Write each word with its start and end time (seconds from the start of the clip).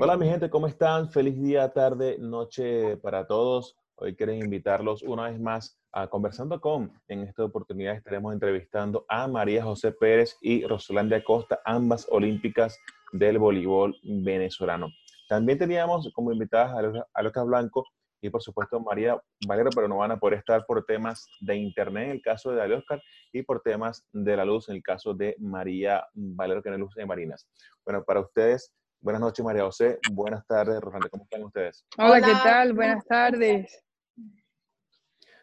Hola 0.00 0.16
mi 0.16 0.26
gente, 0.26 0.50
¿cómo 0.50 0.66
están? 0.66 1.08
Feliz 1.08 1.40
día, 1.40 1.72
tarde, 1.72 2.16
noche 2.18 2.96
para 2.96 3.28
todos. 3.28 3.76
Hoy 3.94 4.16
quiero 4.16 4.32
invitarlos 4.32 5.04
una 5.04 5.30
vez 5.30 5.38
más 5.38 5.78
a 5.92 6.08
Conversando 6.08 6.60
con. 6.60 6.90
En 7.06 7.20
esta 7.20 7.44
oportunidad 7.44 7.94
estaremos 7.94 8.32
entrevistando 8.32 9.04
a 9.08 9.28
María 9.28 9.62
José 9.62 9.92
Pérez 9.92 10.36
y 10.40 10.66
Rosalandia 10.66 11.22
Costa, 11.22 11.60
ambas 11.64 12.08
olímpicas 12.10 12.76
del 13.12 13.38
voleibol 13.38 13.96
venezolano. 14.02 14.88
También 15.28 15.58
teníamos 15.58 16.10
como 16.12 16.32
invitadas 16.32 17.04
a 17.14 17.22
Lucas 17.22 17.46
Blanco 17.46 17.84
y 18.20 18.30
por 18.30 18.42
supuesto 18.42 18.80
María 18.80 19.22
Valero, 19.46 19.70
pero 19.72 19.86
no 19.86 19.98
van 19.98 20.10
a 20.10 20.18
poder 20.18 20.40
estar 20.40 20.66
por 20.66 20.84
temas 20.86 21.24
de 21.40 21.54
internet 21.54 22.06
en 22.06 22.10
el 22.10 22.20
caso 22.20 22.50
de 22.50 22.74
Oscar 22.74 23.00
y 23.32 23.42
por 23.42 23.60
temas 23.60 24.04
de 24.12 24.36
la 24.36 24.44
luz 24.44 24.68
en 24.68 24.74
el 24.74 24.82
caso 24.82 25.14
de 25.14 25.36
María 25.38 26.04
Valero, 26.14 26.64
que 26.64 26.70
no 26.70 26.78
luz 26.78 26.94
de 26.96 27.06
Marinas. 27.06 27.46
Bueno, 27.84 28.02
para 28.02 28.18
ustedes, 28.18 28.74
buenas 29.04 29.20
noches 29.20 29.44
María 29.44 29.64
José, 29.64 29.98
buenas 30.12 30.46
tardes 30.46 30.80
Rosana, 30.80 31.08
¿cómo 31.10 31.24
están 31.24 31.44
ustedes? 31.44 31.84
Hola, 31.98 32.22
¿qué 32.22 32.32
tal? 32.42 32.72
Buenas 32.72 33.04
tardes. 33.04 33.84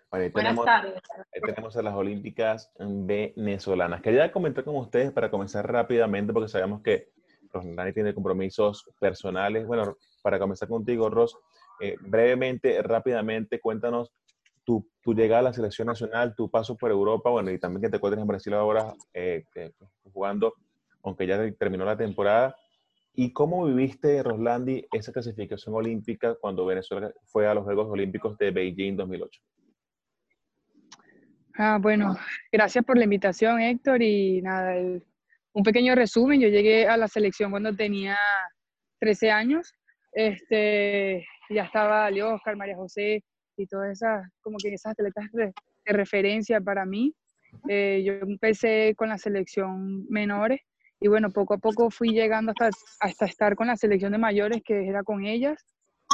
Buenas 0.10 0.34
tenemos, 0.34 0.66
tardes. 0.66 1.02
tenemos 1.46 1.78
a 1.78 1.82
las 1.84 1.94
Olímpicas 1.94 2.74
venezolanas. 2.80 4.02
Quería 4.02 4.30
comentar 4.32 4.66
con 4.66 4.76
ustedes 4.76 5.12
para 5.14 5.32
comenzar 5.32 5.72
rápidamente, 5.72 6.34
porque 6.34 6.50
sabemos 6.50 6.82
que 6.82 7.12
Rosana 7.54 7.94
tiene 7.94 8.14
compromisos 8.14 8.90
personales. 9.00 9.66
Bueno, 9.66 9.96
para 10.22 10.38
comenzar 10.38 10.68
contigo, 10.68 11.10
Ros, 11.10 11.38
eh, 11.80 11.96
brevemente, 12.02 12.82
rápidamente, 12.82 13.62
cuéntanos 13.62 14.12
tu, 14.66 14.90
tu, 15.02 15.14
llegada 15.14 15.40
a 15.40 15.44
la 15.44 15.54
selección 15.54 15.86
nacional, 15.86 16.36
tu 16.36 16.50
paso 16.50 16.76
por 16.76 16.91
Europa, 16.91 17.30
bueno, 17.30 17.52
y 17.52 17.60
también 17.60 17.84
que 17.84 17.90
te 17.90 17.98
encuentres 17.98 18.22
en 18.22 18.28
Brasil 18.28 18.54
ahora 18.54 18.94
eh, 19.14 19.46
eh, 19.55 19.72
jugando, 20.12 20.55
aunque 21.04 21.26
ya 21.26 21.40
terminó 21.54 21.86
la 21.86 21.96
temporada. 21.96 22.55
¿Y 23.14 23.34
cómo 23.34 23.66
viviste, 23.66 24.24
Roslandi, 24.24 24.88
esa 24.94 25.12
clasificación 25.12 25.76
olímpica 25.76 26.36
cuando 26.36 26.66
Venezuela 26.66 27.12
fue 27.26 27.46
a 27.46 27.54
los 27.54 27.66
Juegos 27.66 27.90
Olímpicos 27.90 28.38
de 28.38 28.52
Beijing 28.52 28.96
2008? 28.96 29.41
Ah, 31.58 31.77
bueno, 31.82 32.16
gracias 32.52 32.85
por 32.85 32.98
la 32.98 33.04
invitación, 33.04 33.60
Héctor. 33.60 34.02
Y 34.02 34.41
nada, 34.41 34.76
un 35.54 35.63
pequeño 35.63 35.94
resumen. 35.94 36.40
Yo 36.40 36.48
llegué 36.48 36.88
a 36.88 36.96
la 36.96 37.10
selección 37.10 37.52
cuando 37.52 37.76
tenía 37.76 38.18
13 39.00 39.30
años. 39.30 39.74
Este, 40.13 41.26
ya 41.50 41.63
estaba 41.63 42.10
Leo, 42.10 42.35
Oscar, 42.35 42.55
María 42.55 42.78
José 42.78 43.24
y 43.57 43.68
todas 43.68 43.91
esas, 43.91 44.26
como 44.41 44.57
que 44.57 44.74
esas 44.74 44.94
atletas 44.94 45.26
de, 45.34 45.52
referencia 45.85 46.62
para 46.62 46.85
mí. 46.85 47.13
Eh, 47.68 48.02
yo 48.05 48.13
empecé 48.13 48.94
con 48.96 49.10
la 49.10 49.18
selección 49.18 50.07
menores 50.07 50.62
y 51.02 51.07
bueno, 51.07 51.32
poco 51.32 51.55
a 51.55 51.57
poco 51.57 51.90
fui 51.90 52.10
llegando 52.13 52.52
hasta, 52.52 52.70
hasta 52.99 53.26
estar 53.26 53.55
con 53.55 53.68
la 53.68 53.76
selección 53.76 54.12
de 54.12 54.20
mayores, 54.20 54.62
que 54.63 54.88
era 54.88 55.04
con 55.04 55.26
ellas. 55.26 55.66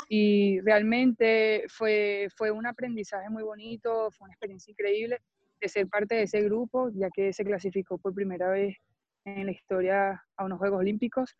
Y 0.07 0.61
realmente 0.61 1.65
fue, 1.67 2.29
fue 2.37 2.51
un 2.51 2.65
aprendizaje 2.65 3.29
muy 3.29 3.43
bonito, 3.43 4.09
fue 4.11 4.25
una 4.25 4.33
experiencia 4.33 4.71
increíble 4.71 5.19
de 5.59 5.67
ser 5.67 5.87
parte 5.87 6.15
de 6.15 6.23
ese 6.23 6.41
grupo, 6.41 6.89
ya 6.93 7.09
que 7.13 7.33
se 7.33 7.43
clasificó 7.43 7.97
por 7.97 8.13
primera 8.13 8.49
vez 8.49 8.77
en 9.25 9.47
la 9.47 9.51
historia 9.51 10.23
a 10.37 10.45
unos 10.45 10.57
Juegos 10.57 10.79
Olímpicos. 10.79 11.35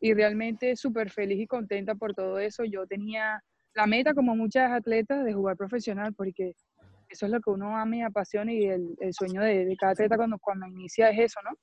Y 0.00 0.12
realmente 0.12 0.74
súper 0.74 1.10
feliz 1.10 1.38
y 1.38 1.46
contenta 1.46 1.94
por 1.94 2.14
todo 2.14 2.40
eso. 2.40 2.64
Yo 2.64 2.84
tenía 2.88 3.40
la 3.74 3.86
meta, 3.86 4.12
como 4.12 4.34
muchas 4.34 4.72
atletas, 4.72 5.24
de 5.24 5.34
jugar 5.34 5.56
profesional, 5.56 6.14
porque 6.14 6.54
eso 7.08 7.26
es 7.26 7.30
lo 7.32 7.40
que 7.40 7.50
uno 7.50 7.76
ama 7.76 7.96
y 7.96 8.02
apasiona 8.02 8.52
y 8.52 8.64
el, 8.64 8.96
el 8.98 9.14
sueño 9.14 9.40
de, 9.40 9.66
de, 9.66 9.76
cada 9.76 9.92
atleta 9.92 10.16
cuando, 10.16 10.36
cuando 10.40 10.66
inicia 10.66 11.10
es 11.10 11.30
eso, 11.30 11.40
¿no? 11.44 11.56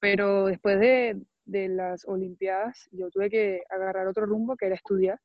Pero 0.00 0.46
después 0.46 0.78
de, 0.78 1.20
de 1.44 1.68
las 1.68 2.06
Olimpiadas, 2.06 2.88
yo 2.92 3.10
tuve 3.10 3.30
que 3.30 3.62
agarrar 3.70 4.06
otro 4.06 4.26
rumbo, 4.26 4.56
que 4.56 4.66
era 4.66 4.74
estudiar. 4.74 5.20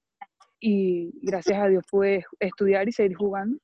Y 0.60 1.12
gracias 1.22 1.60
a 1.60 1.68
Dios 1.68 1.84
pude 1.90 2.26
estudiar 2.40 2.88
y 2.88 2.92
seguir 2.92 3.16
jugando. 3.18 3.58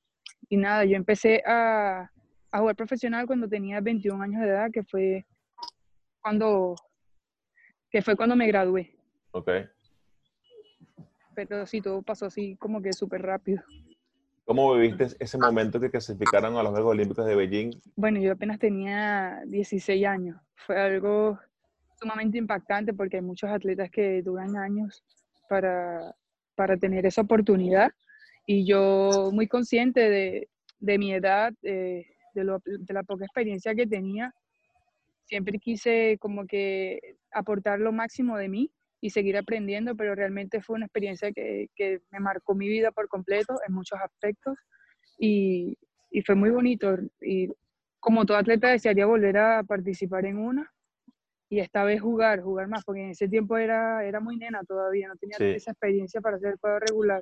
Y 0.49 0.57
nada, 0.57 0.85
yo 0.85 0.95
empecé 0.95 1.41
a, 1.45 2.09
a 2.51 2.59
jugar 2.59 2.75
profesional 2.75 3.25
cuando 3.25 3.47
tenía 3.47 3.79
21 3.79 4.21
años 4.21 4.41
de 4.41 4.47
edad, 4.47 4.69
que 4.71 4.83
fue 4.83 5.25
cuando, 6.21 6.75
que 7.89 8.01
fue 8.01 8.15
cuando 8.15 8.35
me 8.35 8.47
gradué. 8.47 8.95
Ok. 9.31 9.49
Pero 11.35 11.65
sí, 11.65 11.81
todo 11.81 12.01
pasó 12.01 12.25
así 12.25 12.57
como 12.57 12.81
que 12.81 12.91
súper 12.91 13.21
rápido. 13.21 13.63
¿Cómo 14.49 14.73
viviste 14.73 15.15
ese 15.19 15.37
momento 15.37 15.79
que 15.79 15.91
clasificaron 15.91 16.57
a 16.57 16.63
los 16.63 16.71
Juegos 16.71 16.93
Olímpicos 16.93 17.23
de 17.23 17.35
Beijing? 17.35 17.69
Bueno, 17.95 18.19
yo 18.19 18.31
apenas 18.31 18.57
tenía 18.57 19.43
16 19.45 20.03
años. 20.07 20.41
Fue 20.55 20.75
algo 20.75 21.37
sumamente 22.01 22.39
impactante 22.39 22.91
porque 22.95 23.17
hay 23.17 23.21
muchos 23.21 23.47
atletas 23.51 23.91
que 23.91 24.23
duran 24.23 24.57
años 24.57 25.03
para, 25.47 26.15
para 26.55 26.77
tener 26.77 27.05
esa 27.05 27.21
oportunidad. 27.21 27.91
Y 28.47 28.65
yo 28.65 29.29
muy 29.31 29.45
consciente 29.45 30.09
de, 30.09 30.49
de 30.79 30.97
mi 30.97 31.13
edad, 31.13 31.53
eh, 31.61 32.07
de, 32.33 32.59
de 32.65 32.93
la 32.95 33.03
poca 33.03 33.25
experiencia 33.25 33.75
que 33.75 33.85
tenía, 33.85 34.33
siempre 35.25 35.59
quise 35.59 36.17
como 36.19 36.47
que 36.47 37.17
aportar 37.31 37.79
lo 37.79 37.91
máximo 37.91 38.35
de 38.35 38.49
mí 38.49 38.71
y 39.01 39.09
seguir 39.09 39.37
aprendiendo, 39.37 39.95
pero 39.95 40.15
realmente 40.15 40.61
fue 40.61 40.75
una 40.75 40.85
experiencia 40.85 41.31
que, 41.31 41.69
que 41.75 42.01
me 42.11 42.19
marcó 42.19 42.53
mi 42.55 42.67
vida 42.67 42.91
por 42.91 43.07
completo 43.07 43.55
en 43.67 43.73
muchos 43.73 43.99
aspectos 44.01 44.57
y, 45.17 45.77
y, 46.11 46.21
fue 46.21 46.35
muy 46.35 46.49
bonito. 46.49 46.97
Y 47.21 47.49
como 47.99 48.25
todo 48.25 48.37
atleta 48.37 48.69
desearía 48.69 49.05
volver 49.05 49.37
a 49.37 49.63
participar 49.63 50.25
en 50.25 50.37
una 50.37 50.71
y 51.49 51.59
esta 51.59 51.83
vez 51.83 51.99
jugar, 51.99 52.41
jugar 52.41 52.67
más, 52.67 52.83
porque 52.85 53.03
en 53.03 53.09
ese 53.09 53.27
tiempo 53.27 53.57
era, 53.57 54.05
era 54.05 54.19
muy 54.19 54.37
nena 54.37 54.63
todavía, 54.63 55.07
no 55.07 55.15
tenía 55.15 55.37
esa 55.55 55.71
experiencia 55.71 56.21
para 56.21 56.37
hacer 56.37 56.51
el 56.51 56.59
juego 56.59 56.79
regular. 56.79 57.21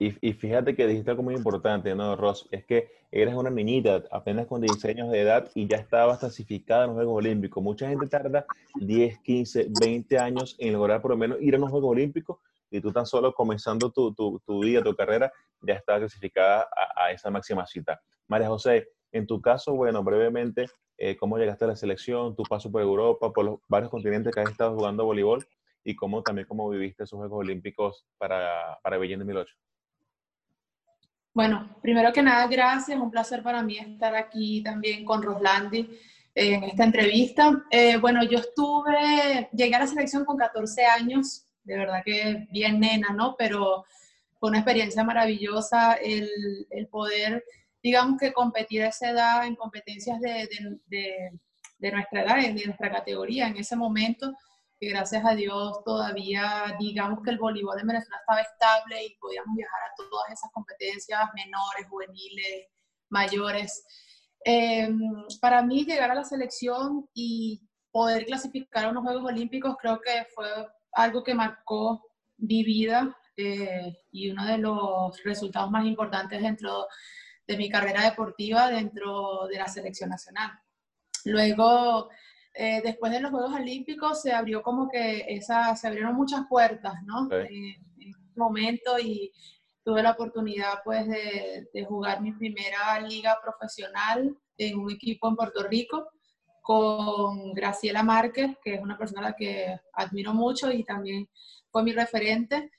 Y, 0.00 0.14
y, 0.20 0.32
fíjate 0.32 0.76
que 0.76 0.86
dijiste 0.86 1.10
algo 1.10 1.24
muy 1.24 1.34
importante, 1.34 1.92
¿no, 1.94 2.14
Ross? 2.14 2.48
Es 2.52 2.64
que 2.64 2.88
eres 3.10 3.34
una 3.34 3.50
niñita, 3.50 4.04
apenas 4.12 4.46
con 4.46 4.60
16 4.60 4.94
años 4.94 5.10
de 5.10 5.20
edad 5.20 5.50
y 5.56 5.66
ya 5.66 5.78
estabas 5.78 6.20
clasificada 6.20 6.84
en 6.84 6.90
los 6.90 6.96
Juegos 6.98 7.16
Olímpicos. 7.18 7.62
Mucha 7.62 7.88
gente 7.88 8.06
tarda 8.06 8.46
10, 8.76 9.18
15, 9.18 9.68
20 9.80 10.18
años 10.18 10.54
en 10.60 10.74
lograr 10.74 11.02
por 11.02 11.10
lo 11.10 11.16
menos 11.16 11.38
ir 11.40 11.56
a 11.56 11.58
los 11.58 11.70
Juegos 11.70 11.90
Olímpicos 11.90 12.38
y 12.70 12.80
tú 12.80 12.92
tan 12.92 13.06
solo 13.06 13.32
comenzando 13.34 13.90
tu, 13.90 14.14
tu, 14.14 14.40
tu 14.46 14.60
vida, 14.60 14.82
tu 14.82 14.94
carrera, 14.94 15.32
ya 15.62 15.74
estás 15.74 15.98
clasificada 15.98 16.68
a, 16.76 17.06
a, 17.06 17.12
esa 17.12 17.30
máxima 17.30 17.66
cita. 17.66 18.00
María 18.26 18.48
José, 18.48 18.88
en 19.10 19.26
tu 19.26 19.40
caso, 19.40 19.74
bueno, 19.74 20.04
brevemente, 20.04 20.66
eh, 20.96 21.16
¿cómo 21.16 21.38
llegaste 21.38 21.64
a 21.64 21.68
la 21.68 21.76
selección, 21.76 22.36
tu 22.36 22.42
paso 22.42 22.70
por 22.70 22.82
Europa, 22.82 23.32
por 23.32 23.44
los 23.44 23.60
varios 23.68 23.90
continentes 23.90 24.34
que 24.34 24.40
has 24.40 24.50
estado 24.50 24.76
jugando 24.76 25.04
voleibol 25.04 25.46
y 25.82 25.96
cómo 25.96 26.22
también 26.22 26.46
cómo 26.46 26.68
viviste 26.68 27.04
esos 27.04 27.18
Juegos 27.18 27.40
Olímpicos 27.40 28.06
para, 28.18 28.78
para 28.82 28.98
Beijing 28.98 29.18
2008? 29.18 29.54
Bueno, 31.38 31.68
primero 31.80 32.12
que 32.12 32.20
nada, 32.20 32.48
gracias. 32.48 32.98
Un 32.98 33.12
placer 33.12 33.44
para 33.44 33.62
mí 33.62 33.78
estar 33.78 34.12
aquí 34.16 34.60
también 34.60 35.04
con 35.04 35.22
Roslandi 35.22 35.88
en 36.34 36.64
esta 36.64 36.82
entrevista. 36.82 37.64
Eh, 37.70 37.96
bueno, 37.96 38.24
yo 38.24 38.38
estuve, 38.38 39.48
llegué 39.52 39.72
a 39.76 39.78
la 39.78 39.86
selección 39.86 40.24
con 40.24 40.36
14 40.36 40.84
años, 40.86 41.46
de 41.62 41.78
verdad 41.78 42.02
que 42.04 42.48
bien 42.50 42.80
nena, 42.80 43.10
¿no? 43.10 43.36
Pero 43.38 43.84
fue 44.40 44.48
una 44.48 44.58
experiencia 44.58 45.04
maravillosa 45.04 45.92
el, 45.92 46.28
el 46.70 46.88
poder, 46.88 47.44
digamos 47.80 48.18
que 48.18 48.32
competir 48.32 48.82
a 48.82 48.88
esa 48.88 49.10
edad 49.10 49.46
en 49.46 49.54
competencias 49.54 50.20
de, 50.20 50.30
de, 50.30 50.78
de, 50.88 51.30
de 51.78 51.92
nuestra 51.92 52.22
edad, 52.24 52.52
de 52.52 52.66
nuestra 52.66 52.90
categoría 52.90 53.46
en 53.46 53.58
ese 53.58 53.76
momento 53.76 54.34
que 54.80 54.88
gracias 54.88 55.24
a 55.24 55.34
Dios 55.34 55.82
todavía, 55.84 56.76
digamos 56.78 57.20
que 57.22 57.30
el 57.30 57.38
voleibol 57.38 57.80
en 57.80 57.86
Venezuela 57.86 58.18
estaba 58.20 58.40
estable 58.40 59.04
y 59.04 59.16
podíamos 59.18 59.56
viajar 59.56 59.80
a 59.82 59.94
todas 59.96 60.32
esas 60.32 60.50
competencias 60.52 61.20
menores, 61.34 61.88
juveniles, 61.88 62.66
mayores. 63.10 63.84
Eh, 64.44 64.88
para 65.40 65.62
mí 65.62 65.84
llegar 65.84 66.10
a 66.10 66.14
la 66.14 66.24
selección 66.24 67.08
y 67.12 67.68
poder 67.90 68.26
clasificar 68.26 68.84
a 68.84 68.90
unos 68.90 69.02
Juegos 69.02 69.24
Olímpicos 69.24 69.76
creo 69.80 70.00
que 70.00 70.26
fue 70.34 70.46
algo 70.92 71.24
que 71.24 71.34
marcó 71.34 72.04
mi 72.36 72.62
vida 72.62 73.16
eh, 73.36 73.96
y 74.12 74.30
uno 74.30 74.46
de 74.46 74.58
los 74.58 75.22
resultados 75.24 75.70
más 75.70 75.84
importantes 75.84 76.40
dentro 76.40 76.86
de 77.46 77.56
mi 77.56 77.68
carrera 77.68 78.04
deportiva 78.04 78.70
dentro 78.70 79.46
de 79.48 79.58
la 79.58 79.66
selección 79.66 80.10
nacional. 80.10 80.50
Luego, 81.24 82.10
eh, 82.60 82.80
después 82.82 83.12
de 83.12 83.20
los 83.20 83.30
Juegos 83.30 83.54
Olímpicos 83.54 84.20
se 84.20 84.32
abrió 84.32 84.62
como 84.62 84.88
que 84.88 85.24
esa, 85.28 85.76
se 85.76 85.86
abrieron 85.86 86.16
muchas 86.16 86.44
puertas, 86.48 86.94
¿no? 87.04 87.30
Eh, 87.30 87.76
en 87.98 88.10
ese 88.10 88.34
momento 88.34 88.98
y 88.98 89.30
tuve 89.84 90.02
la 90.02 90.10
oportunidad 90.10 90.80
pues 90.84 91.06
de, 91.06 91.68
de, 91.72 91.84
jugar 91.84 92.20
mi 92.20 92.32
primera 92.32 93.00
liga 93.00 93.38
profesional 93.40 94.36
en 94.56 94.76
un 94.76 94.90
equipo 94.90 95.28
en 95.28 95.36
Puerto 95.36 95.68
Rico 95.68 96.08
con 96.60 97.54
Graciela 97.54 98.02
Márquez, 98.02 98.56
que 98.64 98.74
es 98.74 98.82
una 98.82 98.98
persona 98.98 99.20
a 99.20 99.30
la 99.30 99.36
que 99.36 99.78
admiro 99.92 100.34
mucho 100.34 100.72
y 100.72 100.82
también 100.82 101.28
fue 101.70 101.84
mi 101.84 101.92
referente. 101.92 102.72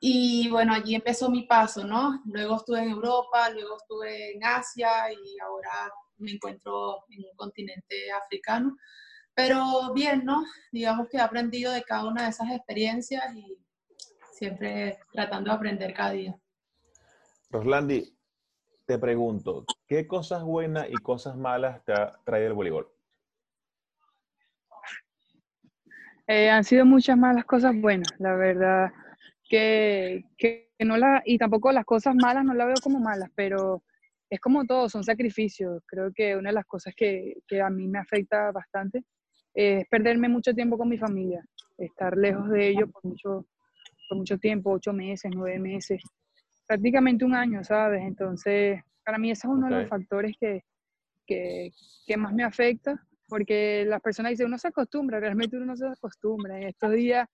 Y 0.00 0.48
bueno, 0.48 0.72
allí 0.72 0.94
empezó 0.94 1.28
mi 1.28 1.42
paso, 1.42 1.84
¿no? 1.84 2.22
Luego 2.24 2.56
estuve 2.56 2.84
en 2.84 2.88
Europa, 2.88 3.50
luego 3.50 3.76
estuve 3.76 4.32
en 4.32 4.42
Asia 4.44 5.12
y 5.12 5.38
ahora 5.40 5.92
me 6.16 6.32
encuentro 6.32 7.04
en 7.10 7.18
un 7.18 7.36
continente 7.36 8.10
africano 8.12 8.78
Pero 9.36 9.92
bien, 9.92 10.24
¿no? 10.24 10.46
Digamos 10.72 11.10
que 11.10 11.18
he 11.18 11.20
aprendido 11.20 11.70
de 11.70 11.82
cada 11.82 12.08
una 12.08 12.22
de 12.22 12.30
esas 12.30 12.50
experiencias 12.50 13.22
y 13.34 13.58
siempre 14.32 14.98
tratando 15.12 15.50
de 15.50 15.56
aprender 15.56 15.92
cada 15.92 16.12
día. 16.12 16.34
Roslandi, 17.50 18.16
te 18.86 18.98
pregunto, 18.98 19.66
¿qué 19.86 20.06
cosas 20.06 20.42
buenas 20.42 20.86
y 20.88 20.94
cosas 20.94 21.36
malas 21.36 21.84
te 21.84 21.92
ha 21.92 22.18
traído 22.24 22.48
el 22.48 22.54
voleibol? 22.54 22.88
Eh, 26.26 26.48
han 26.48 26.64
sido 26.64 26.86
muchas 26.86 27.18
malas 27.18 27.44
cosas 27.44 27.78
buenas, 27.78 28.12
la 28.18 28.34
verdad 28.34 28.90
que, 29.48 30.24
que 30.38 30.70
no 30.80 30.96
la, 30.96 31.22
y 31.26 31.36
tampoco 31.36 31.70
las 31.72 31.84
cosas 31.84 32.14
malas 32.16 32.42
no 32.42 32.54
las 32.54 32.68
veo 32.68 32.76
como 32.82 33.00
malas, 33.00 33.30
pero 33.34 33.84
es 34.30 34.40
como 34.40 34.64
todo, 34.64 34.88
son 34.88 35.04
sacrificios. 35.04 35.82
Creo 35.86 36.10
que 36.12 36.34
una 36.36 36.48
de 36.48 36.54
las 36.54 36.64
cosas 36.64 36.94
que, 36.96 37.34
que 37.46 37.60
a 37.60 37.68
mí 37.68 37.86
me 37.86 37.98
afecta 37.98 38.50
bastante 38.50 39.04
es 39.56 39.88
perderme 39.88 40.28
mucho 40.28 40.52
tiempo 40.52 40.76
con 40.76 40.86
mi 40.88 40.98
familia, 40.98 41.42
estar 41.78 42.14
lejos 42.14 42.50
de 42.50 42.68
ellos 42.68 42.90
por 42.92 43.02
mucho, 43.02 43.46
por 44.06 44.18
mucho 44.18 44.36
tiempo, 44.36 44.70
ocho 44.70 44.92
meses, 44.92 45.32
nueve 45.34 45.58
meses, 45.58 46.02
prácticamente 46.66 47.24
un 47.24 47.34
año, 47.34 47.64
¿sabes? 47.64 48.02
Entonces, 48.02 48.82
para 49.02 49.16
mí 49.16 49.30
ese 49.30 49.46
es 49.46 49.52
uno 49.52 49.68
de 49.68 49.80
los 49.80 49.88
factores 49.88 50.36
que, 50.38 50.62
que, 51.26 51.70
que, 52.06 52.16
más 52.18 52.34
me 52.34 52.44
afecta, 52.44 53.02
porque 53.28 53.86
las 53.86 54.02
personas 54.02 54.30
dicen, 54.30 54.46
uno 54.46 54.58
se 54.58 54.68
acostumbra, 54.68 55.20
realmente 55.20 55.56
uno 55.56 55.64
no 55.64 55.76
se 55.76 55.86
acostumbra. 55.86 56.58
En 56.60 56.68
estos 56.68 56.92
días 56.92 57.26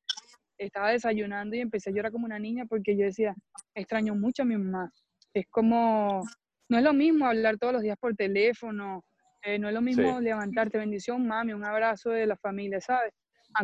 estaba 0.58 0.90
desayunando 0.90 1.56
y 1.56 1.60
empecé 1.60 1.90
a 1.90 1.92
llorar 1.92 2.12
como 2.12 2.26
una 2.26 2.38
niña 2.38 2.66
porque 2.66 2.96
yo 2.96 3.04
decía, 3.04 3.34
extraño 3.74 4.14
mucho 4.14 4.42
a 4.42 4.46
mi 4.46 4.56
mamá. 4.56 4.92
Es 5.34 5.46
como, 5.50 6.22
no 6.68 6.78
es 6.78 6.84
lo 6.84 6.92
mismo 6.92 7.26
hablar 7.26 7.58
todos 7.58 7.72
los 7.72 7.82
días 7.82 7.98
por 7.98 8.14
teléfono, 8.14 9.02
eh, 9.44 9.58
no 9.58 9.68
es 9.68 9.74
lo 9.74 9.80
mismo 9.80 10.20
levantarte, 10.20 10.78
bendición, 10.78 11.26
mami, 11.26 11.52
un 11.52 11.64
abrazo 11.64 12.10
de 12.10 12.26
la 12.26 12.36
familia, 12.36 12.80
¿sabes? 12.80 13.12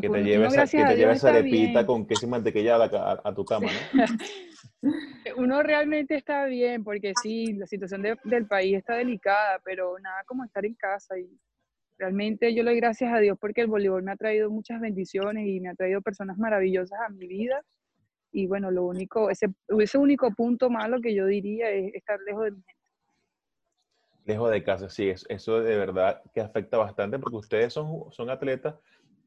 que 0.01 0.09
te 0.09 0.23
lleves, 0.23 0.55
que 0.71 0.85
te 0.85 0.97
lleves 0.97 1.25
arepita 1.25 1.87
con 1.87 2.07
queso 2.07 2.27
y 2.27 2.29
mantequilla 2.29 2.77
a, 2.77 3.21
a, 3.25 3.35
tu 3.35 3.45
cama, 3.45 3.69
¿no? 3.93 4.03
uno 5.37 5.63
realmente 5.63 6.15
está 6.15 6.45
bien, 6.47 6.85
porque 6.85 7.13
sí, 7.23 7.55
la 7.55 7.67
situación 7.67 8.03
del 8.25 8.47
país 8.47 8.77
está 8.77 8.97
delicada, 8.97 9.61
pero 9.65 9.99
nada 9.99 10.23
como 10.27 10.45
estar 10.45 10.65
en 10.65 10.75
casa 10.75 11.19
y 11.19 11.29
realmente 11.99 12.55
yo 12.55 12.63
le 12.63 12.71
doy 12.71 12.81
gracias 12.81 13.13
a 13.13 13.19
Dios 13.19 13.37
porque 13.41 13.63
el 13.63 13.67
voleibol 13.67 14.03
me 14.03 14.13
ha 14.13 14.17
traído 14.17 14.51
muchas 14.51 14.81
bendiciones 14.81 15.47
y 15.47 15.61
me 15.61 15.71
ha 15.71 15.75
traído 15.75 16.01
personas 16.01 16.39
maravillosas 16.39 16.99
a 17.07 17.11
mi 17.11 17.27
vida. 17.27 17.61
Y 18.31 18.47
bueno, 18.47 18.71
lo 18.71 18.85
único, 18.85 19.31
ese, 19.31 19.49
ese 19.81 19.99
único 19.99 20.31
punto 20.33 20.69
malo 20.69 21.01
que 21.01 21.15
yo 21.15 21.27
diría 21.27 21.71
es 21.71 21.95
estar 21.95 22.19
lejos 22.27 22.45
de 22.45 22.51
mi 22.53 22.57
gente. 22.59 22.78
Lejos 24.29 24.51
de 24.51 24.63
casa, 24.63 24.89
sí, 24.91 25.13
eso 25.29 25.61
de 25.61 25.77
verdad 25.77 26.23
que 26.33 26.41
afecta 26.41 26.77
bastante 26.77 27.19
porque 27.19 27.37
ustedes 27.37 27.73
son, 27.73 28.13
son 28.13 28.31
atletas 28.31 28.77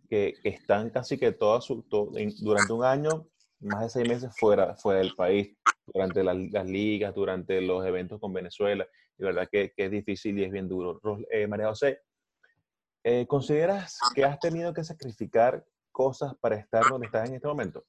que 0.08 0.36
están 0.44 0.92
casi 0.92 1.18
que 1.18 1.32
todas 1.32 1.66
su, 1.66 1.84
durante 2.42 2.72
un 2.72 2.84
año, 2.84 3.28
más 3.60 3.82
de 3.82 3.90
seis 3.90 4.08
meses 4.08 4.32
fuera, 4.38 4.76
fuera 4.76 5.00
del 5.00 5.16
país, 5.16 5.58
durante 5.88 6.24
las, 6.24 6.66
ligas, 6.66 7.16
durante 7.16 7.62
los 7.62 7.86
eventos 7.86 8.20
con 8.20 8.32
Venezuela. 8.32 8.88
De 9.18 9.26
verdad 9.26 9.50
que, 9.52 9.74
que, 9.76 9.86
es 9.86 9.92
difícil 9.92 10.38
y 10.38 10.44
es 10.44 10.52
bien 10.52 10.70
duro. 10.70 11.00
Eh, 11.32 11.48
María 11.48 11.70
José, 11.70 12.02
eh, 13.04 13.26
¿Consideras 13.26 13.98
que 14.14 14.24
has 14.24 14.40
tenido 14.40 14.74
que 14.74 14.84
sacrificar 14.84 15.66
cosas 15.92 16.36
para 16.40 16.56
estar 16.56 16.88
donde 16.88 17.08
estás 17.08 17.28
en 17.28 17.36
este 17.36 17.48
momento? 17.48 17.84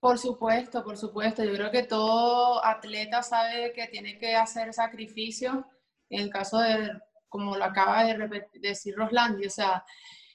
Por 0.00 0.18
supuesto, 0.18 0.82
por 0.82 0.96
supuesto. 0.96 1.44
Yo 1.44 1.52
creo 1.54 1.70
que 1.70 1.82
todo 1.82 2.64
atleta 2.64 3.22
sabe 3.22 3.72
que 3.72 3.86
tiene 3.88 4.18
que 4.18 4.34
hacer 4.34 4.72
sacrificios. 4.72 5.56
En 6.08 6.22
el 6.22 6.30
caso 6.30 6.58
de, 6.58 6.90
como 7.28 7.56
lo 7.56 7.64
acaba 7.64 8.04
de 8.04 8.48
decir 8.54 8.94
Roslandi, 8.96 9.46
o 9.46 9.50
sea, 9.50 9.84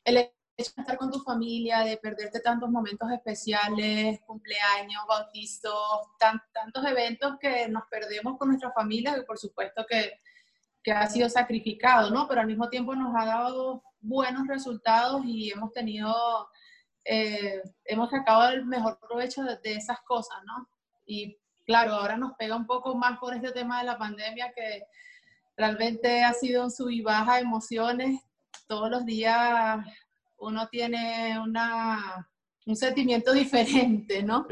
el 0.04 0.18
hecho 0.18 0.32
de 0.58 0.82
estar 0.82 0.98
con 0.98 1.12
tu 1.12 1.20
familia, 1.20 1.80
de 1.80 1.98
perderte 1.98 2.40
tantos 2.40 2.70
momentos 2.70 3.12
especiales, 3.12 4.20
cumpleaños, 4.26 5.04
bautizos, 5.08 6.08
tantos 6.20 6.86
eventos 6.86 7.34
que 7.42 7.68
nos 7.68 7.84
perdemos 7.90 8.38
con 8.38 8.50
nuestra 8.50 8.72
familia, 8.72 9.16
que 9.16 9.24
por 9.24 9.38
supuesto 9.38 9.86
que 9.90 10.20
que 10.86 10.92
ha 10.92 11.10
sido 11.10 11.28
sacrificado, 11.30 12.12
¿no? 12.12 12.28
Pero 12.28 12.42
al 12.42 12.48
mismo 12.48 12.70
tiempo 12.70 12.96
nos 12.96 13.14
ha 13.16 13.26
dado 13.26 13.84
buenos 14.00 14.48
resultados 14.48 15.26
y 15.26 15.50
hemos 15.50 15.74
tenido, 15.74 16.14
eh, 17.06 17.62
hemos 17.86 18.10
sacado 18.10 18.50
el 18.50 18.66
mejor 18.66 18.98
provecho 19.00 19.44
de, 19.44 19.60
esas 19.64 20.02
cosas, 20.02 20.38
¿no? 20.46 20.68
Y 21.06 21.38
claro, 21.66 21.94
ahora 21.94 22.18
nos 22.18 22.34
pega 22.34 22.56
un 22.56 22.66
poco 22.66 22.96
más 22.96 23.20
por 23.20 23.36
este 23.36 23.52
tema 23.52 23.80
de 23.80 23.86
la 23.86 23.98
pandemia 23.98 24.52
que 24.54 24.88
realmente 25.56 26.24
ha 26.24 26.34
sido 26.34 26.64
un 26.64 26.72
sub 26.72 26.90
y 26.90 27.02
baja 27.02 27.40
emociones. 27.40 28.22
Todos 28.68 28.90
los 28.90 29.06
días 29.06 29.86
uno 30.38 30.68
tiene 30.70 31.40
una, 31.40 32.28
un 32.66 32.76
sentimiento 32.76 33.34
diferente, 33.34 34.24
¿no? 34.24 34.48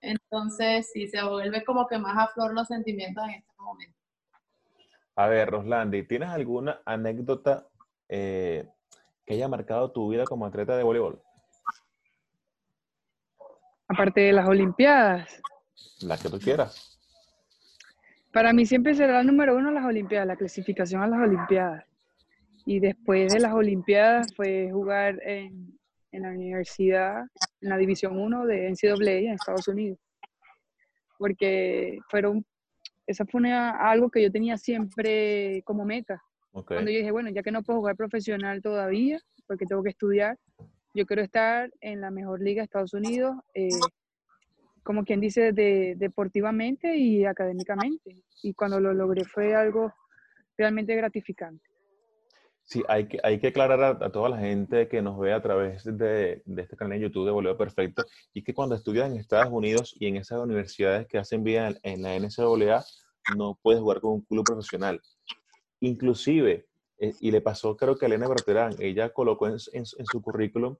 Entonces, 0.00 0.90
sí, 0.92 1.08
se 1.08 1.22
vuelve 1.22 1.64
como 1.64 1.86
que 1.86 1.98
más 1.98 2.16
a 2.16 2.28
flor 2.28 2.52
los 2.52 2.68
sentimientos 2.68 3.24
en 3.24 3.30
este 3.30 3.52
momento. 3.58 3.96
A 5.16 5.28
ver, 5.28 5.48
Roslandi, 5.48 6.02
¿tienes 6.02 6.28
alguna 6.28 6.82
anécdota 6.84 7.66
eh, 8.06 8.68
que 9.24 9.34
haya 9.34 9.48
marcado 9.48 9.90
tu 9.90 10.10
vida 10.10 10.24
como 10.24 10.44
atleta 10.44 10.76
de 10.76 10.82
voleibol? 10.82 11.22
Aparte 13.88 14.20
de 14.20 14.32
las 14.32 14.48
Olimpiadas. 14.48 15.40
La 16.00 16.16
que 16.18 16.28
tú 16.28 16.38
quieras. 16.38 16.98
Para 18.32 18.52
mí 18.52 18.66
siempre 18.66 18.94
será 18.94 19.20
el 19.20 19.26
número 19.26 19.56
uno 19.56 19.70
las 19.70 19.84
Olimpiadas, 19.84 20.26
la 20.26 20.36
clasificación 20.36 21.02
a 21.02 21.06
las 21.06 21.20
Olimpiadas. 21.20 21.84
Y 22.64 22.80
después 22.80 23.32
de 23.32 23.40
las 23.40 23.52
Olimpiadas 23.52 24.34
fue 24.34 24.70
jugar 24.72 25.20
en, 25.22 25.78
en 26.12 26.22
la 26.22 26.30
universidad, 26.30 27.24
en 27.60 27.68
la 27.68 27.78
División 27.78 28.18
1 28.18 28.46
de 28.46 28.70
NCAA 28.70 29.12
en 29.12 29.32
Estados 29.32 29.68
Unidos. 29.68 29.98
Porque 31.18 31.98
fueron 32.10 32.44
esa 33.06 33.24
fue 33.24 33.52
algo 33.52 34.10
que 34.10 34.22
yo 34.22 34.30
tenía 34.32 34.56
siempre 34.56 35.62
como 35.64 35.84
meta. 35.84 36.22
Cuando 36.50 36.90
yo 36.90 36.98
dije, 36.98 37.10
bueno, 37.10 37.30
ya 37.30 37.42
que 37.42 37.52
no 37.52 37.62
puedo 37.62 37.80
jugar 37.80 37.96
profesional 37.96 38.62
todavía, 38.62 39.20
porque 39.46 39.66
tengo 39.66 39.82
que 39.82 39.90
estudiar, 39.90 40.38
yo 40.96 41.04
quiero 41.04 41.22
estar 41.22 41.70
en 41.82 42.00
la 42.00 42.10
mejor 42.10 42.40
liga 42.40 42.62
de 42.62 42.64
Estados 42.64 42.94
Unidos, 42.94 43.36
eh, 43.52 43.68
como 44.82 45.04
quien 45.04 45.20
dice, 45.20 45.52
de, 45.52 45.94
deportivamente 45.96 46.96
y 46.96 47.26
académicamente. 47.26 48.24
Y 48.42 48.54
cuando 48.54 48.80
lo 48.80 48.94
logré 48.94 49.24
fue 49.24 49.54
algo 49.54 49.92
realmente 50.56 50.96
gratificante. 50.96 51.62
Sí, 52.64 52.82
hay 52.88 53.06
que, 53.06 53.20
hay 53.22 53.38
que 53.38 53.48
aclarar 53.48 54.02
a, 54.02 54.10
toda 54.10 54.30
la 54.30 54.38
gente 54.38 54.88
que 54.88 55.02
nos 55.02 55.18
ve 55.18 55.34
a 55.34 55.42
través 55.42 55.84
de, 55.84 56.42
este 56.56 56.76
canal 56.76 56.98
de 56.98 57.04
YouTube 57.04 57.26
de 57.26 57.30
Voleo 57.30 57.56
Perfecto, 57.58 58.04
y 58.32 58.42
que 58.42 58.54
cuando 58.54 58.74
estudias 58.74 59.08
en 59.08 59.18
Estados 59.18 59.52
Unidos 59.52 59.94
y 60.00 60.06
en 60.06 60.16
esas 60.16 60.40
universidades 60.40 61.06
que 61.06 61.18
hacen 61.18 61.44
vida 61.44 61.74
en, 61.82 62.02
la 62.02 62.18
NCAA, 62.18 62.84
no 63.36 63.58
puedes 63.62 63.80
jugar 63.80 64.00
con 64.00 64.14
un 64.14 64.20
club 64.22 64.44
profesional. 64.44 65.00
Inclusive, 65.80 66.66
eh, 66.98 67.12
y 67.20 67.30
le 67.30 67.40
pasó 67.40 67.76
creo 67.76 67.96
que 67.96 68.06
a 68.06 68.08
Elena 68.08 68.28
Berterán, 68.28 68.74
ella 68.78 69.10
colocó 69.10 69.48
en, 69.48 69.56
en, 69.72 69.84
su 69.86 70.22
currículum 70.22 70.76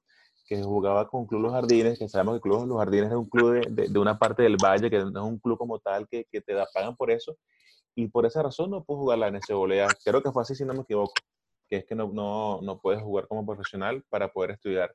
que 0.46 0.62
jugaba 0.62 1.08
con 1.08 1.26
Club 1.26 1.42
Los 1.42 1.52
Jardines, 1.52 1.98
que 1.98 2.08
sabemos 2.08 2.36
que 2.36 2.40
Club 2.40 2.66
Los 2.66 2.78
Jardines 2.78 3.10
es 3.10 3.16
un 3.16 3.28
club 3.28 3.66
de, 3.68 3.88
de, 3.88 3.98
una 3.98 4.18
parte 4.18 4.42
del 4.42 4.56
valle, 4.62 4.88
que 4.88 4.98
no 4.98 5.08
es 5.08 5.32
un 5.32 5.38
club 5.38 5.58
como 5.58 5.78
tal, 5.80 6.06
que, 6.08 6.24
que 6.30 6.40
te 6.40 6.54
da, 6.54 6.66
pagan 6.72 6.96
por 6.96 7.10
eso, 7.10 7.36
y 7.94 8.08
por 8.08 8.26
esa 8.26 8.42
razón 8.42 8.70
no 8.70 8.84
pudo 8.84 8.98
jugar 8.98 9.18
la 9.18 9.30
NCAA. 9.30 9.88
Creo 10.04 10.22
que 10.22 10.30
fue 10.30 10.42
así, 10.42 10.54
si 10.54 10.64
no 10.64 10.74
me 10.74 10.82
equivoco 10.82 11.12
que 11.68 11.76
es 11.78 11.84
que 11.84 11.94
no, 11.94 12.10
no, 12.12 12.60
no 12.62 12.80
puedes 12.80 13.02
jugar 13.02 13.26
como 13.26 13.44
profesional 13.44 14.04
para 14.08 14.28
poder 14.32 14.52
estudiar 14.52 14.94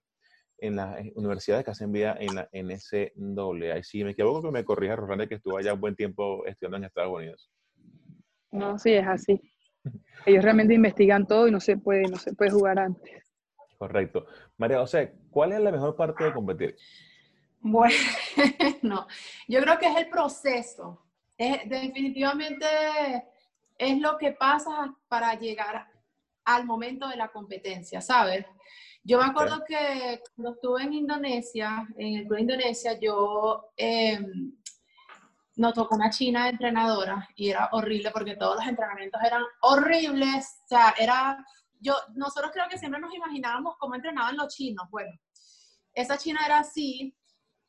en 0.58 0.75
las 0.75 1.04
universidades 1.16 1.66
que 1.66 1.72
hacen 1.72 1.92
vida 1.92 2.16
en 2.20 2.36
la 2.36 2.50
NCAA. 2.54 3.80
Y 3.80 3.84
si 3.84 4.04
me 4.04 4.12
equivoco, 4.12 4.44
que 4.44 4.51
me 4.51 4.63
corrija, 4.63 4.96
Rosana, 4.96 5.28
que 5.28 5.36
estuvo 5.36 5.58
allá 5.58 5.74
un 5.74 5.82
buen 5.82 5.96
tiempo 5.96 6.46
estudiando 6.46 6.78
en 6.78 6.84
Estados 6.86 7.13
Unidos. 7.13 7.51
No, 8.51 8.78
sí, 8.78 8.94
es 8.94 9.08
así. 9.08 9.42
Ellos 10.26 10.44
realmente 10.44 10.74
investigan 10.74 11.26
todo 11.26 11.48
y 11.48 11.52
no 11.52 11.60
se 11.60 11.78
puede, 11.78 12.04
no 12.04 12.18
se 12.18 12.34
puede 12.34 12.52
jugar 12.52 12.80
antes. 12.80 13.24
Correcto. 13.78 14.28
María 14.58 14.80
José, 14.80 15.16
¿cuál 15.32 15.54
es 15.54 15.60
la 15.60 15.72
mejor 15.72 15.96
parte 15.96 16.24
de 16.24 16.34
competir? 16.34 16.76
Bueno, 17.62 17.96
yo 19.48 19.62
creo 19.62 19.80
que 19.80 19.88
es 19.88 19.98
el 19.98 20.10
proceso. 20.10 21.04
Es, 21.38 21.68
definitivamente 21.68 22.66
es 23.78 24.00
lo 24.00 24.18
que 24.18 24.34
pasa 24.34 24.96
para 25.08 25.34
llegar 25.34 25.88
al 26.46 26.66
momento 26.66 27.08
de 27.08 27.16
la 27.16 27.30
competencia, 27.30 28.02
¿sabes? 28.02 28.46
Yo 29.04 29.18
me 29.18 29.26
acuerdo 29.26 29.64
que 29.68 30.22
cuando 30.36 30.54
estuve 30.54 30.84
en 30.84 30.94
Indonesia, 30.94 31.88
en 31.98 32.18
el 32.18 32.28
club 32.28 32.36
de 32.36 32.42
Indonesia, 32.42 33.00
yo 33.00 33.72
eh, 33.76 34.20
nos 35.62 35.74
tocó 35.74 35.96
una 35.96 36.10
china 36.10 36.50
entrenadora 36.50 37.30
y 37.36 37.51
era 37.51 37.70
horrible 37.72 38.10
porque 38.12 38.36
todos 38.36 38.56
los 38.56 38.68
entrenamientos 38.68 39.22
eran 39.24 39.44
horribles. 39.62 40.58
O 40.65 40.68
sea, 40.68 40.96
era, 40.98 41.46
yo, 41.80 41.96
nosotros 42.15 42.51
creo 42.51 42.68
que 42.68 42.80
siempre 42.80 43.00
nos 43.00 43.13
imaginábamos 43.13 43.75
cómo 43.77 43.96
entrenaban 43.96 44.36
los 44.36 44.53
chinos. 44.56 44.88
Bueno, 44.89 45.12
esa 45.94 46.18
china 46.18 46.41
era 46.46 46.60
así 46.60 47.15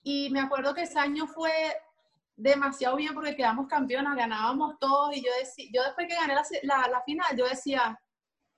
y 0.03 0.31
me 0.31 0.41
acuerdo 0.41 0.75
que 0.75 0.83
ese 0.83 0.99
año 0.99 1.27
fue 1.27 1.53
demasiado 2.35 2.97
bien 2.97 3.13
porque 3.13 3.37
quedamos 3.37 3.69
campeonas, 3.69 4.17
ganábamos 4.17 4.79
todos 4.81 5.15
y 5.15 5.23
yo, 5.23 5.31
decía, 5.39 5.67
yo 5.73 5.83
después 5.85 6.09
que 6.09 6.15
gané 6.15 6.35
la, 6.35 6.43
la, 6.63 6.89
la 6.89 7.03
final, 7.03 7.37
yo 7.37 7.47
decía, 7.47 8.01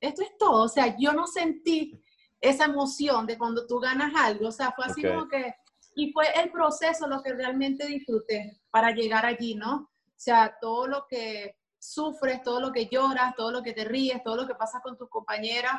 esto 0.00 0.22
es 0.22 0.38
todo. 0.38 0.62
O 0.62 0.68
sea, 0.68 0.96
yo 0.96 1.12
no 1.12 1.26
sentí 1.26 2.00
esa 2.40 2.66
emoción 2.66 3.26
de 3.26 3.36
cuando 3.36 3.66
tú 3.66 3.80
ganas 3.80 4.14
algo. 4.14 4.48
O 4.48 4.52
sea, 4.52 4.70
fue 4.72 4.84
así 4.84 5.02
como 5.02 5.26
que, 5.28 5.54
y 5.94 6.12
fue 6.12 6.26
el 6.40 6.50
proceso 6.50 7.06
lo 7.06 7.22
que 7.22 7.32
realmente 7.32 7.86
disfruté 7.86 8.60
para 8.70 8.90
llegar 8.90 9.24
allí, 9.24 9.54
¿no? 9.54 9.74
O 9.76 10.16
sea, 10.16 10.56
todo 10.60 10.86
lo 10.86 11.06
que 11.08 11.56
sufres, 11.78 12.42
todo 12.42 12.60
lo 12.60 12.72
que 12.72 12.86
lloras, 12.86 13.34
todo 13.36 13.50
lo 13.50 13.62
que 13.62 13.72
te 13.72 13.84
ríes, 13.84 14.22
todo 14.22 14.36
lo 14.36 14.46
que 14.46 14.54
pasa 14.54 14.80
con 14.80 14.96
tus 14.96 15.08
compañeras, 15.08 15.74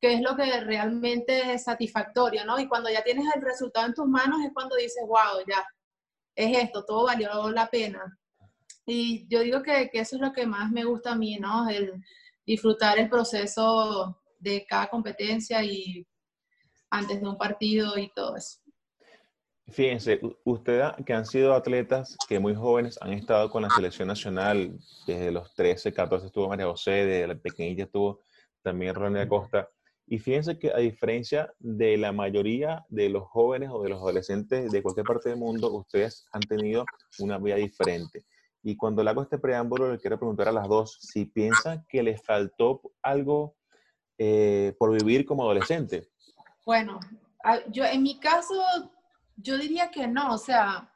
que 0.00 0.14
es 0.14 0.20
lo 0.20 0.36
que 0.36 0.60
realmente 0.60 1.54
es 1.54 1.64
satisfactorio, 1.64 2.44
¿no? 2.44 2.58
Y 2.58 2.68
cuando 2.68 2.90
ya 2.90 3.02
tienes 3.02 3.26
el 3.34 3.42
resultado 3.42 3.86
en 3.86 3.94
tus 3.94 4.06
manos 4.06 4.40
es 4.44 4.52
cuando 4.52 4.76
dices, 4.76 5.02
wow, 5.06 5.44
ya, 5.48 5.64
es 6.34 6.58
esto, 6.58 6.84
todo 6.84 7.06
valió 7.06 7.50
la 7.50 7.68
pena. 7.68 8.18
Y 8.86 9.26
yo 9.28 9.40
digo 9.40 9.62
que, 9.62 9.88
que 9.90 10.00
eso 10.00 10.16
es 10.16 10.22
lo 10.22 10.32
que 10.32 10.46
más 10.46 10.70
me 10.70 10.84
gusta 10.84 11.12
a 11.12 11.16
mí, 11.16 11.38
¿no? 11.38 11.68
El 11.68 12.04
disfrutar 12.44 12.98
el 12.98 13.08
proceso 13.08 14.20
de 14.38 14.66
cada 14.68 14.88
competencia 14.88 15.62
y 15.62 16.06
antes 16.90 17.20
de 17.20 17.28
un 17.28 17.38
partido 17.38 17.96
y 17.96 18.12
todo 18.12 18.36
eso. 18.36 18.63
Fíjense, 19.68 20.20
ustedes 20.44 20.92
que 21.06 21.14
han 21.14 21.24
sido 21.24 21.54
atletas 21.54 22.16
que 22.28 22.38
muy 22.38 22.54
jóvenes 22.54 22.98
han 23.00 23.12
estado 23.14 23.50
con 23.50 23.62
la 23.62 23.70
selección 23.70 24.08
nacional, 24.08 24.78
desde 25.06 25.32
los 25.32 25.54
13, 25.54 25.92
14 25.92 26.26
estuvo 26.26 26.48
María 26.48 26.66
José, 26.66 26.90
desde 26.90 27.28
la 27.28 27.34
pequeñita 27.34 27.84
estuvo 27.84 28.20
también 28.62 28.94
Ronnie 28.94 29.22
Acosta. 29.22 29.68
Y 30.06 30.18
fíjense 30.18 30.58
que 30.58 30.70
a 30.70 30.78
diferencia 30.78 31.50
de 31.58 31.96
la 31.96 32.12
mayoría 32.12 32.84
de 32.90 33.08
los 33.08 33.24
jóvenes 33.24 33.70
o 33.72 33.82
de 33.82 33.88
los 33.88 34.00
adolescentes 34.00 34.70
de 34.70 34.82
cualquier 34.82 35.06
parte 35.06 35.30
del 35.30 35.38
mundo, 35.38 35.72
ustedes 35.72 36.26
han 36.32 36.42
tenido 36.42 36.84
una 37.18 37.38
vida 37.38 37.56
diferente. 37.56 38.26
Y 38.62 38.76
cuando 38.76 39.02
le 39.02 39.10
hago 39.10 39.22
este 39.22 39.38
preámbulo, 39.38 39.92
le 39.92 39.98
quiero 39.98 40.18
preguntar 40.18 40.48
a 40.48 40.52
las 40.52 40.68
dos 40.68 40.98
si 41.00 41.24
piensan 41.24 41.84
que 41.88 42.02
les 42.02 42.22
faltó 42.22 42.82
algo 43.02 43.56
eh, 44.18 44.74
por 44.78 44.92
vivir 44.92 45.24
como 45.24 45.42
adolescente. 45.42 46.08
Bueno, 46.66 47.00
yo 47.70 47.84
en 47.84 48.02
mi 48.02 48.18
caso, 48.18 48.54
yo 49.36 49.58
diría 49.58 49.90
que 49.90 50.06
no, 50.06 50.34
o 50.34 50.38
sea, 50.38 50.90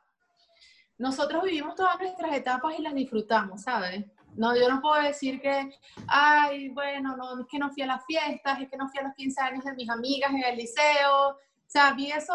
nosotros 0.98 1.44
vivimos 1.44 1.74
todas 1.76 1.98
nuestras 2.00 2.34
etapas 2.34 2.78
y 2.78 2.82
las 2.82 2.94
disfrutamos, 2.94 3.62
¿sabes? 3.62 4.04
No, 4.34 4.56
yo 4.56 4.68
no 4.68 4.80
puedo 4.80 5.02
decir 5.02 5.40
que, 5.40 5.70
ay, 6.06 6.68
bueno, 6.68 7.16
no, 7.16 7.40
es 7.40 7.46
que 7.50 7.58
no 7.58 7.70
fui 7.70 7.82
a 7.82 7.86
las 7.86 8.04
fiestas, 8.04 8.60
es 8.60 8.68
que 8.68 8.76
no 8.76 8.88
fui 8.88 9.00
a 9.00 9.04
los 9.04 9.14
15 9.14 9.40
años 9.40 9.64
de 9.64 9.74
mis 9.74 9.88
amigas 9.88 10.30
en 10.30 10.44
el 10.44 10.56
liceo. 10.56 11.28
O 11.30 11.36
sea, 11.66 11.92
vi 11.92 12.10
eso, 12.12 12.34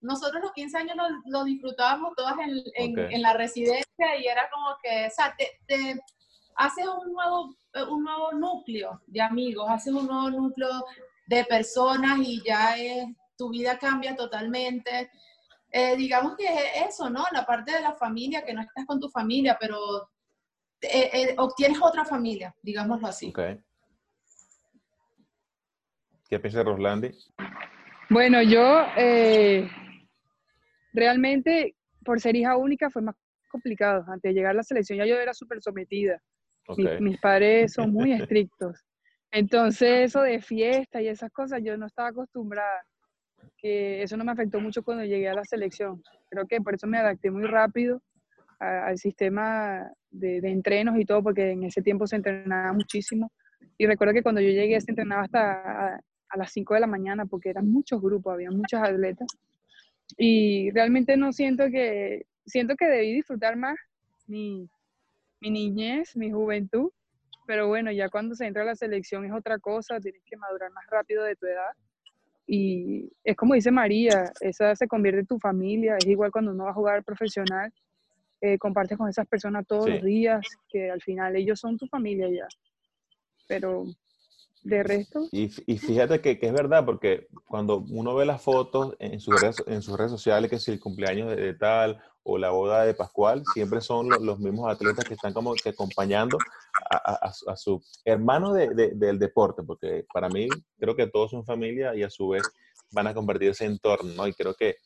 nosotros 0.00 0.42
los 0.42 0.52
15 0.52 0.78
años 0.78 0.96
lo, 1.26 1.44
disfrutábamos 1.44 2.14
todas 2.16 2.34
en, 2.38 2.94
en, 2.98 3.22
la 3.22 3.32
residencia 3.34 4.16
y 4.18 4.26
era 4.26 4.50
como 4.50 4.76
que, 4.82 5.06
o 5.06 5.10
sea, 5.10 5.34
te, 5.36 5.60
te 5.66 6.00
haces 6.56 6.86
un 6.86 7.12
nuevo, 7.12 7.54
un 7.88 8.04
nuevo 8.04 8.32
núcleo 8.32 9.00
de 9.06 9.20
amigos, 9.22 9.66
haces 9.68 9.92
un 9.92 10.06
nuevo 10.06 10.30
núcleo 10.30 10.84
de 11.26 11.44
personas 11.44 12.18
y 12.18 12.42
ya 12.44 12.76
es, 12.76 13.06
tu 13.36 13.48
vida 13.48 13.78
cambia 13.78 14.14
totalmente. 14.14 15.10
Eh, 15.70 15.96
digamos 15.96 16.36
que 16.36 16.46
es 16.46 16.88
eso, 16.88 17.08
¿no? 17.10 17.24
La 17.32 17.46
parte 17.46 17.72
de 17.72 17.80
la 17.80 17.92
familia, 17.92 18.44
que 18.44 18.52
no 18.52 18.60
estás 18.60 18.84
con 18.86 18.98
tu 18.98 19.08
familia, 19.08 19.56
pero 19.58 20.10
eh, 20.82 21.10
eh, 21.12 21.34
obtienes 21.36 21.78
otra 21.80 22.04
familia, 22.04 22.54
digámoslo 22.62 23.06
así. 23.06 23.28
Okay. 23.28 23.60
¿Qué 26.28 26.38
piensa 26.38 26.62
Roslandi? 26.62 27.10
Bueno, 28.08 28.40
yo 28.40 28.86
eh, 28.96 29.68
realmente, 30.92 31.74
por 32.04 32.20
ser 32.20 32.36
hija 32.36 32.56
única, 32.56 32.88
fue 32.88 33.02
más 33.02 33.16
complicado. 33.50 34.04
Antes 34.06 34.30
de 34.30 34.34
llegar 34.34 34.52
a 34.52 34.54
la 34.54 34.62
selección 34.62 34.98
ya 34.98 35.06
yo 35.06 35.16
era 35.16 35.34
súper 35.34 35.60
sometida. 35.60 36.22
Mis, 37.00 37.18
padres 37.20 37.72
son 37.72 37.92
muy 37.92 38.12
estrictos. 38.12 38.78
Entonces, 39.32 40.06
eso 40.06 40.22
de 40.22 40.40
fiesta 40.40 41.02
y 41.02 41.08
esas 41.08 41.30
cosas, 41.30 41.60
yo 41.62 41.76
no 41.76 41.86
estaba 41.86 42.08
acostumbrada. 42.08 42.84
Que 43.56 44.02
eso 44.02 44.16
no 44.16 44.24
me 44.24 44.32
afectó 44.32 44.60
mucho 44.60 44.82
cuando 44.82 45.04
llegué 45.04 45.28
a 45.28 45.34
la 45.34 45.44
selección. 45.44 46.02
Creo 46.30 46.46
que 46.46 46.60
por 46.60 46.74
eso 46.74 46.86
me 46.86 46.98
adapté 46.98 47.30
muy 47.30 47.44
rápido 47.44 48.02
al 48.58 48.98
sistema 48.98 49.90
de, 50.10 50.38
entrenos 50.38 50.98
y 50.98 51.04
todo, 51.04 51.22
porque 51.22 51.52
en 51.52 51.64
ese 51.64 51.82
tiempo 51.82 52.06
se 52.06 52.16
entrenaba 52.16 52.72
muchísimo. 52.72 53.32
Y 53.78 53.86
recuerdo 53.86 54.12
que 54.14 54.22
cuando 54.22 54.40
yo 54.40 54.50
llegué 54.50 54.80
se 54.80 54.90
entrenaba 54.90 55.22
hasta 55.22 55.96
a, 55.96 56.36
las 56.36 56.52
5 56.52 56.74
de 56.74 56.80
la 56.80 56.86
mañana, 56.86 57.26
porque 57.26 57.50
eran 57.50 57.70
muchos 57.70 58.00
grupos, 58.00 58.34
había 58.34 58.50
muchas 58.50 58.82
atletas. 58.82 59.28
Y 60.16 60.70
realmente 60.72 61.16
no 61.16 61.32
siento 61.32 61.64
que, 61.70 62.26
siento 62.44 62.76
que 62.76 62.86
debí 62.86 63.14
disfrutar 63.14 63.56
más 63.56 63.76
mi, 64.26 64.68
mi 65.40 65.50
niñez, 65.50 66.14
mi 66.16 66.30
juventud, 66.30 66.90
pero 67.46 67.66
bueno, 67.66 67.90
ya 67.90 68.08
cuando 68.08 68.36
se 68.36 68.46
entra 68.46 68.62
a 68.62 68.66
la 68.66 68.76
selección 68.76 69.24
es 69.24 69.32
otra 69.32 69.58
cosa, 69.58 69.98
tienes 69.98 70.22
que 70.24 70.36
madurar 70.36 70.70
más 70.70 70.86
rápido 70.88 71.24
de 71.24 71.34
tu 71.34 71.46
edad. 71.46 71.72
Y 72.52 73.08
es 73.22 73.36
como 73.36 73.54
dice 73.54 73.70
María, 73.70 74.32
esa 74.40 74.74
se 74.74 74.88
convierte 74.88 75.20
en 75.20 75.26
tu 75.26 75.38
familia, 75.38 75.96
es 75.96 76.06
igual 76.08 76.32
cuando 76.32 76.50
uno 76.50 76.64
va 76.64 76.70
a 76.70 76.74
jugar 76.74 77.04
profesional, 77.04 77.72
eh, 78.40 78.58
compartes 78.58 78.98
con 78.98 79.08
esas 79.08 79.28
personas 79.28 79.64
todos 79.68 79.88
los 79.88 80.02
días, 80.02 80.44
que 80.68 80.90
al 80.90 81.00
final 81.00 81.36
ellos 81.36 81.60
son 81.60 81.78
tu 81.78 81.86
familia 81.86 82.28
ya. 82.28 82.48
Pero 83.46 83.84
de 84.64 84.82
resto. 84.82 85.28
Y, 85.30 85.48
y 85.64 85.78
fíjate 85.78 86.20
que, 86.20 86.40
que, 86.40 86.48
es 86.48 86.52
verdad, 86.52 86.84
porque 86.84 87.28
cuando 87.46 87.84
uno 87.88 88.16
ve 88.16 88.26
las 88.26 88.42
fotos 88.42 88.96
en 88.98 89.20
sus 89.20 89.40
redes, 89.40 89.62
en 89.68 89.80
sus 89.80 89.96
redes 89.96 90.10
sociales, 90.10 90.50
que 90.50 90.58
si 90.58 90.72
el 90.72 90.80
cumpleaños 90.80 91.36
de, 91.36 91.54
tal 91.54 92.02
o 92.22 92.38
la 92.38 92.50
boda 92.50 92.84
de 92.84 92.94
Pascual, 92.94 93.42
siempre 93.54 93.80
son 93.80 94.08
los, 94.08 94.38
mismos 94.38 94.70
atletas 94.70 95.04
que 95.04 95.14
están 95.14 95.32
como 95.32 95.54
que 95.54 95.70
acompañando 95.70 96.38
a, 96.90 97.32
a, 97.46 97.56
su 97.56 97.82
hermano 98.04 98.52
de, 98.52 98.92
del 98.94 99.18
deporte, 99.18 99.62
porque 99.62 100.04
para 100.12 100.28
mí 100.28 100.48
creo 100.78 100.94
que 100.94 101.06
todos 101.06 101.30
son 101.30 101.44
familia 101.44 101.94
y 101.94 102.02
a 102.02 102.10
su 102.10 102.28
vez 102.28 102.42
van 102.92 103.06
a 103.06 103.14
convertirse 103.14 103.64
en 103.64 103.72
entorno, 103.72 104.12
¿no? 104.14 104.26
Y 104.26 104.34
creo 104.34 104.54
que 104.54 104.76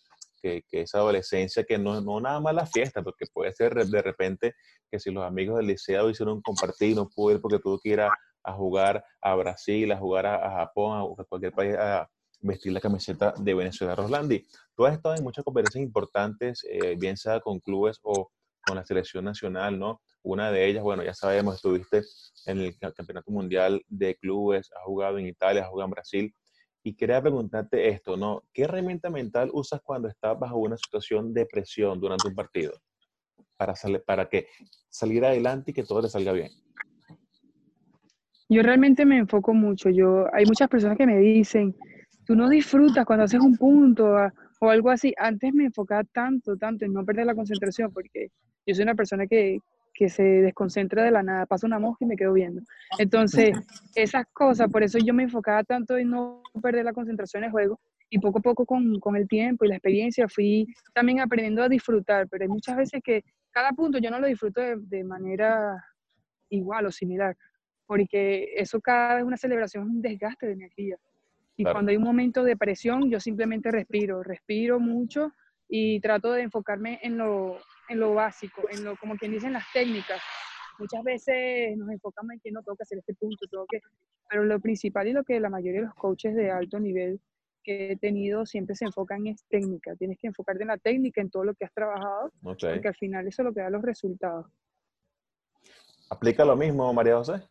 que, 0.69 0.83
esa 0.83 0.99
adolescencia, 0.99 1.65
que 1.65 1.79
no, 1.79 2.01
no 2.01 2.21
nada 2.21 2.41
más 2.41 2.55
la 2.55 2.67
fiesta, 2.67 3.03
porque 3.03 3.27
puede 3.33 3.53
ser 3.53 3.75
de 3.75 4.03
repente 4.03 4.55
que 4.91 5.01
si 5.01 5.11
los 5.11 5.25
amigos 5.25 5.57
del 5.57 5.69
liceo 5.69 6.11
hicieron 6.11 6.43
compartir, 6.43 6.95
no 6.95 7.09
pudo 7.09 7.35
ir 7.35 7.41
porque 7.41 7.59
tuvo 7.59 7.79
que 7.79 7.91
ir 7.91 8.01
a, 8.01 8.11
jugar 8.53 9.03
a 9.23 9.35
Brasil, 9.37 9.91
a 9.91 9.97
jugar 9.97 10.27
a, 10.27 10.51
Japón, 10.51 11.15
a 11.19 11.25
cualquier 11.25 11.53
país, 11.53 11.75
a 11.77 12.11
vestir 12.45 12.73
la 12.73 12.81
camiseta 12.81 13.35
de 13.39 13.55
Venezuela. 13.55 13.95
Roslandi, 13.95 14.47
tú 14.77 14.85
has 14.85 14.95
estado 14.95 15.15
en 15.17 15.25
muchas 15.25 15.45
conferencias 15.45 15.83
importantes, 15.83 16.65
eh, 16.71 16.95
bien 16.99 17.17
sea 17.17 17.41
con 17.41 17.59
clubes 17.59 17.99
o 18.03 18.31
con 18.65 18.77
la 18.77 18.85
selección 18.85 19.25
nacional, 19.25 19.79
¿no? 19.79 20.01
Una 20.23 20.51
de 20.51 20.67
ellas, 20.67 20.83
bueno, 20.83 21.03
ya 21.03 21.15
sabemos, 21.15 21.57
estuviste 21.57 22.03
en 22.47 22.61
el 22.61 22.79
Campeonato 22.79 23.31
Mundial 23.31 23.83
de 23.89 24.17
Clubes, 24.17 24.71
has 24.73 24.83
jugado 24.85 25.19
en 25.19 25.27
Italia, 25.27 25.63
has 25.63 25.69
jugado 25.69 25.87
en 25.87 25.91
Brasil. 25.91 26.35
Y 26.83 26.95
quería 26.95 27.21
preguntarte 27.21 27.89
esto, 27.89 28.17
¿no? 28.17 28.43
¿Qué 28.53 28.63
herramienta 28.63 29.09
mental 29.09 29.51
usas 29.53 29.81
cuando 29.83 30.09
estás 30.09 30.39
bajo 30.39 30.59
una 30.59 30.77
situación 30.77 31.33
de 31.33 31.47
presión 31.47 31.99
durante 31.99 32.29
un 32.29 32.35
partido? 32.35 32.73
Para, 33.57 33.75
para 34.05 34.29
que 34.29 34.49
salir 34.91 35.25
adelante 35.25 35.71
y 35.71 35.75
que 35.75 35.85
todo 35.85 36.03
le 36.03 36.09
salga 36.09 36.33
bien. 36.33 36.51
Yo 38.51 38.63
realmente 38.63 39.07
me 39.07 39.19
enfoco 39.19 39.55
mucho. 39.55 39.89
Yo, 39.89 40.27
hay 40.35 40.45
muchas 40.45 40.69
personas 40.69 40.99
que 40.99 41.07
me 41.07 41.19
dicen, 41.19 41.75
tú 42.27 42.35
no 42.35 42.49
disfrutas 42.49 43.05
cuando 43.05 43.25
haces 43.25 43.41
un 43.41 43.57
punto 43.57 44.17
o 44.61 44.71
algo 44.71 44.91
así. 44.91 45.15
Antes 45.17 45.53
me 45.53 45.67
enfocaba 45.67 46.05
tanto, 46.05 46.57
tanto 46.57 46.85
en 46.85 46.93
no 46.93 47.05
perder 47.05 47.27
la 47.27 47.35
concentración, 47.35 47.93
porque 47.93 48.31
yo 48.67 48.75
soy 48.75 48.85
una 48.85 48.95
persona 48.95 49.27
que, 49.27 49.59
que 49.95 50.09
se 50.09 50.23
desconcentra 50.23 51.05
de 51.05 51.11
la 51.11 51.23
nada, 51.23 51.47
pasa 51.47 51.67
una 51.67 51.79
mosca 51.79 52.05
y 52.05 52.09
me 52.09 52.17
quedo 52.17 52.33
viendo. 52.33 52.63
Entonces, 52.99 53.57
esas 53.95 54.27
cosas, 54.33 54.71
por 54.71 54.83
eso 54.83 54.99
yo 54.99 55.15
me 55.15 55.23
enfocaba 55.23 55.63
tanto 55.63 55.97
en 55.97 56.11
no 56.11 56.43
perder 56.61 56.85
la 56.85 56.93
concentración 56.93 57.45
en 57.45 57.47
el 57.47 57.53
juego 57.53 57.81
y 58.11 58.19
poco 58.19 58.39
a 58.39 58.43
poco 58.43 58.67
con, 58.67 58.99
con, 59.01 59.17
el 59.17 59.29
tiempo 59.29 59.65
y 59.65 59.69
la 59.69 59.77
experiencia 59.77 60.29
fui 60.29 60.67
también 60.93 61.21
aprendiendo 61.21 61.63
a 61.63 61.69
disfrutar, 61.69 62.29
pero 62.29 62.43
hay 62.43 62.49
muchas 62.49 62.77
veces 62.77 63.01
que 63.03 63.25
cada 63.51 63.71
punto 63.73 63.99
yo 63.99 64.11
no 64.11 64.19
lo 64.19 64.27
disfruto 64.27 64.61
de, 64.61 64.77
de 64.79 65.05
manera 65.05 65.83
igual 66.51 66.87
o 66.87 66.93
similar, 66.93 67.37
porque 67.87 68.53
eso 68.57 68.81
cada 68.81 69.17
vez 69.17 69.25
una 69.25 69.37
celebración 69.37 69.85
es 69.85 69.91
un 69.91 70.03
desgaste 70.03 70.47
de 70.47 70.53
energía. 70.53 70.97
Y 71.57 71.65
cuando 71.65 71.91
hay 71.91 71.97
un 71.97 72.03
momento 72.03 72.43
de 72.43 72.57
presión, 72.57 73.11
yo 73.11 73.21
simplemente 73.21 73.71
respiro, 73.71 74.23
respiro 74.23 74.81
mucho 74.81 75.33
y 75.69 76.01
trato 76.01 76.33
de 76.33 76.43
enfocarme 76.43 76.99
en 77.03 77.17
lo, 77.17 77.59
en 77.89 78.01
lo 78.01 78.15
básico, 78.15 78.63
en 78.71 78.85
lo, 78.85 78.97
como 78.97 79.17
quien 79.17 79.33
dicen 79.33 79.53
las 79.53 79.65
técnicas. 79.73 80.21
Muchas 80.79 81.05
veces 81.05 81.77
nos 81.77 81.89
enfocamos 81.91 82.33
en 82.33 82.41
que 82.41 82.51
no 82.51 82.63
tengo 82.63 82.77
que 82.77 82.83
hacer 82.83 82.99
este 82.99 83.15
punto, 83.15 83.47
tengo 83.49 83.67
que, 83.69 83.81
pero 84.29 84.45
lo 84.45 84.59
principal 84.59 85.07
y 85.07 85.13
lo 85.13 85.23
que 85.23 85.39
la 85.39 85.51
mayoría 85.51 85.81
de 85.81 85.87
los 85.87 85.95
coaches 85.95 86.35
de 86.35 86.51
alto 86.51 86.81
nivel 86.81 87.21
que 87.63 87.93
he 87.93 87.97
tenido 87.97 88.45
siempre 88.45 88.75
se 88.75 88.85
enfocan 88.85 89.27
en 89.27 89.37
técnica. 89.49 89.95
Tienes 89.97 90.19
que 90.19 90.27
enfocarte 90.27 90.63
en 90.63 90.69
la 90.69 90.79
técnica, 90.79 91.21
en 91.21 91.31
todo 91.31 91.45
lo 91.45 91.55
que 91.55 91.65
has 91.65 91.73
trabajado, 91.73 92.31
porque 92.43 92.89
al 92.89 92.95
final 92.97 93.27
eso 93.27 93.43
es 93.43 93.47
lo 93.47 93.55
que 93.55 93.61
da 93.61 93.71
los 93.71 93.83
resultados. 93.83 94.47
¿Aplica 96.11 96.45
lo 96.45 96.57
mismo, 96.57 96.93
María 96.93 97.17
José? 97.17 97.43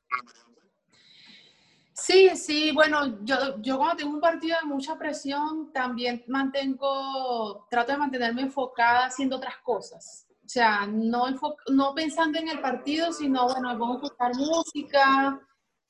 Sí, 1.93 2.29
sí, 2.35 2.71
bueno, 2.71 3.23
yo, 3.23 3.61
yo 3.61 3.77
cuando 3.77 3.97
tengo 3.97 4.13
un 4.13 4.21
partido 4.21 4.57
de 4.59 4.65
mucha 4.65 4.97
presión, 4.97 5.71
también 5.71 6.23
mantengo, 6.27 7.67
trato 7.69 7.91
de 7.91 7.99
mantenerme 7.99 8.41
enfocada 8.41 9.05
haciendo 9.05 9.37
otras 9.37 9.57
cosas. 9.57 10.27
O 10.43 10.49
sea, 10.49 10.85
no, 10.87 11.25
no 11.67 11.93
pensando 11.93 12.39
en 12.39 12.49
el 12.49 12.59
partido, 12.59 13.13
sino, 13.13 13.45
bueno, 13.45 13.69
me 13.71 13.77
pongo 13.77 13.93
a 13.93 13.95
escuchar 14.03 14.35
música, 14.35 15.39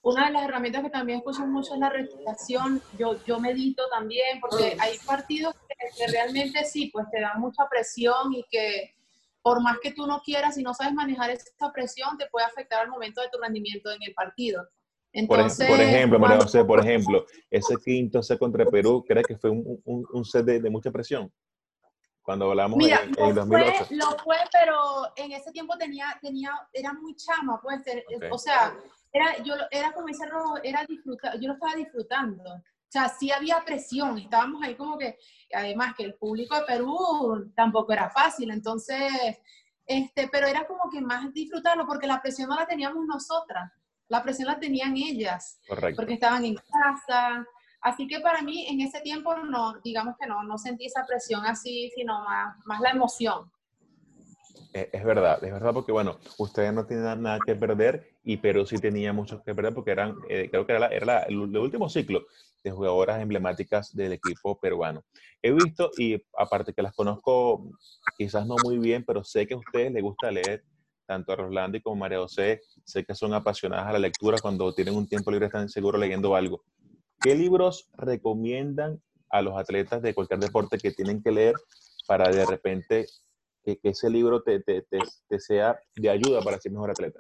una 0.04 0.26
de 0.26 0.32
las 0.34 0.44
herramientas 0.44 0.84
que 0.84 0.90
también 0.90 1.20
escucho 1.20 1.46
mucho 1.48 1.74
es 1.74 1.80
la 1.80 1.90
respiración. 1.90 2.82
Yo, 3.00 3.24
yo 3.24 3.40
medito 3.40 3.88
también, 3.90 4.42
porque 4.42 4.76
hay 4.80 4.98
partidos 5.06 5.56
que, 5.56 6.08
realmente 6.08 6.66
sí, 6.66 6.90
pues 6.92 7.10
te 7.10 7.22
dan 7.22 7.40
mucha 7.40 7.68
presión 7.70 8.34
y 8.34 8.44
que 8.52 8.96
por 9.42 9.62
más 9.62 9.78
que 9.82 9.94
tú 9.94 10.06
no 10.06 10.22
quieras, 10.22 10.56
si 10.56 10.64
no 10.64 10.74
sabes 10.74 10.94
manejar 10.94 11.30
esa 11.30 11.72
presión, 11.74 12.18
te 12.18 12.28
puede 12.28 12.46
afectar 12.46 12.82
al 12.82 12.90
momento 12.90 13.22
de 13.22 13.30
tu 13.30 13.40
rendimiento 13.40 13.92
en 13.92 14.04
el 14.04 14.14
partido. 14.14 14.68
Entonces, 15.14 15.70
por, 15.70 15.80
ejemplo, 15.80 16.20
María 16.20 16.42
José, 16.42 16.66
por 16.66 16.80
ejemplo, 16.86 17.26
ese 17.50 17.76
quinto 17.78 18.22
set 18.24 18.40
contra 18.40 18.66
Perú, 18.66 19.06
¿crees 19.08 19.28
que 19.28 19.38
fue 19.38 19.52
un, 19.52 19.80
un, 19.86 20.06
un 20.12 20.26
set 20.26 20.44
de, 20.44 20.60
de, 20.60 20.70
mucha 20.70 20.92
presión? 20.92 21.32
Cuando 22.24 22.50
hablamos 22.50 22.78
Mira, 22.78 23.04
en, 23.04 23.10
en 23.22 23.36
2008. 23.36 23.86
Fue, 23.86 23.98
lo 23.98 24.18
fue, 24.24 24.38
pero 24.52 24.76
en 25.16 25.34
ese 25.34 25.52
tiempo 25.52 25.78
tenía, 25.78 26.18
tenía, 26.22 26.52
era 26.72 26.94
muy 26.94 27.16
chama, 27.16 27.60
pues, 27.62 27.82
okay. 27.82 28.30
o 28.32 28.38
sea, 28.38 28.74
era, 29.12 29.38
yo, 29.44 29.54
era 29.70 29.92
como 29.92 30.08
ese 30.08 30.26
rojo, 30.26 30.58
era 30.64 30.84
disfrutar, 30.88 31.40
yo 31.40 31.48
lo 31.48 31.54
estaba 31.54 31.76
disfrutando. 31.76 32.44
O 32.44 32.92
sea, 32.94 33.10
sí 33.10 33.32
había 33.32 33.64
presión, 33.66 34.18
estábamos 34.18 34.64
ahí 34.64 34.76
como 34.76 34.98
que, 34.98 35.18
además 35.54 35.94
que 35.96 36.04
el 36.04 36.16
público 36.16 36.56
de 36.56 36.66
Perú 36.66 37.52
tampoco 37.56 37.92
era 37.92 38.10
fácil, 38.10 38.52
entonces, 38.52 39.12
este, 39.86 40.30
pero 40.32 40.48
era 40.48 40.66
como 40.66 40.90
que 40.92 41.02
más 41.02 41.32
disfrutarlo, 41.34 41.86
porque 41.86 42.08
la 42.08 42.22
presión 42.22 42.50
no 42.50 42.56
la 42.56 42.66
teníamos 42.66 43.06
nosotras, 43.06 43.72
la 44.14 44.22
presión 44.22 44.48
la 44.48 44.60
tenían 44.60 44.96
ellas, 44.96 45.60
Correcto. 45.68 45.96
porque 45.96 46.14
estaban 46.14 46.46
en 46.46 46.56
casa, 46.56 47.46
así 47.82 48.08
que 48.08 48.20
para 48.20 48.44
mí 48.44 48.68
en 48.68 48.82
ese 48.82 49.02
tiempo 49.02 49.36
no, 49.36 49.80
digamos 49.84 50.16
que 50.20 50.28
no, 50.28 50.44
no 50.44 50.60
sentí 50.60 50.86
esa 50.86 51.04
presión 51.04 51.44
así, 51.48 51.92
sino 51.96 52.24
más, 52.24 52.56
más 52.66 52.80
la 52.80 52.92
emoción. 52.92 53.52
Es 54.72 55.04
verdad, 55.04 55.44
es 55.44 55.52
verdad 55.52 55.74
porque, 55.74 55.92
bueno, 55.92 56.20
ustedes 56.38 56.74
no 56.74 56.86
tienen 56.86 57.22
nada 57.22 57.40
que 57.46 57.56
perder 57.56 58.18
y 58.24 58.38
Perú 58.38 58.66
sí 58.66 58.78
tenía 58.78 59.14
mucho 59.14 59.44
que 59.44 59.54
perder 59.54 59.74
porque 59.74 59.92
eran, 59.92 60.16
eh, 60.30 60.48
creo 60.50 60.66
que 60.66 60.74
era, 60.74 60.80
la, 60.80 60.88
era 60.88 61.06
la, 61.06 61.20
el, 61.24 61.36
el, 61.36 61.58
último 61.58 61.90
ciclo 61.90 62.26
de 62.64 62.72
jugadoras 62.72 63.22
emblemáticas 63.22 63.96
del 63.96 64.14
equipo 64.14 64.60
peruano. 64.60 65.04
He 65.42 65.52
visto, 65.52 65.92
y 65.98 66.24
aparte 66.38 66.74
que 66.74 66.82
las 66.82 66.94
conozco 66.94 67.70
quizás 68.18 68.48
no 68.48 68.56
muy 68.64 68.78
bien, 68.78 69.04
pero 69.06 69.24
sé 69.24 69.46
que 69.46 69.54
a 69.54 69.58
ustedes 69.58 69.92
les 69.92 70.02
gusta 70.02 70.32
leer, 70.32 70.64
tanto 71.06 71.34
a 71.34 71.36
Roslandi 71.36 71.82
como 71.82 71.98
María 71.98 72.20
José, 72.20 72.62
sé 72.84 73.04
que 73.06 73.16
son 73.16 73.34
apasionadas 73.34 73.88
a 73.88 73.94
la 73.94 74.00
lectura, 74.00 74.38
cuando 74.42 74.74
tienen 74.74 74.96
un 74.96 75.08
tiempo 75.08 75.32
libre 75.32 75.48
están 75.48 75.70
seguro 75.70 75.98
leyendo 75.98 76.36
algo. 76.36 76.64
¿Qué 77.20 77.36
libros 77.36 77.90
recomiendan 77.94 79.02
a 79.30 79.42
los 79.42 79.58
atletas 79.58 80.02
de 80.02 80.14
cualquier 80.14 80.40
deporte 80.40 80.78
que 80.78 80.92
tienen 80.92 81.22
que 81.22 81.32
leer 81.32 81.56
para 82.08 82.30
de 82.30 82.46
repente 82.46 83.06
que, 83.64 83.78
que 83.80 83.90
ese 83.90 84.10
libro 84.10 84.44
te, 84.44 84.60
te, 84.60 84.82
te, 84.84 85.00
te, 85.28 85.40
sea 85.40 85.80
de 85.96 86.10
ayuda 86.10 86.42
para 86.42 86.60
ser 86.60 86.72
mejor 86.72 86.92
atleta? 86.92 87.20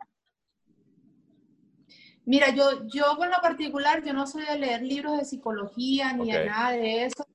Mira, 2.26 2.50
yo, 2.52 2.86
yo 2.88 3.16
por 3.18 3.28
lo 3.28 3.42
particular, 3.42 4.02
yo 4.04 4.14
no 4.14 4.26
soy 4.26 4.46
de 4.46 4.58
leer 4.58 4.82
libros 4.82 5.18
de 5.18 5.26
psicología 5.26 6.14
ni 6.14 6.30
okay. 6.30 6.34
de 6.34 6.46
nada 6.46 6.72
de 6.72 7.06
eso. 7.06 7.26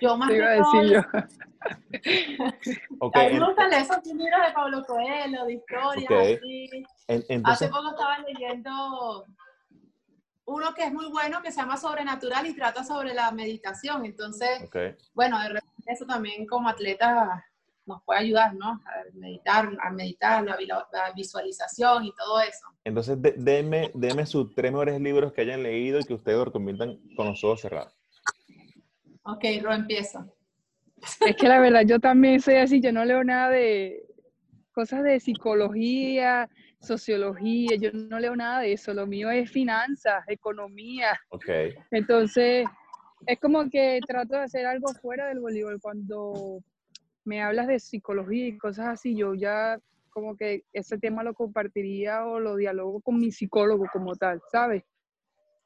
Yo 0.00 0.16
más 0.18 0.28
Te 0.28 0.36
iba 0.36 0.46
a 0.46 0.50
decir 0.50 0.92
yo. 0.92 1.00
okay. 3.00 3.26
A 3.26 3.30
mí 3.30 3.38
me 3.38 3.46
gustan 3.46 3.72
esos 3.72 4.04
libros 4.06 4.46
de 4.46 4.52
Pablo 4.52 4.84
Coelho, 4.84 5.44
de 5.44 5.52
historias, 5.54 6.10
okay. 6.10 6.34
así. 6.34 6.70
Entonces... 7.06 7.42
Hace 7.44 7.68
poco 7.68 7.90
estaba 7.90 8.18
leyendo 8.18 9.24
uno 10.46 10.74
que 10.74 10.84
es 10.84 10.92
muy 10.92 11.06
bueno, 11.10 11.40
que 11.40 11.52
se 11.52 11.60
llama 11.60 11.76
Sobrenatural 11.76 12.46
y 12.46 12.54
trata 12.54 12.84
sobre 12.84 13.14
la 13.14 13.30
meditación. 13.30 14.04
Entonces, 14.04 14.68
bueno, 15.14 15.38
de 15.38 15.48
repente 15.48 15.84
eso 15.86 16.06
también 16.06 16.46
como 16.46 16.68
atleta 16.68 17.44
nos 17.86 18.02
puede 18.04 18.20
ayudar, 18.20 18.54
¿no? 18.54 18.68
A 18.68 18.82
meditar, 19.14 19.68
a 19.82 19.90
meditar, 19.90 20.44
la, 20.44 20.56
la 20.56 21.12
visualización 21.14 22.04
y 22.04 22.12
todo 22.14 22.40
eso. 22.40 22.66
Entonces, 22.84 23.20
de, 23.20 23.32
deme, 23.36 23.90
deme 23.94 24.26
sus 24.26 24.54
tres 24.54 24.72
mejores 24.72 25.00
libros 25.00 25.32
que 25.32 25.42
hayan 25.42 25.62
leído 25.62 26.00
y 26.00 26.04
que 26.04 26.14
ustedes 26.14 26.44
recomiendan 26.44 26.98
con 27.16 27.28
los 27.28 27.42
ojos 27.44 27.60
cerrados. 27.60 27.94
Ok, 29.24 29.44
Ro, 29.62 29.72
empieza. 29.72 30.26
Es 31.26 31.36
que 31.36 31.48
la 31.48 31.60
verdad, 31.60 31.82
yo 31.86 31.98
también 31.98 32.40
soy 32.40 32.56
así, 32.56 32.80
yo 32.80 32.92
no 32.92 33.04
leo 33.04 33.24
nada 33.24 33.50
de 33.50 34.06
cosas 34.72 35.02
de 35.02 35.20
psicología, 35.20 36.48
sociología, 36.80 37.76
yo 37.76 37.90
no 37.92 38.18
leo 38.18 38.34
nada 38.36 38.60
de 38.60 38.72
eso, 38.72 38.92
lo 38.94 39.06
mío 39.06 39.30
es 39.30 39.50
finanzas, 39.50 40.24
economía. 40.28 41.18
Ok. 41.30 41.48
Entonces, 41.90 42.66
es 43.26 43.40
como 43.40 43.68
que 43.70 44.00
trato 44.06 44.34
de 44.34 44.42
hacer 44.42 44.66
algo 44.66 44.92
fuera 45.00 45.28
del 45.28 45.40
voleibol 45.40 45.80
cuando 45.80 46.62
me 47.24 47.42
hablas 47.42 47.66
de 47.66 47.78
psicología 47.78 48.48
y 48.48 48.58
cosas 48.58 48.86
así, 48.86 49.16
yo 49.16 49.34
ya 49.34 49.78
como 50.10 50.36
que 50.36 50.64
ese 50.72 50.98
tema 50.98 51.24
lo 51.24 51.34
compartiría 51.34 52.24
o 52.24 52.38
lo 52.38 52.56
dialogo 52.56 53.00
con 53.00 53.18
mi 53.18 53.32
psicólogo 53.32 53.86
como 53.92 54.14
tal, 54.14 54.40
¿sabes? 54.50 54.84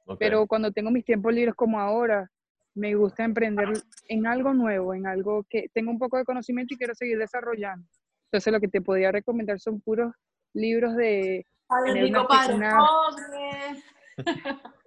Okay. 0.06 0.16
Pero 0.18 0.46
cuando 0.46 0.72
tengo 0.72 0.90
mis 0.90 1.04
tiempos 1.04 1.34
libres 1.34 1.54
como 1.54 1.78
ahora, 1.78 2.30
me 2.74 2.94
gusta 2.94 3.24
emprender 3.24 3.68
en 4.08 4.26
algo 4.26 4.54
nuevo, 4.54 4.94
en 4.94 5.06
algo 5.06 5.44
que 5.50 5.68
tengo 5.74 5.90
un 5.90 5.98
poco 5.98 6.16
de 6.16 6.24
conocimiento 6.24 6.74
y 6.74 6.78
quiero 6.78 6.94
seguir 6.94 7.18
desarrollando. 7.18 7.86
Entonces 8.26 8.52
lo 8.52 8.60
que 8.60 8.68
te 8.68 8.80
podría 8.80 9.12
recomendar 9.12 9.58
son 9.58 9.80
puros 9.80 10.12
libros 10.54 10.96
de... 10.96 11.46
Padre 11.66 12.02
rico, 12.02 12.26
padre 12.26 12.54
pobre. 12.56 13.82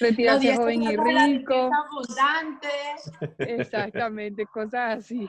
Retirarse 0.00 0.56
joven 0.56 0.82
y 0.82 0.96
rico. 0.96 1.70
Abundante. 1.72 2.68
Exactamente, 3.38 4.46
cosas 4.46 4.98
así. 4.98 5.28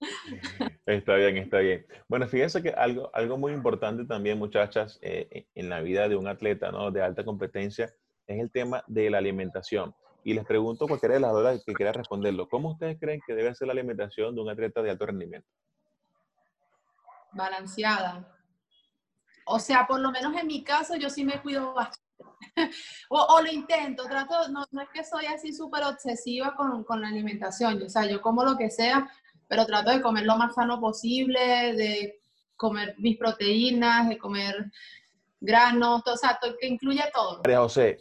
Está 0.86 1.16
bien, 1.16 1.36
está 1.36 1.58
bien. 1.58 1.86
Bueno, 2.08 2.26
fíjense 2.28 2.62
que 2.62 2.70
algo, 2.70 3.10
algo 3.12 3.36
muy 3.36 3.52
importante 3.52 4.04
también, 4.04 4.38
muchachas, 4.38 4.98
eh, 5.02 5.46
en 5.54 5.68
la 5.68 5.80
vida 5.80 6.08
de 6.08 6.16
un 6.16 6.26
atleta 6.26 6.70
¿no? 6.70 6.90
de 6.90 7.02
alta 7.02 7.24
competencia 7.24 7.92
es 8.26 8.40
el 8.40 8.50
tema 8.50 8.84
de 8.86 9.10
la 9.10 9.18
alimentación. 9.18 9.94
Y 10.24 10.34
les 10.34 10.44
pregunto 10.44 10.84
a 10.84 10.88
cualquiera 10.88 11.14
de 11.14 11.20
las 11.20 11.32
dos 11.32 11.64
que 11.64 11.72
quiera 11.72 11.92
responderlo. 11.92 12.48
¿Cómo 12.48 12.72
ustedes 12.72 12.98
creen 12.98 13.20
que 13.26 13.34
debe 13.34 13.54
ser 13.54 13.68
la 13.68 13.72
alimentación 13.72 14.34
de 14.34 14.40
un 14.40 14.50
atleta 14.50 14.82
de 14.82 14.90
alto 14.90 15.06
rendimiento? 15.06 15.48
Balanceada. 17.32 18.34
O 19.46 19.58
sea, 19.58 19.86
por 19.86 20.00
lo 20.00 20.10
menos 20.10 20.34
en 20.36 20.46
mi 20.46 20.62
caso, 20.62 20.96
yo 20.96 21.08
sí 21.08 21.24
me 21.24 21.40
cuido 21.40 21.72
bastante. 21.72 22.06
o, 23.10 23.20
o, 23.20 23.40
lo 23.40 23.50
intento, 23.50 24.04
trato, 24.04 24.48
no, 24.48 24.66
no 24.70 24.82
es 24.82 24.88
que 24.90 25.04
soy 25.04 25.26
así 25.26 25.52
súper 25.52 25.84
obsesiva 25.84 26.54
con, 26.56 26.84
con 26.84 27.00
la 27.00 27.08
alimentación. 27.08 27.82
O 27.82 27.88
sea, 27.88 28.06
yo 28.06 28.20
como 28.20 28.44
lo 28.44 28.56
que 28.56 28.70
sea, 28.70 29.08
pero 29.48 29.66
trato 29.66 29.90
de 29.90 30.02
comer 30.02 30.24
lo 30.24 30.36
más 30.36 30.54
sano 30.54 30.80
posible, 30.80 31.74
de 31.74 32.20
comer 32.56 32.94
mis 32.98 33.16
proteínas, 33.16 34.08
de 34.08 34.18
comer 34.18 34.70
granos, 35.40 36.02
o 36.06 36.16
sea, 36.16 36.38
que 36.60 36.66
incluye 36.66 37.02
todo. 37.12 37.38
María 37.38 37.60
José, 37.60 37.98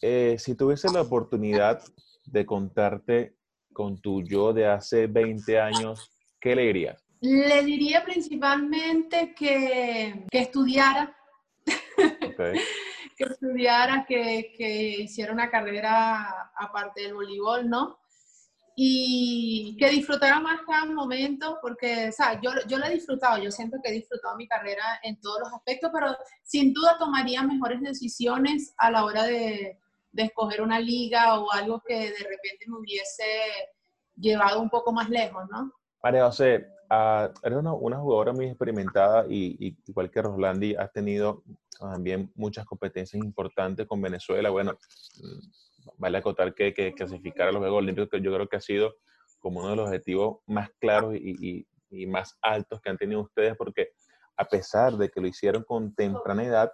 eh, 0.00 0.36
si 0.38 0.54
tuviese 0.54 0.90
la 0.92 1.02
oportunidad 1.02 1.82
de 2.24 2.46
contarte 2.46 3.36
con 3.72 4.00
tu 4.00 4.22
yo 4.22 4.52
de 4.52 4.66
hace 4.66 5.06
20 5.06 5.60
años, 5.60 6.10
¿qué 6.40 6.56
le 6.56 6.62
dirías? 6.62 7.04
Le 7.20 7.62
diría 7.64 8.04
principalmente 8.04 9.34
que, 9.34 10.24
que 10.30 10.38
estudiara. 10.38 11.16
Okay. 11.64 12.54
que 13.16 13.24
estudiara, 13.24 14.06
que, 14.06 14.52
que 14.56 15.02
hiciera 15.02 15.32
una 15.32 15.50
carrera 15.50 16.52
aparte 16.56 17.02
del 17.02 17.14
voleibol, 17.14 17.68
¿no? 17.68 17.98
Y 18.80 19.76
que 19.76 19.90
disfrutara 19.90 20.38
más 20.38 20.60
cada 20.64 20.84
momento, 20.84 21.58
porque, 21.60 22.10
o 22.10 22.12
sea, 22.12 22.40
yo, 22.40 22.52
yo 22.68 22.78
lo 22.78 22.86
he 22.86 22.94
disfrutado, 22.94 23.42
yo 23.42 23.50
siento 23.50 23.78
que 23.82 23.90
he 23.90 23.94
disfrutado 23.94 24.36
mi 24.36 24.46
carrera 24.46 25.00
en 25.02 25.20
todos 25.20 25.40
los 25.40 25.52
aspectos, 25.52 25.90
pero 25.92 26.16
sin 26.44 26.72
duda 26.72 26.96
tomaría 26.96 27.42
mejores 27.42 27.80
decisiones 27.80 28.72
a 28.78 28.92
la 28.92 29.04
hora 29.04 29.24
de, 29.24 29.80
de 30.12 30.22
escoger 30.22 30.62
una 30.62 30.78
liga 30.78 31.40
o 31.40 31.50
algo 31.50 31.82
que 31.84 32.12
de 32.12 32.18
repente 32.18 32.66
me 32.68 32.78
hubiese 32.78 33.24
llevado 34.14 34.60
un 34.60 34.70
poco 34.70 34.92
más 34.92 35.10
lejos, 35.10 35.42
¿no? 35.50 35.72
María 36.00 36.26
José, 36.26 36.68
uh, 36.88 37.32
eres 37.42 37.58
una, 37.58 37.72
una, 37.72 37.98
jugadora 37.98 38.32
muy 38.32 38.46
experimentada 38.46 39.26
y, 39.28 39.56
y 39.58 39.76
igual 39.88 40.08
que 40.08 40.22
Roslandi, 40.22 40.76
has 40.76 40.92
tenido 40.92 41.42
también 41.80 42.30
muchas 42.36 42.64
competencias 42.64 43.20
importantes 43.20 43.88
con 43.88 44.00
Venezuela. 44.00 44.50
Bueno, 44.50 44.78
vale 45.96 46.18
acotar 46.18 46.54
que, 46.54 46.72
que 46.74 46.92
clasificar 46.94 47.48
a 47.48 47.52
los 47.52 47.60
Juegos 47.60 47.78
Olímpicos, 47.78 48.10
que 48.10 48.20
yo 48.20 48.32
creo 48.32 48.48
que 48.48 48.56
ha 48.56 48.60
sido 48.60 48.96
como 49.38 49.60
uno 49.60 49.70
de 49.70 49.76
los 49.76 49.86
objetivos 49.86 50.38
más 50.46 50.70
claros 50.78 51.14
y, 51.14 51.36
y, 51.40 51.66
y, 51.90 52.06
más 52.06 52.36
altos 52.42 52.80
que 52.80 52.90
han 52.90 52.96
tenido 52.96 53.20
ustedes, 53.20 53.56
porque 53.56 53.92
a 54.36 54.44
pesar 54.46 54.96
de 54.96 55.08
que 55.10 55.20
lo 55.20 55.26
hicieron 55.26 55.64
con 55.64 55.94
temprana 55.94 56.44
edad, 56.44 56.72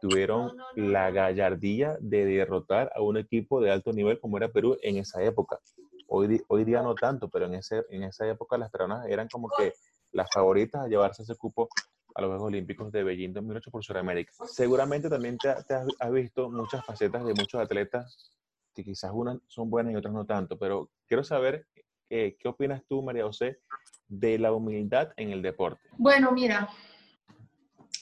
tuvieron 0.00 0.52
la 0.74 1.10
gallardía 1.10 1.96
de 2.00 2.24
derrotar 2.24 2.90
a 2.94 3.02
un 3.02 3.16
equipo 3.16 3.60
de 3.60 3.70
alto 3.70 3.92
nivel 3.92 4.18
como 4.20 4.36
era 4.36 4.48
Perú 4.48 4.76
en 4.82 4.96
esa 4.96 5.22
época. 5.22 5.60
Hoy, 6.08 6.42
hoy 6.48 6.64
día 6.64 6.82
no 6.82 6.94
tanto, 6.94 7.28
pero 7.28 7.46
en, 7.46 7.54
ese, 7.54 7.84
en 7.90 8.02
esa 8.02 8.26
época 8.28 8.58
las 8.58 8.70
peruanas 8.70 9.06
eran 9.06 9.28
como 9.28 9.48
que 9.56 9.72
las 10.12 10.28
favoritas 10.32 10.82
a 10.82 10.88
llevarse 10.88 11.22
ese 11.22 11.36
cupo 11.36 11.68
a 12.14 12.20
los 12.20 12.28
Juegos 12.28 12.46
Olímpicos 12.48 12.90
de 12.92 13.04
Beijing 13.04 13.32
2008 13.32 13.70
por 13.70 13.84
Sudamérica. 13.84 14.32
Seguramente 14.46 15.08
también 15.08 15.36
te, 15.38 15.54
te 15.64 15.74
has 15.74 16.12
visto 16.12 16.50
muchas 16.50 16.84
facetas 16.84 17.24
de 17.24 17.34
muchos 17.34 17.60
atletas 17.60 18.32
que 18.76 18.84
quizás 18.84 19.10
unas 19.12 19.38
son 19.48 19.68
buenas 19.68 19.92
y 19.92 19.96
otras 19.96 20.14
no 20.14 20.24
tanto, 20.24 20.56
pero 20.58 20.90
quiero 21.08 21.24
saber 21.24 21.66
eh, 22.10 22.36
qué 22.38 22.48
opinas 22.48 22.82
tú, 22.88 23.02
María 23.02 23.24
José, 23.24 23.58
de 24.06 24.38
la 24.38 24.52
humildad 24.52 25.12
en 25.16 25.30
el 25.30 25.42
deporte. 25.42 25.88
Bueno, 25.98 26.30
mira, 26.30 26.68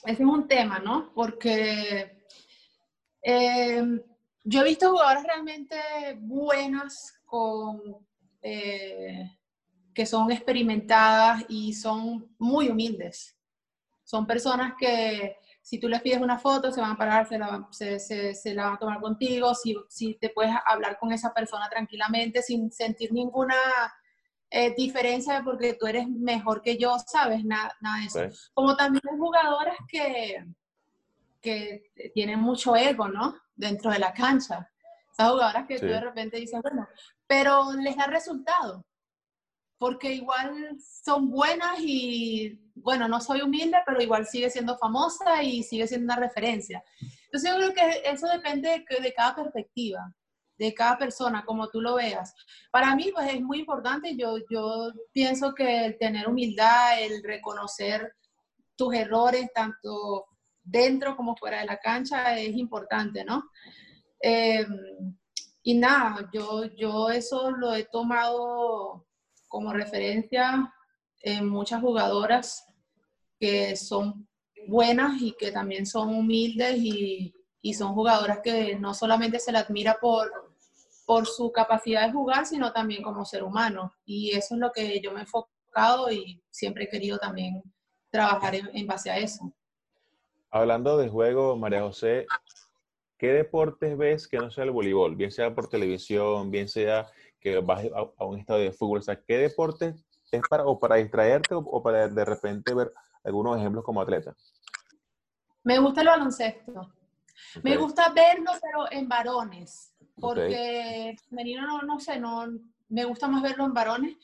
ese 0.03 0.21
es 0.21 0.29
un 0.29 0.47
tema, 0.47 0.77
¿no? 0.77 1.11
Porque 1.15 2.15
Em, 3.27 3.99
yo 4.43 4.61
he 4.61 4.65
visto 4.65 4.91
jugadoras 4.91 5.23
realmente 5.23 5.75
buenas 6.19 7.19
eh, 8.43 9.31
que 9.95 10.05
son 10.05 10.31
experimentadas 10.31 11.43
y 11.49 11.73
son 11.73 12.29
muy 12.37 12.69
humildes. 12.69 13.35
Son 14.03 14.27
personas 14.27 14.75
que 14.79 15.37
si 15.65 15.79
tú 15.79 15.89
les 15.89 15.99
pides 16.03 16.21
una 16.21 16.37
foto, 16.37 16.71
se 16.71 16.79
van 16.79 16.91
a 16.91 16.95
parar, 16.95 17.27
se 17.27 17.39
la, 17.39 17.67
se, 17.71 17.97
se, 17.99 18.53
la 18.53 18.65
van 18.65 18.73
a 18.75 18.77
tomar 18.77 19.01
contigo, 19.01 19.55
si, 19.55 19.75
si, 19.89 20.13
te 20.13 20.29
puedes 20.29 20.53
hablar 20.63 20.99
con 20.99 21.11
esa 21.11 21.33
persona 21.33 21.67
tranquilamente 21.67 22.43
sin 22.43 22.71
sentir 22.71 23.11
ninguna 23.11 23.55
eh, 24.51 24.75
diferencia 24.77 25.41
porque 25.43 25.73
tú 25.73 25.87
eres 25.87 26.07
mejor 26.07 26.61
que 26.61 26.77
yo, 26.77 26.95
¿sabes? 27.07 27.43
Nada, 27.43 27.75
nada 27.81 27.99
de 27.99 28.05
eso. 28.05 28.51
Como 28.53 28.75
también 28.75 29.01
hay 29.11 29.17
jugadoras 29.17 29.77
que, 29.87 30.45
que 31.41 32.11
tienen 32.13 32.39
mucho 32.39 32.75
ego, 32.75 33.07
¿no? 33.07 33.35
Dentro 33.55 33.89
de 33.89 33.97
la 33.97 34.13
cancha. 34.13 34.69
Esas 35.11 35.31
jugadoras 35.31 35.65
que 35.65 35.79
tú 35.79 35.87
de 35.87 35.99
repente 35.99 36.37
dices, 36.37 36.61
bueno, 36.61 36.87
pero 37.25 37.73
les 37.73 37.97
da 37.97 38.05
resultado 38.05 38.85
porque 39.85 40.13
igual 40.13 40.79
son 40.79 41.29
buenas 41.29 41.77
y, 41.77 42.59
bueno, 42.73 43.07
no 43.07 43.21
soy 43.21 43.43
humilde, 43.43 43.77
pero 43.85 44.01
igual 44.01 44.25
sigue 44.25 44.49
siendo 44.49 44.75
famosa 44.79 45.43
y 45.43 45.61
sigue 45.61 45.85
siendo 45.85 46.05
una 46.11 46.15
referencia. 46.15 46.83
Entonces 47.25 47.51
yo 47.51 47.57
creo 47.57 47.73
que 47.75 48.01
eso 48.09 48.25
depende 48.25 48.83
de, 48.99 49.13
cada 49.13 49.35
perspectiva, 49.35 50.11
de 50.57 50.73
cada 50.73 50.97
persona, 50.97 51.45
como 51.45 51.69
tú 51.69 51.81
lo 51.81 51.93
veas. 51.93 52.33
Para 52.71 52.95
mí, 52.95 53.11
pues 53.13 53.31
es 53.31 53.41
muy 53.41 53.59
importante, 53.59 54.15
yo, 54.17 54.37
yo 54.49 54.91
pienso 55.11 55.53
que 55.53 55.85
el 55.85 55.99
tener 55.99 56.27
humildad, 56.27 56.99
el 56.99 57.21
reconocer 57.21 58.11
tus 58.75 58.91
errores, 58.91 59.51
tanto 59.53 60.25
dentro 60.63 61.15
como 61.15 61.35
fuera 61.35 61.59
de 61.59 61.67
la 61.67 61.77
cancha, 61.77 62.39
es 62.39 62.55
importante, 62.57 63.23
¿no? 63.23 63.51
Em, 64.19 65.15
y 65.61 65.75
nada, 65.75 66.27
yo, 66.33 66.63
yo 66.75 67.11
eso 67.11 67.51
lo 67.51 67.75
he 67.75 67.83
tomado 67.83 69.05
como 69.47 69.73
referencia 69.73 70.73
en 71.21 71.47
muchas 71.47 71.81
jugadoras 71.81 72.65
que 73.39 73.75
son 73.75 74.27
buenas 74.67 75.21
y 75.21 75.33
que 75.33 75.51
también 75.51 75.85
son 75.85 76.15
humildes 76.15 76.77
y, 76.77 77.33
y 77.61 77.73
son 77.73 77.93
jugadoras 77.93 78.39
que 78.43 78.75
no 78.75 78.93
solamente 78.93 79.39
se 79.39 79.51
le 79.51 79.57
admira 79.57 79.97
por, 79.99 80.31
por 81.05 81.25
su 81.25 81.51
capacidad 81.51 82.05
de 82.05 82.13
jugar, 82.13 82.45
sino 82.45 82.71
también 82.71 83.03
como 83.03 83.25
ser 83.25 83.43
humano. 83.43 83.93
Y 84.05 84.31
eso 84.31 84.55
es 84.55 84.61
lo 84.61 84.71
que 84.71 84.99
yo 85.01 85.11
me 85.11 85.19
he 85.19 85.23
enfocado 85.23 86.11
y 86.11 86.41
siempre 86.49 86.85
he 86.85 86.89
querido 86.89 87.17
también 87.17 87.61
trabajar 88.09 88.55
en, 88.55 88.69
en 88.73 88.87
base 88.87 89.09
a 89.09 89.17
eso. 89.17 89.51
Hablando 90.49 90.97
de 90.97 91.09
juego, 91.09 91.57
María 91.57 91.81
José, 91.81 92.27
¿qué 93.17 93.33
deportes 93.33 93.97
ves 93.97 94.27
que 94.27 94.37
no 94.37 94.49
sea 94.49 94.63
el 94.63 94.71
voleibol? 94.71 95.15
Bien 95.15 95.31
sea 95.31 95.53
por 95.53 95.67
televisión, 95.67 96.49
bien 96.49 96.67
sea 96.67 97.07
que 97.45 97.59
vas 97.59 97.85
a, 98.17 98.25
un 98.25 98.39
estadio 98.39 98.63
de 98.63 98.71
fútbol. 98.71 98.99
O 98.99 99.01
sea, 99.03 99.21
¿qué 99.21 99.37
deporte 99.37 99.93
es 100.31 100.41
para, 100.49 100.65
o 100.65 100.79
para 100.79 100.95
distraerte 100.95 101.53
o, 101.53 101.83
para 101.83 102.07
de 102.07 102.25
repente 102.25 102.73
ver 102.73 102.91
algunos 103.23 103.59
ejemplos 103.59 103.85
como 103.85 104.01
atleta? 104.01 104.35
Me 105.63 105.77
gusta 105.77 106.01
el 106.01 106.07
baloncesto. 106.07 106.91
Me 107.61 107.77
gusta 107.77 108.09
verlo, 108.09 108.51
pero 108.59 108.91
en 108.91 109.07
varones. 109.07 109.93
Porque 110.19 111.15
femenino 111.29 111.67
no, 111.67 111.81
no 111.83 111.99
sé, 111.99 112.19
no, 112.19 112.47
me 112.89 113.05
gusta 113.05 113.27
más 113.27 113.43
verlo 113.43 113.65
en 113.65 113.73
varones. 113.73 114.17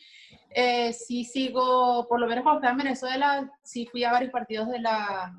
Eh, 0.49 0.91
sí 0.91 1.23
sigo, 1.23 2.07
por 2.07 2.19
lo 2.19 2.25
menos 2.25 2.43
cuando 2.43 2.59
estaba 2.59 2.71
en 2.71 2.85
Venezuela, 2.85 3.51
sí 3.61 3.85
fui 3.85 4.03
a 4.03 4.11
varios 4.11 4.31
partidos 4.31 4.67
de 4.69 4.79
la, 4.79 5.31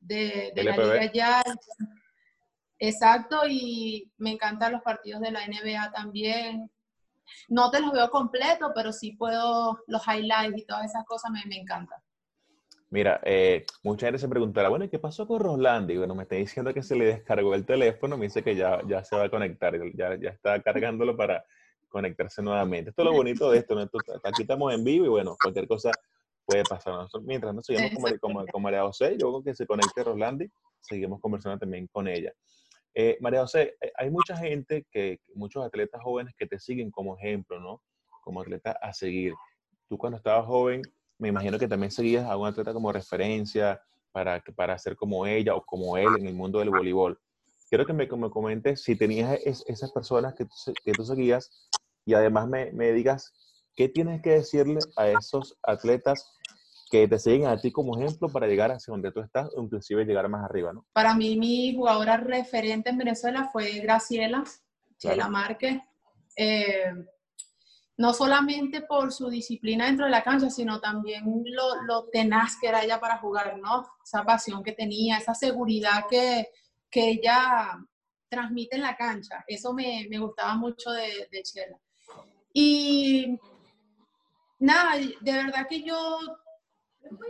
de, 0.00 0.52
de 0.54 0.64
la 0.64 0.76
Liga 0.76 1.12
ya. 1.12 1.42
Exacto, 2.78 3.40
y 3.46 4.10
me 4.16 4.30
encantan 4.30 4.72
los 4.72 4.82
partidos 4.82 5.20
de 5.20 5.32
la 5.32 5.46
NBA 5.46 5.92
también. 5.92 6.70
No 7.48 7.70
te 7.70 7.80
los 7.80 7.92
veo 7.92 8.10
completo, 8.10 8.72
pero 8.74 8.92
sí 8.92 9.12
puedo, 9.12 9.78
los 9.86 10.02
highlights 10.06 10.58
y 10.58 10.66
todas 10.66 10.86
esas 10.86 11.04
cosas 11.04 11.30
me, 11.30 11.44
me 11.46 11.56
encantan. 11.56 11.98
Mira, 12.90 13.20
eh, 13.24 13.66
mucha 13.82 14.06
gente 14.06 14.18
se 14.18 14.28
preguntará, 14.28 14.70
bueno, 14.70 14.88
¿qué 14.88 14.98
pasó 14.98 15.26
con 15.26 15.40
Roslandi? 15.40 15.98
Bueno, 15.98 16.14
me 16.14 16.22
está 16.22 16.36
diciendo 16.36 16.72
que 16.72 16.82
se 16.82 16.96
le 16.96 17.04
descargó 17.04 17.54
el 17.54 17.66
teléfono, 17.66 18.16
me 18.16 18.26
dice 18.26 18.42
que 18.42 18.56
ya, 18.56 18.80
ya 18.86 19.04
se 19.04 19.14
va 19.14 19.24
a 19.24 19.30
conectar, 19.30 19.74
ya, 19.94 20.18
ya 20.18 20.30
está 20.30 20.62
cargándolo 20.62 21.14
para 21.14 21.44
conectarse 21.88 22.42
nuevamente. 22.42 22.90
Esto 22.90 23.02
es 23.02 23.06
lo 23.06 23.12
bonito 23.12 23.50
de 23.50 23.58
esto, 23.58 23.78
aquí 24.24 24.42
estamos 24.42 24.72
en 24.72 24.84
vivo 24.84 25.04
y 25.04 25.08
bueno, 25.08 25.36
cualquier 25.40 25.68
cosa 25.68 25.90
puede 26.46 26.62
pasar. 26.64 26.94
Nosotros, 26.94 27.24
mientras 27.24 27.54
nos 27.54 27.66
seguimos 27.66 27.90
como, 27.92 28.18
como, 28.20 28.46
como 28.46 28.62
María 28.62 28.82
José, 28.82 29.16
yo 29.18 29.28
creo 29.32 29.42
que 29.42 29.54
se 29.54 29.66
conecte 29.66 30.02
Roslandi, 30.02 30.50
seguimos 30.80 31.20
conversando 31.20 31.58
también 31.58 31.86
con 31.88 32.08
ella. 32.08 32.32
Eh, 33.00 33.16
María 33.20 33.42
José, 33.42 33.76
eh, 33.80 33.92
hay 33.94 34.10
mucha 34.10 34.36
gente, 34.36 34.84
que, 34.90 35.20
muchos 35.36 35.64
atletas 35.64 36.02
jóvenes 36.02 36.34
que 36.36 36.48
te 36.48 36.58
siguen 36.58 36.90
como 36.90 37.16
ejemplo, 37.16 37.60
¿no? 37.60 37.80
Como 38.24 38.40
atleta 38.40 38.72
a 38.72 38.92
seguir. 38.92 39.34
Tú 39.88 39.96
cuando 39.96 40.16
estabas 40.16 40.46
joven, 40.46 40.82
me 41.16 41.28
imagino 41.28 41.60
que 41.60 41.68
también 41.68 41.92
seguías 41.92 42.28
a 42.28 42.36
un 42.36 42.48
atleta 42.48 42.72
como 42.72 42.90
referencia 42.90 43.80
para, 44.10 44.42
para 44.56 44.76
ser 44.80 44.96
como 44.96 45.26
ella 45.26 45.54
o 45.54 45.64
como 45.64 45.96
él 45.96 46.08
en 46.18 46.26
el 46.26 46.34
mundo 46.34 46.58
del 46.58 46.70
voleibol. 46.70 47.16
Quiero 47.68 47.86
que 47.86 47.92
me, 47.92 48.08
me 48.08 48.30
comentes 48.30 48.82
si 48.82 48.96
tenías 48.96 49.38
esas 49.44 49.92
personas 49.92 50.34
que 50.34 50.46
tú, 50.46 50.54
que 50.84 50.90
tú 50.90 51.04
seguías 51.04 51.68
y 52.04 52.14
además 52.14 52.48
me, 52.48 52.72
me 52.72 52.90
digas 52.90 53.32
qué 53.76 53.88
tienes 53.88 54.22
que 54.22 54.30
decirle 54.30 54.80
a 54.96 55.06
esos 55.06 55.56
atletas 55.62 56.36
que 56.90 57.06
te 57.06 57.18
siguen 57.18 57.46
a 57.46 57.56
ti 57.56 57.70
como 57.70 57.98
ejemplo 57.98 58.28
para 58.28 58.46
llegar 58.46 58.70
hacia 58.70 58.92
donde 58.92 59.12
tú 59.12 59.20
estás 59.20 59.50
o 59.54 59.62
inclusive 59.62 60.04
llegar 60.04 60.28
más 60.28 60.44
arriba, 60.44 60.72
¿no? 60.72 60.86
Para 60.92 61.14
mí 61.14 61.36
mi 61.36 61.74
jugadora 61.74 62.16
referente 62.16 62.90
en 62.90 62.98
Venezuela 62.98 63.48
fue 63.52 63.80
Graciela, 63.80 64.44
Chela 64.98 65.28
Márquez. 65.28 65.80
Eh, 66.36 66.92
no 67.98 68.14
solamente 68.14 68.82
por 68.82 69.12
su 69.12 69.28
disciplina 69.28 69.86
dentro 69.86 70.04
de 70.04 70.12
la 70.12 70.22
cancha, 70.22 70.50
sino 70.50 70.80
también 70.80 71.24
lo, 71.44 71.82
lo, 71.82 72.04
tenaz 72.10 72.56
que 72.60 72.68
era 72.68 72.84
ella 72.84 73.00
para 73.00 73.18
jugar, 73.18 73.58
¿no? 73.58 73.88
Esa 74.04 74.24
pasión 74.24 74.62
que 74.62 74.70
tenía, 74.70 75.18
esa 75.18 75.34
seguridad 75.34 76.04
que, 76.08 76.48
que 76.88 77.10
ella 77.10 77.76
transmite 78.28 78.76
en 78.76 78.82
la 78.82 78.96
cancha. 78.96 79.44
Eso 79.48 79.72
me, 79.72 80.06
me 80.08 80.18
gustaba 80.20 80.54
mucho 80.54 80.92
de, 80.92 81.28
de 81.32 81.42
Chela. 81.42 81.76
Y 82.52 83.36
nada, 84.60 84.96
de 84.96 85.32
verdad 85.32 85.66
que 85.68 85.82
yo 85.82 86.18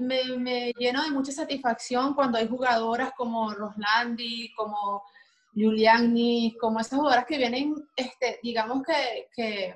me, 0.00 0.72
lleno 0.78 1.02
de 1.02 1.10
mucha 1.10 1.32
satisfacción 1.32 2.14
cuando 2.14 2.38
hay 2.38 2.48
jugadoras 2.48 3.12
como 3.16 3.52
Roslandi, 3.52 4.52
como 4.54 5.02
Giuliani, 5.54 6.56
como 6.60 6.80
esas 6.80 6.98
jugadoras 6.98 7.26
que 7.26 7.38
vienen, 7.38 7.74
este, 7.96 8.38
digamos 8.42 8.82
que, 9.36 9.74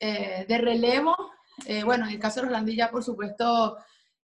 eh, 0.00 0.46
de 0.48 0.58
relevo, 0.58 1.16
eh, 1.66 1.84
bueno, 1.84 2.06
en 2.06 2.12
el 2.12 2.18
caso 2.18 2.40
de 2.40 2.46
Roslandi 2.46 2.76
ya 2.76 2.90
por 2.90 3.04
supuesto 3.04 3.76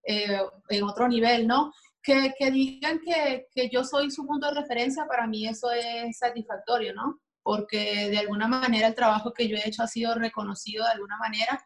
eh, 0.02 0.40
en 0.68 0.82
otro 0.82 1.08
nivel, 1.08 1.46
¿no? 1.46 1.72
Que, 2.02 2.34
que 2.38 2.50
digan 2.50 3.00
que, 3.00 3.46
que, 3.52 3.68
yo 3.68 3.84
soy 3.84 4.10
su 4.10 4.26
punto 4.26 4.48
de 4.48 4.60
referencia, 4.60 5.06
para 5.06 5.26
mí 5.26 5.46
eso 5.46 5.70
es 5.70 6.16
satisfactorio, 6.18 6.94
¿no? 6.94 7.20
Porque 7.42 8.08
de 8.10 8.18
alguna 8.18 8.48
manera 8.48 8.88
el 8.88 8.94
trabajo 8.94 9.32
que 9.32 9.48
yo 9.48 9.56
he 9.56 9.68
hecho 9.68 9.82
ha 9.82 9.86
sido 9.88 10.14
reconocido 10.14 10.84
de 10.84 10.92
alguna 10.92 11.18
manera 11.18 11.62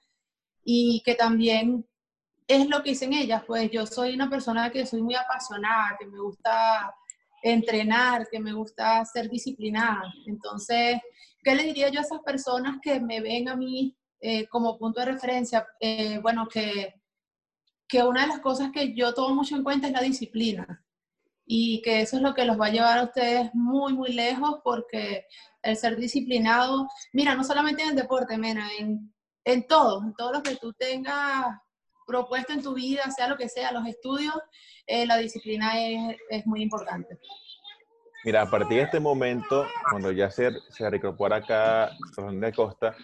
y 0.65 1.03
que 1.05 1.15
también 1.15 1.87
es 2.47 2.69
lo 2.69 2.83
que 2.83 2.91
dicen 2.91 3.13
ellas, 3.13 3.43
pues 3.47 3.71
yo 3.71 3.87
soy 3.87 4.15
una 4.15 4.29
persona 4.29 4.71
que 4.71 4.87
soy 4.87 5.03
muy 5.03 5.15
apasionada, 5.15 5.97
que 5.99 6.07
me 6.07 6.19
gusta 6.19 6.95
entrenar, 7.43 8.29
que 8.31 8.41
me 8.41 8.53
gusta 8.53 9.05
ser 9.05 9.29
disciplinada. 9.29 10.13
Entonces, 10.27 11.01
¿qué 11.43 11.55
le 11.55 11.65
diría 11.65 11.89
yo 11.89 12.01
a 12.01 12.03
esas 12.03 12.21
personas 12.21 12.79
que 12.83 13.01
me 13.01 13.21
ven 13.21 13.49
a 13.49 13.57
mí 13.57 13.97
eh, 14.21 14.47
como 14.49 14.79
punto 14.79 15.01
de 15.01 15.07
referencia? 15.07 15.67
Eh, 15.81 16.19
bueno, 16.19 16.47
que, 16.49 16.95
que 17.89 18.03
una 18.03 18.23
de 18.23 18.29
las 18.29 18.41
cosas 18.41 18.71
que 18.73 18.95
yo 18.95 19.13
tomo 19.15 19.35
mucho 19.35 19.57
en 19.57 19.65
cuenta 19.65 19.89
es 19.89 19.93
la 19.93 20.03
disciplina 20.03 20.85
y 21.45 21.83
que 21.83 22.03
eso 22.03 22.17
es 22.17 22.23
lo 22.23 22.35
que 22.35 22.45
los 22.45 22.59
va 22.61 22.67
a 22.67 22.73
llevar 22.73 22.99
a 22.99 23.05
ustedes 23.05 23.51
muy, 23.55 23.93
muy 23.95 24.13
lejos 24.13 24.61
porque 24.63 25.27
el 25.63 25.77
ser 25.77 25.97
disciplinado, 25.97 26.89
mira, 27.13 27.35
no 27.35 27.45
solamente 27.45 27.83
en 27.83 27.91
el 27.91 27.97
deporte, 27.97 28.39
mena, 28.39 28.69
en, 28.79 29.13
en 29.45 29.67
todo, 29.67 30.03
en 30.03 30.15
todo 30.15 30.33
lo 30.33 30.43
que 30.43 30.57
tú 30.57 30.73
tengas 30.73 31.47
propuesto 32.07 32.53
en 32.53 32.63
tu 32.63 32.75
vida, 32.75 33.03
sea 33.11 33.29
lo 33.29 33.37
que 33.37 33.49
sea, 33.49 33.73
los 33.73 33.87
estudios, 33.87 34.35
eh, 34.87 35.07
la 35.07 35.17
disciplina 35.17 35.81
es, 35.81 36.17
es, 36.31 36.47
muy 36.47 36.63
importante. 36.63 37.19
Mira, 38.25 38.43
a 38.43 38.51
partir 38.51 38.79
de 38.79 38.83
este 38.85 39.01
momento, 39.01 39.67
cuando 39.91 40.13
ya 40.13 40.31
se, 40.31 40.51
se 40.71 40.89
recupera 40.89 41.37
acá 41.37 41.91
de 42.17 42.53
Costa, 42.53 42.95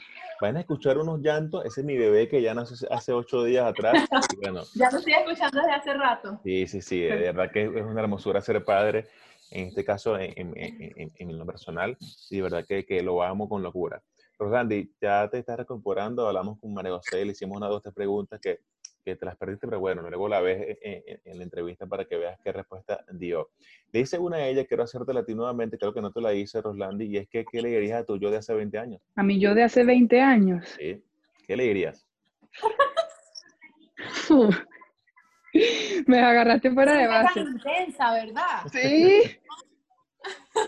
van 0.40 0.56
a 0.56 0.61
escuchar 0.61 0.98
unos 0.98 1.20
llantos. 1.20 1.64
Ese 1.64 1.80
es 1.80 1.87
mi 1.87 1.96
bebé 1.96 2.28
que 2.28 2.40
ya 2.42 2.54
nació 2.54 2.92
hace 2.92 3.12
ocho 3.12 3.44
días 3.44 3.66
atrás. 3.66 4.06
bueno, 4.40 4.62
ya 4.74 4.90
lo 4.90 4.98
estoy 4.98 5.14
escuchando 5.14 5.61
desde 5.61 5.72
hace 5.72 5.94
rato. 5.94 6.40
Sí, 6.44 6.66
sí, 6.66 6.82
sí. 6.82 7.00
De 7.00 7.32
verdad 7.32 7.50
que 7.50 7.64
es 7.64 7.84
una 7.84 8.00
hermosura 8.00 8.40
ser 8.40 8.64
padre. 8.64 9.06
En 9.50 9.68
este 9.68 9.84
caso, 9.84 10.18
en, 10.18 10.32
en, 10.37 10.52
en, 10.56 11.12
en 11.16 11.38
lo 11.38 11.46
personal. 11.46 11.96
Y 12.30 12.37
de 12.37 12.42
verdad 12.42 12.64
que, 12.66 12.84
que 12.84 13.02
lo 13.02 13.22
amo 13.22 13.48
con 13.48 13.62
locura. 13.62 14.02
Rosandi, 14.38 14.94
ya 15.00 15.28
te 15.28 15.38
estás 15.38 15.56
recuperando. 15.56 16.28
Hablamos 16.28 16.61
con 16.61 16.72
María 16.72 16.92
José, 16.92 17.24
le 17.24 17.32
hicimos 17.32 17.56
una 17.56 17.66
dos, 17.66 17.82
tres 17.82 17.94
preguntas 17.94 18.40
que 18.40 18.61
que 19.08 19.16
te 19.16 19.26
las 19.26 19.36
perdiste, 19.36 19.66
pero 19.66 19.80
bueno, 19.80 20.02
luego 20.02 20.28
la 20.28 20.40
ves 20.40 20.78
en, 20.82 21.38
la 21.38 21.42
entrevista 21.42 21.86
para 21.86 22.04
que 22.04 22.16
veas 22.16 22.38
qué 22.44 22.52
respuesta 22.52 23.04
dio. 23.12 23.50
Le 23.92 24.00
hice 24.00 24.18
una 24.18 24.36
a 24.36 24.46
ella, 24.46 24.66
quiero 24.66 24.82
hacerte 24.82 25.14
la 25.14 25.24
ti 25.24 25.34
nuevamente, 25.34 25.78
creo 25.78 25.94
que 25.94 26.02
no 26.02 26.12
te 26.12 26.20
la 26.20 26.34
hice, 26.34 26.60
Roslandi, 26.60 27.06
y 27.06 27.16
es 27.16 27.28
que, 27.28 27.44
¿qué 27.44 27.62
le 27.62 27.70
dirías 27.70 28.02
a 28.02 28.04
tu 28.04 28.18
yo 28.18 28.30
de 28.30 28.36
hace 28.36 28.52
20 28.52 28.78
años? 28.78 29.00
A 29.16 29.22
mi 29.22 29.40
yo 29.40 29.54
de 29.54 29.62
hace 29.62 29.84
20 29.84 30.20
años. 30.20 30.66
Sí. 30.78 31.02
¿Qué 31.46 31.56
le 31.56 31.64
dirías? 31.64 32.06
Me 36.06 36.20
agarraste 36.20 36.70
fuera 36.70 36.92
de 36.92 37.06
base. 37.06 37.40
intensa, 37.40 38.12
¿verdad? 38.12 38.66
Sí. 38.70 39.22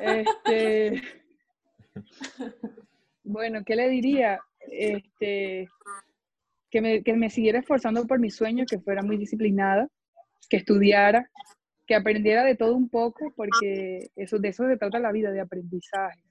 Este, 0.01 1.03
bueno, 3.25 3.63
¿qué 3.65 3.77
le 3.77 3.91
diría? 3.91 4.41
Este, 4.71 5.69
que 6.71 6.81
me, 6.81 7.03
que 7.03 7.15
me 7.15 7.31
siguiera 7.31 7.59
esforzando 7.59 8.07
por 8.07 8.19
mi 8.19 8.31
sueño, 8.31 8.65
que 8.69 8.79
fuera 8.79 9.03
muy 9.03 9.17
disciplinada, 9.17 9.89
que 10.49 10.59
estudiara, 10.59 11.31
que 11.87 11.95
aprendiera 11.95 12.45
de 12.45 12.55
todo 12.55 12.77
un 12.77 12.89
poco, 12.89 13.33
porque 13.35 14.11
eso, 14.17 14.39
de 14.39 14.49
eso 14.49 14.67
se 14.69 14.77
trata 14.77 14.99
la 14.99 15.13
vida, 15.13 15.33
de 15.33 15.41
aprendizaje. 15.41 16.23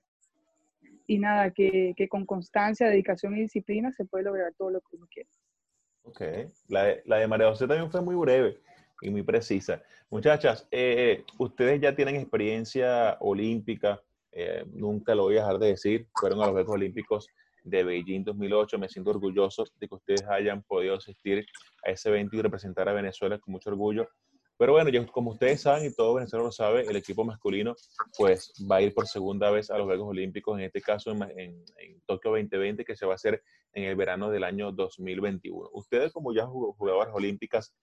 Y 1.06 1.19
nada, 1.19 1.52
que, 1.52 1.93
que 1.97 2.08
con 2.08 2.25
constancia, 2.25 2.88
dedicación 2.88 3.36
y 3.36 3.41
disciplina 3.41 3.91
se 3.91 4.06
puede 4.06 4.25
lograr 4.25 4.54
todo 4.58 4.69
lo 4.69 4.80
que 4.82 4.95
uno 4.95 5.08
quiere. 5.12 5.30
Ok, 6.04 6.21
la 6.69 6.84
de, 6.86 7.02
la 7.06 7.17
de 7.17 7.28
María 7.28 7.49
José 7.49 7.67
también 7.67 7.91
fue 7.91 8.02
muy 8.02 8.15
breve 8.15 8.60
y 9.02 9.10
muy 9.10 9.23
precisa. 9.23 9.82
Muchachas, 10.10 10.67
eh, 10.71 11.23
ustedes 11.38 11.82
ya 11.82 11.95
tienen 11.95 12.15
experiencia 12.15 13.17
olímpica, 13.19 14.02
eh, 14.32 14.63
nunca 14.71 15.13
lo 15.15 15.23
voy 15.23 15.38
a 15.38 15.41
dejar 15.41 15.60
de 15.60 15.67
decir, 15.67 16.08
fueron 16.13 16.41
a 16.41 16.45
los 16.45 16.54
Juegos 16.54 16.75
Olímpicos 16.75 17.28
de 17.63 17.83
Beijing 17.83 18.23
2008. 18.23 18.79
Me 18.79 18.89
siento 18.89 19.11
orgulloso 19.11 19.65
de 19.79 19.87
que 19.87 19.95
ustedes 19.95 20.23
hayan 20.27 20.63
podido 20.63 20.95
asistir 20.95 21.45
a 21.85 21.91
ese 21.91 22.09
evento 22.09 22.35
y 22.35 22.41
representar 22.41 22.89
a 22.89 22.93
Venezuela 22.93 23.39
con 23.39 23.51
mucho 23.51 23.69
orgullo. 23.69 24.07
Pero 24.59 24.73
bueno, 24.73 24.91
como 25.13 25.31
ustedes 25.31 25.61
saben 25.61 25.85
y 25.85 25.95
todo 25.95 26.15
Venezuela 26.15 26.43
lo 26.43 26.51
sabe, 26.51 26.81
el 26.81 26.97
equipo 26.97 27.23
masculino 27.23 27.75
pues 28.17 28.51
va 28.69 28.75
a 28.75 28.81
ir 28.81 28.93
por 28.93 29.07
segunda 29.07 29.49
vez 29.51 29.71
a 29.71 29.77
los 29.77 29.85
Juegos 29.85 30.09
Olímpicos, 30.09 30.59
en 30.59 30.65
este 30.65 30.81
caso 30.81 31.11
en, 31.11 31.23
en, 31.77 32.01
Tokio 32.05 32.31
2020, 32.31 32.83
que 32.83 32.97
se 32.97 33.05
va 33.05 33.13
a 33.13 33.15
hacer 33.15 33.41
en 33.71 33.85
el 33.85 33.95
verano 33.95 34.29
del 34.29 34.43
año 34.43 34.73
2021. 34.73 35.69
Ustedes 35.71 36.11
como 36.11 36.33
ya 36.33 36.45
jugadoras 36.45 37.15
olímpicas, 37.15 37.73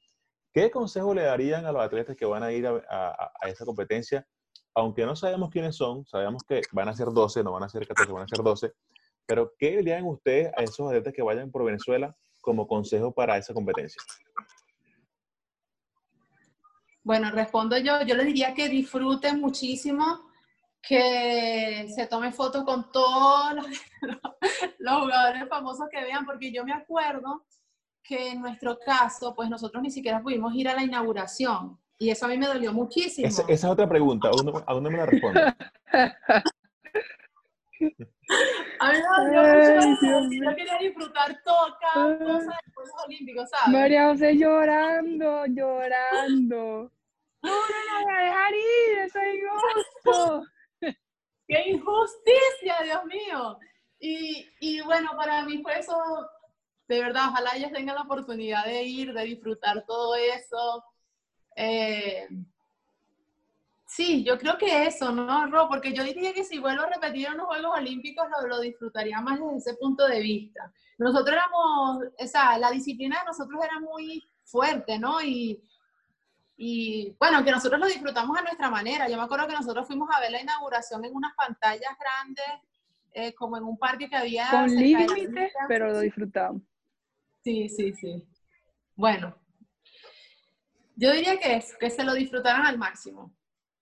¿qué 0.52 0.70
consejo 0.70 1.14
le 1.14 1.22
darían 1.22 1.64
a 1.64 1.72
los 1.72 1.80
atletas 1.80 2.14
que 2.14 2.26
van 2.26 2.42
a 2.42 2.52
ir 2.52 2.66
a, 2.66 2.82
a 3.40 3.48
esa 3.48 3.64
competencia? 3.64 4.26
Aunque 4.74 5.06
no 5.06 5.16
sabemos 5.16 5.48
quiénes 5.48 5.76
son, 5.76 6.04
sabemos 6.04 6.42
que 6.46 6.60
van 6.72 6.90
a 6.90 6.94
ser 6.94 7.06
12, 7.06 7.42
no 7.42 7.52
van 7.52 7.62
a 7.62 7.70
ser 7.70 7.86
14, 7.86 8.12
van 8.12 8.24
a 8.24 8.28
ser 8.28 8.44
12, 8.44 8.70
pero, 9.26 9.52
¿qué 9.58 9.70
le 9.70 9.76
dirían 9.78 10.04
ustedes 10.04 10.52
a 10.56 10.62
esos 10.62 10.86
atletas 10.86 11.12
que 11.12 11.22
vayan 11.22 11.50
por 11.50 11.64
Venezuela 11.64 12.14
como 12.40 12.66
consejo 12.66 13.12
para 13.12 13.36
esa 13.36 13.52
competencia? 13.52 14.00
Bueno, 17.02 17.30
respondo 17.30 17.76
yo. 17.78 18.02
Yo 18.02 18.14
les 18.16 18.26
diría 18.26 18.54
que 18.54 18.68
disfruten 18.68 19.40
muchísimo, 19.40 20.28
que 20.82 21.86
se 21.94 22.06
tomen 22.06 22.32
fotos 22.32 22.64
con 22.64 22.90
todos 22.90 23.54
los, 23.54 23.66
los, 24.78 25.00
jugadores 25.02 25.48
famosos 25.48 25.86
que 25.90 26.02
vean, 26.02 26.26
porque 26.26 26.52
yo 26.52 26.64
me 26.64 26.72
acuerdo 26.72 27.44
que 28.02 28.30
en 28.30 28.40
nuestro 28.40 28.78
caso, 28.78 29.34
pues 29.34 29.50
nosotros 29.50 29.82
ni 29.82 29.90
siquiera 29.90 30.22
pudimos 30.22 30.54
ir 30.54 30.68
a 30.68 30.74
la 30.74 30.82
inauguración. 30.82 31.78
Y 31.98 32.10
eso 32.10 32.26
a 32.26 32.28
mí 32.28 32.38
me 32.38 32.46
dolió 32.46 32.72
muchísimo. 32.72 33.26
Esa, 33.26 33.44
es 33.48 33.64
otra 33.64 33.88
pregunta. 33.88 34.28
¿A 34.28 34.74
dónde, 34.74 34.90
me 34.90 34.98
la 34.98 35.06
responde? 35.06 35.54
A 38.80 38.92
mí 38.92 38.98
me 40.30 40.44
yo, 40.44 40.56
quería 40.56 40.78
disfrutar 40.78 41.40
todo, 41.44 41.78
cada 41.80 42.18
cosa 42.18 42.50
de 42.50 42.72
los 42.76 42.90
Olímpicos, 43.06 43.48
¿sabes? 43.50 43.68
María 43.68 44.08
José 44.08 44.36
llorando, 44.36 45.46
llorando. 45.46 46.92
No, 47.42 47.50
no 47.50 48.00
no 48.00 48.04
voy 48.04 48.14
a 48.14 48.24
dejar 48.24 48.52
ir, 48.52 48.98
eso 48.98 49.18
es 49.20 49.34
injusto. 49.36 50.44
¡Qué 51.48 51.70
injusticia, 51.70 52.76
Dios 52.82 53.04
mío! 53.04 53.58
Y, 54.00 54.48
y 54.60 54.80
bueno, 54.82 55.12
para 55.16 55.42
mí 55.44 55.62
fue 55.62 55.78
eso, 55.78 55.96
de 56.88 57.00
verdad, 57.00 57.28
ojalá 57.30 57.56
ellas 57.56 57.72
tengan 57.72 57.94
la 57.94 58.02
oportunidad 58.02 58.64
de 58.64 58.82
ir, 58.82 59.12
de 59.12 59.22
disfrutar 59.22 59.84
todo 59.86 60.16
eso. 60.16 60.84
Eh, 61.54 62.28
Sí, 63.86 64.24
yo 64.24 64.36
creo 64.36 64.58
que 64.58 64.86
eso, 64.86 65.12
¿no, 65.12 65.46
Ro? 65.46 65.68
Porque 65.68 65.92
yo 65.92 66.02
diría 66.02 66.34
que 66.34 66.42
si 66.42 66.58
vuelvo 66.58 66.82
a 66.82 66.90
repetir 66.90 67.28
en 67.28 67.36
los 67.36 67.46
Juegos 67.46 67.78
Olímpicos 67.78 68.26
lo, 68.28 68.48
lo, 68.48 68.60
disfrutaría 68.60 69.20
más 69.20 69.38
desde 69.38 69.56
ese 69.56 69.74
punto 69.74 70.06
de 70.08 70.20
vista. 70.20 70.72
Nosotros 70.98 71.36
éramos, 71.36 72.02
o 72.18 72.26
sea, 72.26 72.58
la 72.58 72.72
disciplina 72.72 73.20
de 73.20 73.26
nosotros 73.26 73.62
era 73.64 73.78
muy 73.78 74.28
fuerte, 74.42 74.98
¿no? 74.98 75.22
Y, 75.22 75.62
y 76.56 77.14
bueno, 77.20 77.44
que 77.44 77.52
nosotros 77.52 77.78
lo 77.78 77.86
disfrutamos 77.86 78.36
a 78.36 78.42
nuestra 78.42 78.68
manera. 78.68 79.08
Yo 79.08 79.16
me 79.16 79.22
acuerdo 79.22 79.46
que 79.46 79.54
nosotros 79.54 79.86
fuimos 79.86 80.08
a 80.12 80.20
ver 80.20 80.32
la 80.32 80.42
inauguración 80.42 81.04
en 81.04 81.14
unas 81.14 81.34
pantallas 81.36 81.96
grandes, 82.00 82.46
eh, 83.12 83.34
como 83.34 83.56
en 83.56 83.62
un 83.62 83.78
parque 83.78 84.08
que 84.08 84.16
había... 84.16 84.50
Con 84.50 84.74
límites, 84.74 85.52
pero 85.68 85.92
lo 85.92 86.00
disfrutamos. 86.00 86.60
Sí, 87.44 87.68
sí, 87.68 87.92
sí. 87.92 88.26
Bueno, 88.96 89.36
yo 90.96 91.12
diría 91.12 91.38
que, 91.38 91.62
que 91.78 91.90
se 91.90 92.02
lo 92.02 92.14
disfrutaran 92.14 92.66
al 92.66 92.78
máximo. 92.78 93.32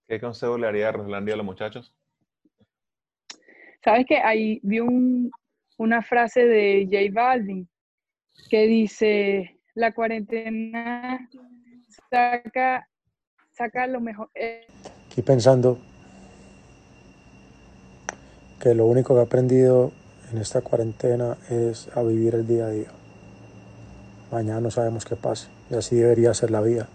¿Qué 0.06 0.20
consejo 0.20 0.58
le 0.58 0.66
haría 0.66 0.88
a 0.88 0.92
Roslandia 0.92 1.34
a 1.34 1.36
los 1.36 1.46
muchachos? 1.46 1.92
Sabes 3.82 4.06
que 4.06 4.18
ahí 4.18 4.60
vi 4.62 4.80
una 5.76 6.02
frase 6.02 6.46
de 6.46 6.88
J 6.90 7.12
Balvin 7.12 7.68
que 8.50 8.66
dice, 8.66 9.60
la 9.74 9.92
cuarentena 9.92 11.28
saca, 12.10 12.88
saca 13.50 13.86
lo 13.86 14.00
mejor. 14.00 14.30
Estoy 14.34 15.22
pensando 15.22 15.78
que 18.60 18.74
lo 18.74 18.86
único 18.86 19.14
que 19.14 19.20
he 19.20 19.24
aprendido 19.24 19.92
en 20.32 20.38
esta 20.38 20.62
cuarentena 20.62 21.36
es 21.50 21.94
a 21.94 22.02
vivir 22.02 22.34
el 22.34 22.46
día 22.46 22.66
a 22.66 22.70
día. 22.70 22.88
Mañana 24.32 24.60
no 24.60 24.70
sabemos 24.70 25.04
qué 25.04 25.16
pase 25.16 25.48
y 25.70 25.74
así 25.74 25.96
debería 25.96 26.34
ser 26.34 26.50
la 26.50 26.60
vida 26.60 26.88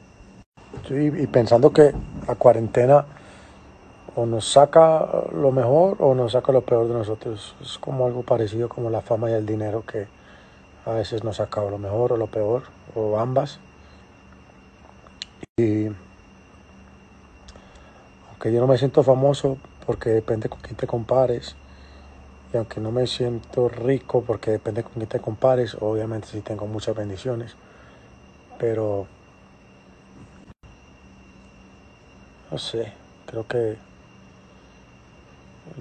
y 0.90 1.28
pensando 1.28 1.72
que 1.72 1.94
la 2.30 2.36
cuarentena 2.36 3.06
o 4.16 4.28
nos 4.28 4.52
saca 4.52 5.08
lo 5.34 5.52
mejor 5.52 5.98
o 6.00 6.14
nos 6.14 6.34
saca 6.34 6.52
lo 6.52 6.62
peor 6.62 6.88
de 6.88 6.94
nosotros. 6.94 7.56
Es 7.60 7.80
como 7.80 8.06
algo 8.06 8.22
parecido 8.22 8.70
como 8.70 8.92
la 8.92 9.02
fama 9.02 9.32
y 9.32 9.34
el 9.34 9.48
dinero 9.48 9.84
que 9.84 10.08
a 10.86 10.92
veces 10.92 11.24
nos 11.24 11.38
saca 11.38 11.62
lo 11.64 11.80
mejor 11.80 12.14
o 12.14 12.18
lo 12.18 12.28
peor 12.28 12.64
o 12.94 13.18
ambas. 13.18 13.60
Y 15.58 15.88
aunque 18.30 18.54
yo 18.54 18.62
no 18.62 18.68
me 18.68 18.78
siento 18.78 19.02
famoso 19.02 19.58
porque 19.88 20.12
depende 20.12 20.50
con 20.50 20.60
quién 20.60 20.76
te 20.76 20.86
compares, 20.86 21.56
y 22.54 22.58
aunque 22.58 22.80
no 22.80 22.92
me 22.92 23.08
siento 23.08 23.70
rico 23.70 24.24
porque 24.26 24.52
depende 24.52 24.84
con 24.84 24.94
quién 24.94 25.08
te 25.08 25.20
compares, 25.20 25.76
obviamente 25.80 26.28
sí 26.28 26.42
tengo 26.42 26.68
muchas 26.68 26.96
bendiciones, 26.96 27.56
pero 28.60 29.08
no 32.52 32.58
sé, 32.58 32.92
creo 33.26 33.48
que 33.48 33.76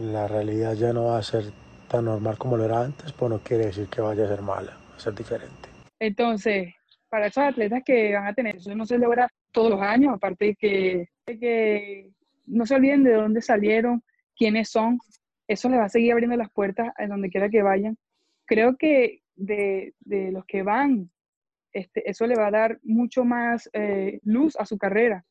la 0.01 0.29
realidad 0.29 0.75
ya 0.75 0.93
no 0.93 1.07
va 1.07 1.19
a 1.19 1.23
ser 1.23 1.45
tan 1.89 2.05
normal 2.05 2.37
como 2.37 2.57
lo 2.57 2.65
era 2.65 2.83
antes, 2.83 3.13
pero 3.13 3.31
no 3.31 3.39
quiere 3.39 3.67
decir 3.67 3.89
que 3.89 4.01
vaya 4.01 4.25
a 4.25 4.29
ser 4.29 4.43
mala, 4.43 4.77
va 4.93 4.97
a 4.97 5.01
ser 5.01 5.15
diferente. 5.15 5.69
Entonces, 5.99 6.75
para 7.09 7.27
esos 7.27 7.43
atletas 7.43 7.83
que 7.85 8.15
van 8.15 8.27
a 8.27 8.35
tener, 8.35 8.57
eso 8.57 8.75
no 8.75 8.85
se 8.85 8.99
logra 8.99 9.29
todos 9.51 9.71
los 9.71 9.81
años, 9.81 10.15
aparte 10.15 10.45
de 10.45 10.55
que, 10.55 11.09
que 11.27 12.11
no 12.47 12.67
se 12.67 12.75
olviden 12.75 13.05
de 13.05 13.15
dónde 13.15 13.41
salieron, 13.41 14.03
quiénes 14.37 14.69
son, 14.69 14.99
eso 15.49 15.69
les 15.69 15.81
va 15.81 15.85
a 15.85 15.89
seguir 15.89 16.13
abriendo 16.13 16.37
las 16.37 16.51
puertas 16.51 16.93
a 16.97 17.07
donde 17.07 17.31
quiera 17.31 17.49
que 17.49 17.63
vayan. 17.63 17.97
Creo 18.45 18.77
que 18.77 19.23
de, 19.37 19.95
de 20.01 20.31
los 20.31 20.45
que 20.45 20.63
van, 20.63 21.11
este, 21.73 22.09
eso 22.09 22.27
le 22.27 22.35
va 22.35 22.49
a 22.49 22.53
dar 22.53 22.79
mucho 22.83 23.25
más 23.25 23.71
eh, 23.73 24.21
luz 24.25 24.57
a 24.57 24.67
su 24.67 24.77
carrera, 24.77 25.25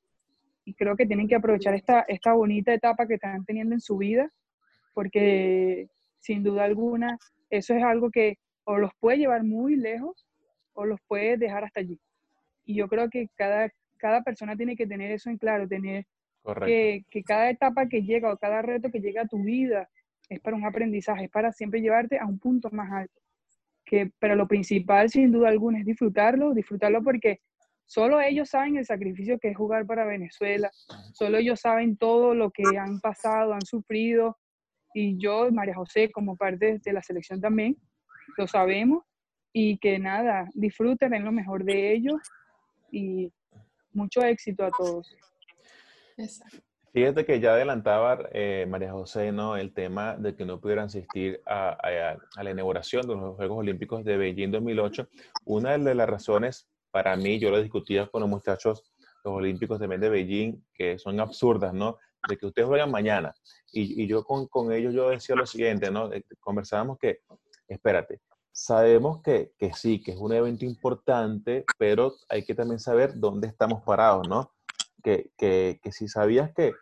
y 0.68 0.74
creo 0.74 0.98
que 0.98 1.06
tienen 1.06 1.30
que 1.30 1.36
aprovechar 1.36 1.74
esta, 1.76 2.02
esta 2.10 2.34
bonita 2.34 2.74
etapa 2.74 3.08
que 3.08 3.14
están 3.14 3.46
teniendo 3.46 3.74
en 3.74 3.80
su 3.80 3.96
vida, 3.98 4.30
porque 4.94 5.88
sin 6.20 6.44
duda 6.44 6.66
alguna 6.66 7.18
eso 7.50 7.74
es 7.74 7.82
algo 7.82 8.12
que 8.12 8.36
o 8.66 8.78
los 8.78 8.92
puede 9.00 9.20
llevar 9.20 9.46
muy 9.46 9.78
lejos 9.78 10.28
o 10.74 10.84
los 10.84 11.00
puede 11.08 11.38
dejar 11.38 11.64
hasta 11.64 11.80
allí. 11.80 11.98
Y 12.66 12.76
yo 12.76 12.90
creo 12.90 13.10
que 13.10 13.30
cada, 13.36 13.72
cada 13.96 14.24
persona 14.24 14.58
tiene 14.58 14.76
que 14.76 14.86
tener 14.86 15.10
eso 15.10 15.30
en 15.30 15.38
claro, 15.38 15.70
tener 15.70 16.06
que, 16.66 17.06
que, 17.10 17.24
cada 17.24 17.50
etapa 17.50 17.88
que 17.88 18.02
llega 18.02 18.34
o 18.34 18.38
cada 18.38 18.62
reto 18.62 18.92
que 18.92 19.00
llega 19.00 19.22
a 19.22 19.28
tu 19.28 19.42
vida 19.42 19.88
es 20.28 20.42
para 20.42 20.58
un 20.58 20.66
aprendizaje, 20.66 21.24
es 21.24 21.32
para 21.32 21.54
siempre 21.54 21.80
llevarte 21.80 22.20
a 22.20 22.26
un 22.26 22.40
punto 22.40 22.70
más 22.72 22.92
alto. 22.92 23.22
Que, 23.86 24.12
pero 24.20 24.36
lo 24.36 24.50
principal, 24.50 25.10
sin 25.10 25.32
duda 25.32 25.48
alguna, 25.48 25.80
es 25.80 25.86
disfrutarlo, 25.86 26.54
disfrutarlo 26.54 27.02
porque 27.02 27.40
Solo 27.88 28.19
ellos 28.19 28.50
saben 28.50 28.78
el 28.78 28.86
sacrificio 28.86 29.39
que 29.39 29.50
es 29.50 29.58
jugar 29.58 29.86
para 29.86 30.06
Venezuela, 30.06 30.69
solo 31.13 31.38
ellos 31.38 31.62
saben 31.62 31.97
todo 31.97 32.36
lo 32.36 32.52
que 32.52 32.63
han 32.78 33.00
pasado, 33.00 33.54
han 33.54 33.65
sufrido, 33.65 34.38
y 34.93 35.17
yo, 35.17 35.52
María 35.52 35.76
José, 35.76 36.12
como 36.12 36.36
parte 36.36 36.80
de 36.84 36.93
la 36.93 37.02
selección 37.02 37.39
también, 37.39 37.78
lo 38.38 38.47
sabemos, 38.47 39.04
y 39.54 39.78
que 39.78 40.00
nada, 40.00 40.50
disfruten, 40.54 41.13
en 41.13 41.23
lo 41.23 41.32
mejor 41.32 41.63
de 41.63 41.93
ellos 41.93 42.21
y 42.91 43.32
mucho 43.93 44.21
éxito 44.21 44.65
a 44.65 44.71
todos. 44.71 45.15
Fíjate 46.93 47.26
que 47.26 47.39
ya 47.39 47.54
adelantaba 47.54 48.28
eh, 48.32 48.65
María 48.67 48.91
José 48.91 49.32
¿no? 49.32 49.56
el 49.56 49.73
tema 49.73 50.15
de 50.15 50.36
que 50.36 50.45
no 50.45 50.60
pudieran 50.60 50.86
asistir 50.86 51.41
a, 51.45 52.17
la 52.41 52.52
inauguración 52.52 53.08
de 53.08 53.15
los 53.15 53.36
Juegos 53.36 53.60
Olímpicos 53.60 54.04
de 54.04 54.17
Beijing 54.17 54.52
2008. 54.52 55.08
Una 55.45 55.78
de 55.78 55.95
las 55.95 56.10
razones, 56.10 56.67
para 56.98 57.16
mí, 57.16 57.38
yo 57.38 57.52
lo 57.52 57.62
discutía 57.62 58.08
con 58.08 58.22
los 58.22 58.30
muchachos, 58.30 58.84
los 59.24 59.36
Olímpicos 59.36 59.80
de 59.80 59.86
Beijing, 59.86 60.66
que 60.74 60.98
son 60.98 61.20
absurdas, 61.20 61.72
¿no? 61.72 61.98
De 62.28 62.36
que 62.38 62.48
ustedes 62.48 62.68
juegan 62.68 62.90
mañana. 62.90 63.36
Y, 63.72 64.08
yo 64.08 64.24
con, 64.24 64.48
con, 64.48 64.72
ellos 64.72 64.96
yo 64.96 65.12
decía 65.12 65.36
lo 65.36 65.46
siguiente, 65.46 65.92
¿no? 65.92 66.10
Conversábamos 66.40 66.98
que, 66.98 67.20
espérate, 67.68 68.20
sabemos 68.52 69.22
que, 69.22 69.52
que 69.60 69.74
sí, 69.74 70.02
que 70.02 70.14
es 70.14 70.18
un 70.18 70.34
evento 70.34 70.66
importante, 70.66 71.66
pero 71.78 72.16
hay 72.30 72.44
que 72.44 72.56
también 72.56 72.80
saber 72.80 73.12
dónde 73.14 73.46
estamos 73.46 73.84
parados, 73.84 74.28
¿no? 74.28 74.52
Que, 75.04 75.30
que, 75.38 75.80
que 75.84 75.92
si 75.92 76.08
sabías 76.08 76.52
que 76.56 76.74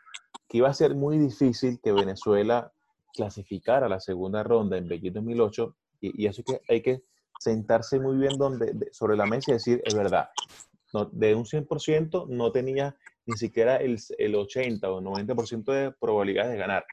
que 0.47 0.59
iba 0.59 0.69
a 0.69 0.73
ser 0.73 0.95
muy 0.95 1.17
difícil 1.17 1.81
que 1.81 1.91
Venezuela 1.91 2.71
clasificara 3.13 3.87
a 3.87 3.89
la 3.89 3.99
segunda 3.99 4.43
ronda 4.43 4.77
en 4.77 4.87
Beijing 4.87 5.11
2008 5.11 5.75
y, 5.99 6.23
y 6.23 6.27
eso 6.27 6.41
que 6.43 6.61
hay 6.69 6.81
que 6.81 7.03
sentarse 7.39 7.99
muy 7.99 8.17
bien 8.17 8.37
donde, 8.37 8.89
sobre 8.91 9.17
la 9.17 9.25
mesa 9.25 9.51
y 9.51 9.53
decir, 9.55 9.81
es 9.85 9.93
verdad, 9.93 10.29
de 11.11 11.35
un 11.35 11.45
100% 11.45 12.27
no 12.29 12.51
tenía 12.51 12.95
ni 13.25 13.35
siquiera 13.37 13.77
el, 13.77 13.99
el 14.17 14.35
80 14.35 14.89
o 14.89 15.01
90% 15.01 15.65
de 15.65 15.91
probabilidades 15.91 16.51
de 16.51 16.57
ganar. 16.57 16.85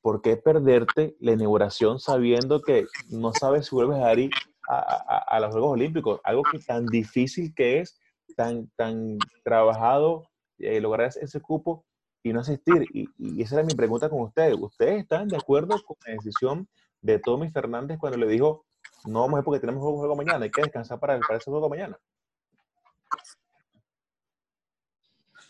¿Por 0.00 0.22
qué 0.22 0.36
perderte 0.36 1.16
la 1.20 1.32
inauguración 1.32 1.98
sabiendo 2.00 2.62
que 2.62 2.86
no 3.10 3.32
sabes 3.32 3.66
si 3.66 3.74
vuelves 3.74 3.98
a 3.98 4.14
ir 4.14 4.30
a, 4.68 5.24
a, 5.28 5.40
los 5.40 5.50
Juegos 5.50 5.72
Olímpicos? 5.72 6.20
Algo 6.24 6.42
que 6.50 6.58
tan 6.60 6.86
difícil 6.86 7.54
que 7.54 7.80
es, 7.80 7.98
tan, 8.36 8.70
tan 8.76 9.18
trabajado, 9.44 10.28
eh, 10.58 10.80
lograr 10.80 11.10
ese 11.20 11.40
cupo 11.40 11.84
y 12.22 12.32
no 12.32 12.40
asistir. 12.40 12.86
Y, 12.92 13.42
esa 13.42 13.56
era 13.56 13.64
mi 13.64 13.74
pregunta 13.74 14.08
con 14.08 14.22
ustedes. 14.22 14.56
¿Ustedes 14.58 15.02
están 15.02 15.28
de 15.28 15.36
acuerdo 15.36 15.76
con 15.84 15.96
la 16.06 16.14
decisión 16.14 16.68
de 17.00 17.18
Tommy 17.18 17.50
Fernández 17.50 17.98
cuando 17.98 18.18
le 18.18 18.26
dijo, 18.26 18.64
no 19.04 19.20
vamos 19.20 19.36
a 19.36 19.40
ir 19.40 19.44
porque 19.44 19.60
tenemos 19.60 19.82
un 19.82 19.96
juego 19.96 20.16
mañana, 20.16 20.44
hay 20.44 20.50
que 20.50 20.62
descansar 20.62 20.98
para, 20.98 21.18
para 21.20 21.38
ese 21.38 21.50
juego 21.50 21.68
mañana? 21.68 21.98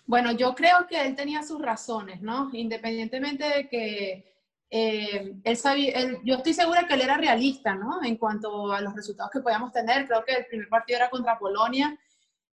Bueno, 0.06 0.32
yo 0.32 0.54
creo 0.54 0.86
que 0.88 1.06
él 1.06 1.14
tenía 1.14 1.42
sus 1.42 1.60
razones, 1.60 2.22
¿no? 2.22 2.48
Independientemente 2.54 3.44
de 3.44 3.68
que 3.68 4.28
eh, 4.70 5.34
él 5.44 5.56
sabía, 5.56 5.92
yo 6.24 6.36
estoy 6.36 6.54
segura 6.54 6.86
que 6.86 6.94
él 6.94 7.02
era 7.02 7.18
realista, 7.18 7.74
¿no? 7.74 8.02
En 8.02 8.16
cuanto 8.16 8.72
a 8.72 8.80
los 8.80 8.94
resultados 8.94 9.30
que 9.30 9.40
podíamos 9.40 9.70
tener, 9.70 10.06
creo 10.06 10.24
que 10.24 10.34
el 10.34 10.46
primer 10.46 10.68
partido 10.70 10.98
era 10.98 11.10
contra 11.10 11.38
Polonia 11.38 11.98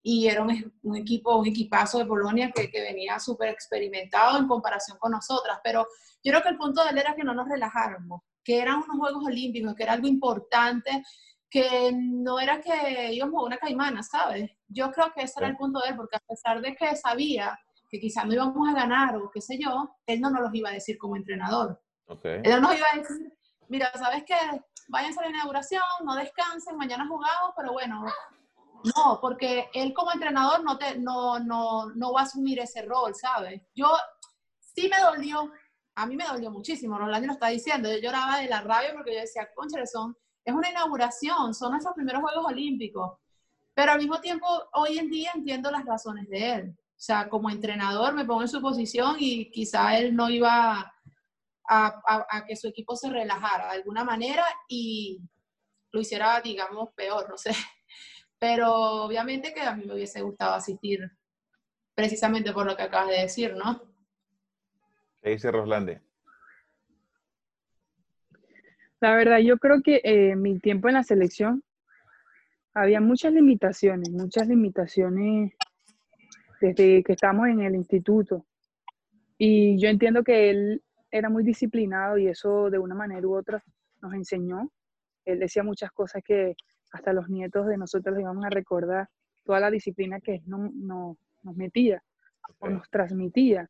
y 0.02 0.28
era 0.28 0.44
un, 0.44 0.96
equipo, 0.98 1.38
un 1.38 1.48
equipazo 1.48 1.98
de 2.00 2.06
Polonia 2.06 2.52
que, 2.54 2.70
que 2.70 2.82
venía 2.82 3.20
súper 3.20 3.50
experimentado 3.50 4.38
en 4.38 4.48
comparación 4.48 4.98
con 4.98 5.12
nosotras, 5.12 5.60
pero 5.64 5.88
yo 6.24 6.32
creo 6.32 6.44
que 6.44 6.50
el 6.50 6.58
punto 6.58 6.84
de 6.84 6.90
él 6.90 6.98
era 6.98 7.16
que 7.16 7.24
no 7.24 7.34
nos 7.34 7.48
relajáramos, 7.48 8.22
que 8.46 8.60
eran 8.60 8.76
unos 8.76 8.98
Juegos 8.98 9.26
Olímpicos, 9.26 9.76
que 9.76 9.84
era 9.84 9.94
algo 9.94 10.08
importante, 10.08 11.04
que 11.50 11.92
no 11.94 12.40
era 12.40 12.62
que 12.62 13.14
íbamos 13.14 13.42
a 13.42 13.46
una 13.48 13.58
caimana, 13.58 14.04
¿sabes? 14.04 14.52
Yo 14.68 14.92
creo 14.92 15.12
que 15.14 15.24
ese 15.24 15.40
era 15.40 15.48
el 15.48 15.58
punto 15.58 15.80
de 15.80 15.90
él, 15.90 15.96
porque 15.96 16.18
a 16.18 16.24
pesar 16.28 16.62
de 16.62 16.76
que 16.76 16.96
sabía 16.96 17.60
que 17.90 18.00
quizás 18.00 18.26
no 18.26 18.34
íbamos 18.34 18.70
a 18.70 18.74
ganar 18.74 19.18
o 19.18 19.32
qué 19.32 19.42
sé 19.42 19.58
yo, 19.58 19.96
él 20.06 20.22
no 20.22 20.30
nos 20.30 20.42
los 20.42 20.54
iba 20.54 20.70
a 20.70 20.74
decir 20.74 20.98
como 20.98 21.16
entrenador. 21.16 21.82
Él 22.24 22.52
no 22.52 22.60
nos 22.62 22.78
iba 22.78 22.88
a 22.94 22.98
decir, 22.98 23.34
mira, 23.68 23.92
¿sabes 23.96 24.24
qué? 24.26 24.36
Váyanse 24.90 25.20
a 25.20 25.24
la 25.24 25.30
inauguración, 25.30 25.84
no 26.04 26.16
descansen, 26.16 26.78
mañana 26.78 27.08
jugamos, 27.08 27.54
pero 27.58 27.74
bueno, 27.74 28.06
no, 28.96 29.20
porque 29.20 29.70
él 29.74 29.94
como 29.94 30.12
entrenador 30.12 30.64
no, 30.64 30.78
te, 30.78 31.00
no, 31.00 31.40
no, 31.40 31.90
no 31.96 32.14
va 32.14 32.22
a 32.22 32.24
asumir 32.24 32.60
ese 32.60 32.84
rol, 32.84 33.16
¿sabes? 33.16 33.62
Yo 33.74 33.88
sí 34.60 34.88
me 34.90 35.00
dolió, 35.00 35.52
a 35.96 36.06
mí 36.06 36.16
me 36.16 36.26
dolió 36.26 36.52
muchísimo, 36.52 36.98
Rolando 36.98 37.28
lo 37.28 37.34
está 37.34 37.48
diciendo, 37.48 37.90
yo 37.90 37.98
lloraba 37.98 38.40
de 38.40 38.50
la 38.50 38.62
rabia 38.62 38.94
porque 38.94 39.14
yo 39.14 39.22
decía, 39.22 39.50
concha, 39.56 39.86
son, 39.86 40.16
es 40.44 40.54
una 40.54 40.70
inauguración, 40.70 41.54
son 41.54 41.72
nuestros 41.72 41.96
primeros 41.96 42.22
Juegos 42.22 42.52
Olímpicos, 42.52 43.18
pero 43.74 43.94
al 43.94 44.00
mismo 44.00 44.20
tiempo 44.20 44.48
hoy 44.74 45.00
en 45.00 45.10
día 45.10 45.32
entiendo 45.34 45.72
las 45.72 45.86
razones 45.86 46.30
de 46.30 46.54
él. 46.54 46.76
O 46.78 47.02
sea, 47.06 47.30
como 47.30 47.50
entrenador 47.50 48.14
me 48.14 48.24
pongo 48.26 48.42
en 48.42 48.48
su 48.48 48.62
posición 48.62 49.18
y 49.20 49.52
quizá 49.52 49.98
él 49.98 50.16
no 50.16 50.30
iba 50.30 50.94
a, 51.68 52.26
a 52.30 52.46
que 52.46 52.56
su 52.56 52.68
equipo 52.68 52.96
se 52.96 53.10
relajara 53.10 53.66
de 53.66 53.78
alguna 53.80 54.04
manera 54.06 54.46
y 54.70 55.20
lo 55.92 56.02
hiciera, 56.02 56.40
digamos, 56.42 56.90
peor, 56.96 57.30
no 57.30 57.38
sé. 57.38 57.52
Pero 58.40 58.72
obviamente 59.04 59.54
que 59.54 59.62
a 59.62 59.76
mí 59.76 59.86
me 59.86 59.94
hubiese 59.94 60.22
gustado 60.22 60.54
asistir 60.54 61.00
precisamente 61.96 62.54
por 62.54 62.66
lo 62.66 62.76
que 62.76 62.84
acabas 62.84 63.10
de 63.10 63.22
decir, 63.22 63.56
¿no? 63.56 63.95
¿Qué 65.26 65.32
dice 65.32 65.50
Roslande? 65.50 66.02
La 69.02 69.16
verdad, 69.16 69.40
yo 69.40 69.58
creo 69.58 69.82
que 69.82 70.00
eh, 70.04 70.36
mi 70.36 70.60
tiempo 70.60 70.88
en 70.88 70.94
la 70.94 71.04
selección 71.04 71.64
había 72.76 73.02
muchas 73.02 73.34
limitaciones, 73.34 74.12
muchas 74.12 74.48
limitaciones 74.48 75.54
desde 76.62 77.02
que 77.04 77.14
estamos 77.14 77.48
en 77.48 77.64
el 77.64 77.74
instituto. 77.74 78.46
Y 79.40 79.80
yo 79.80 79.90
entiendo 79.90 80.24
que 80.24 80.52
él 80.52 80.84
era 81.10 81.28
muy 81.32 81.44
disciplinado 81.44 82.20
y 82.20 82.28
eso 82.28 82.70
de 82.70 82.78
una 82.78 82.94
manera 82.94 83.26
u 83.26 83.36
otra 83.36 83.64
nos 84.04 84.14
enseñó. 84.14 84.70
Él 85.26 85.40
decía 85.40 85.64
muchas 85.64 85.92
cosas 85.92 86.22
que 86.24 86.54
hasta 86.92 87.14
los 87.14 87.30
nietos 87.30 87.66
de 87.66 87.80
nosotros 87.80 88.20
íbamos 88.20 88.46
a 88.46 88.52
recordar 88.52 89.10
toda 89.44 89.60
la 89.60 89.72
disciplina 89.72 90.20
que 90.20 90.44
no, 90.46 90.70
no, 90.76 91.18
nos 91.42 91.56
metía 91.56 92.04
o 92.60 92.70
nos 92.70 92.88
transmitía. 92.92 93.68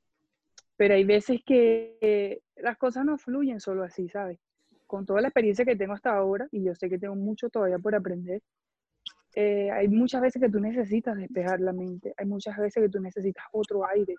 Pero 0.77 0.93
hay 0.93 1.03
veces 1.03 1.41
que 1.45 2.41
las 2.57 2.77
cosas 2.77 3.05
no 3.05 3.17
fluyen 3.17 3.59
solo 3.59 3.83
así, 3.83 4.09
¿sabes? 4.09 4.39
Con 4.85 5.05
toda 5.05 5.21
la 5.21 5.29
experiencia 5.29 5.65
que 5.65 5.75
tengo 5.75 5.93
hasta 5.93 6.15
ahora, 6.15 6.47
y 6.51 6.63
yo 6.63 6.75
sé 6.75 6.89
que 6.89 6.99
tengo 6.99 7.15
mucho 7.15 7.49
todavía 7.49 7.79
por 7.79 7.95
aprender, 7.95 8.41
eh, 9.35 9.69
hay 9.69 9.89
muchas 9.89 10.21
veces 10.21 10.41
que 10.41 10.49
tú 10.49 10.59
necesitas 10.59 11.17
despejar 11.17 11.59
la 11.59 11.73
mente, 11.73 12.13
hay 12.17 12.25
muchas 12.25 12.57
veces 12.57 12.83
que 12.83 12.89
tú 12.89 13.01
necesitas 13.01 13.43
otro 13.51 13.85
aire. 13.87 14.15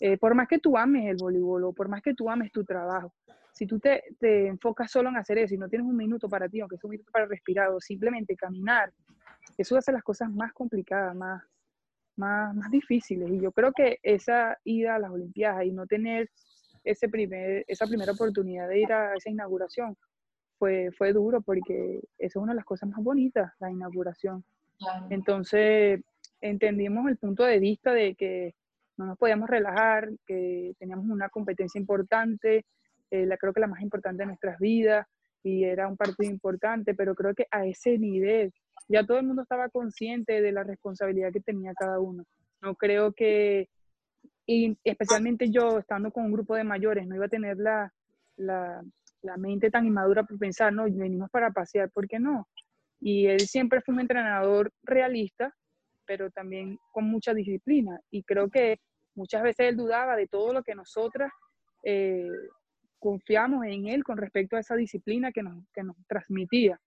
Eh, 0.00 0.16
por 0.16 0.34
más 0.34 0.48
que 0.48 0.58
tú 0.58 0.76
ames 0.76 1.08
el 1.08 1.16
voleibol 1.16 1.64
o 1.64 1.72
por 1.72 1.88
más 1.88 2.02
que 2.02 2.14
tú 2.14 2.28
ames 2.28 2.50
tu 2.50 2.64
trabajo, 2.64 3.12
si 3.52 3.66
tú 3.66 3.78
te, 3.78 4.02
te, 4.18 4.46
enfocas 4.46 4.90
solo 4.90 5.08
en 5.08 5.16
hacer 5.16 5.38
eso 5.38 5.54
y 5.54 5.58
no 5.58 5.68
tienes 5.68 5.86
un 5.86 5.96
minuto 5.96 6.28
para 6.28 6.48
ti, 6.48 6.60
aunque 6.60 6.76
es 6.76 6.84
un 6.84 6.90
minuto 6.90 7.10
para 7.12 7.26
respirar 7.26 7.68
o 7.68 7.80
simplemente 7.80 8.34
caminar, 8.34 8.92
eso 9.56 9.76
hace 9.76 9.92
las 9.92 10.02
cosas 10.02 10.30
más 10.32 10.52
complicadas, 10.52 11.14
más, 11.14 11.42
más, 12.20 12.54
más 12.54 12.70
difíciles. 12.70 13.28
Y 13.30 13.40
yo 13.40 13.50
creo 13.50 13.72
que 13.72 13.98
esa 14.02 14.56
ida 14.64 14.94
a 14.94 14.98
las 14.98 15.10
Olimpiadas 15.10 15.64
y 15.64 15.72
no 15.72 15.86
tener 15.86 16.30
ese 16.84 17.08
primer, 17.08 17.64
esa 17.66 17.86
primera 17.86 18.12
oportunidad 18.12 18.68
de 18.68 18.80
ir 18.80 18.92
a 18.92 19.14
esa 19.14 19.30
inauguración 19.30 19.96
fue, 20.58 20.90
fue 20.96 21.12
duro 21.12 21.40
porque 21.40 22.00
eso 22.18 22.38
es 22.38 22.42
una 22.42 22.52
de 22.52 22.56
las 22.56 22.64
cosas 22.64 22.88
más 22.90 23.02
bonitas, 23.02 23.52
la 23.58 23.70
inauguración. 23.70 24.44
Entonces 25.10 26.00
entendimos 26.40 27.08
el 27.08 27.16
punto 27.16 27.44
de 27.44 27.58
vista 27.58 27.92
de 27.92 28.14
que 28.14 28.54
no 28.96 29.06
nos 29.06 29.18
podíamos 29.18 29.48
relajar, 29.48 30.10
que 30.26 30.74
teníamos 30.78 31.06
una 31.06 31.28
competencia 31.28 31.78
importante, 31.78 32.66
eh, 33.10 33.26
la, 33.26 33.36
creo 33.36 33.52
que 33.52 33.60
la 33.60 33.66
más 33.66 33.82
importante 33.82 34.22
de 34.22 34.26
nuestras 34.26 34.58
vidas 34.58 35.06
y 35.42 35.64
era 35.64 35.88
un 35.88 35.96
partido 35.96 36.30
importante, 36.30 36.94
pero 36.94 37.14
creo 37.14 37.34
que 37.34 37.46
a 37.50 37.66
ese 37.66 37.98
nivel 37.98 38.52
ya 38.88 39.04
todo 39.04 39.18
el 39.18 39.26
mundo 39.26 39.42
estaba 39.42 39.68
consciente 39.68 40.40
de 40.40 40.52
la 40.52 40.64
responsabilidad 40.64 41.32
que 41.32 41.40
tenía 41.40 41.72
cada 41.74 42.00
uno. 42.00 42.24
No 42.60 42.74
creo 42.74 43.12
que, 43.12 43.68
y 44.46 44.76
especialmente 44.84 45.50
yo 45.50 45.78
estando 45.78 46.10
con 46.10 46.24
un 46.24 46.32
grupo 46.32 46.56
de 46.56 46.64
mayores, 46.64 47.06
no 47.06 47.14
iba 47.14 47.26
a 47.26 47.28
tener 47.28 47.56
la, 47.56 47.92
la, 48.36 48.82
la 49.22 49.36
mente 49.36 49.70
tan 49.70 49.86
inmadura 49.86 50.24
para 50.24 50.38
pensar, 50.38 50.72
no, 50.72 50.84
venimos 50.84 51.30
para 51.30 51.50
pasear, 51.50 51.90
¿por 51.90 52.08
qué 52.08 52.18
no? 52.18 52.48
Y 53.00 53.26
él 53.26 53.40
siempre 53.40 53.80
fue 53.80 53.94
un 53.94 54.00
entrenador 54.00 54.72
realista, 54.82 55.54
pero 56.04 56.30
también 56.30 56.78
con 56.92 57.04
mucha 57.04 57.32
disciplina. 57.32 57.98
Y 58.10 58.24
creo 58.24 58.50
que 58.50 58.78
muchas 59.14 59.42
veces 59.42 59.68
él 59.68 59.76
dudaba 59.76 60.16
de 60.16 60.26
todo 60.26 60.52
lo 60.52 60.62
que 60.62 60.74
nosotras 60.74 61.30
eh, 61.84 62.28
confiamos 63.00 63.64
en 63.66 63.88
él 63.88 64.04
con 64.04 64.16
respecto 64.16 64.56
a 64.56 64.60
esa 64.60 64.76
disciplina 64.76 65.32
que 65.32 65.42
nos, 65.42 65.64
que 65.72 65.82
nos 65.82 65.96
transmitía. 66.06 66.80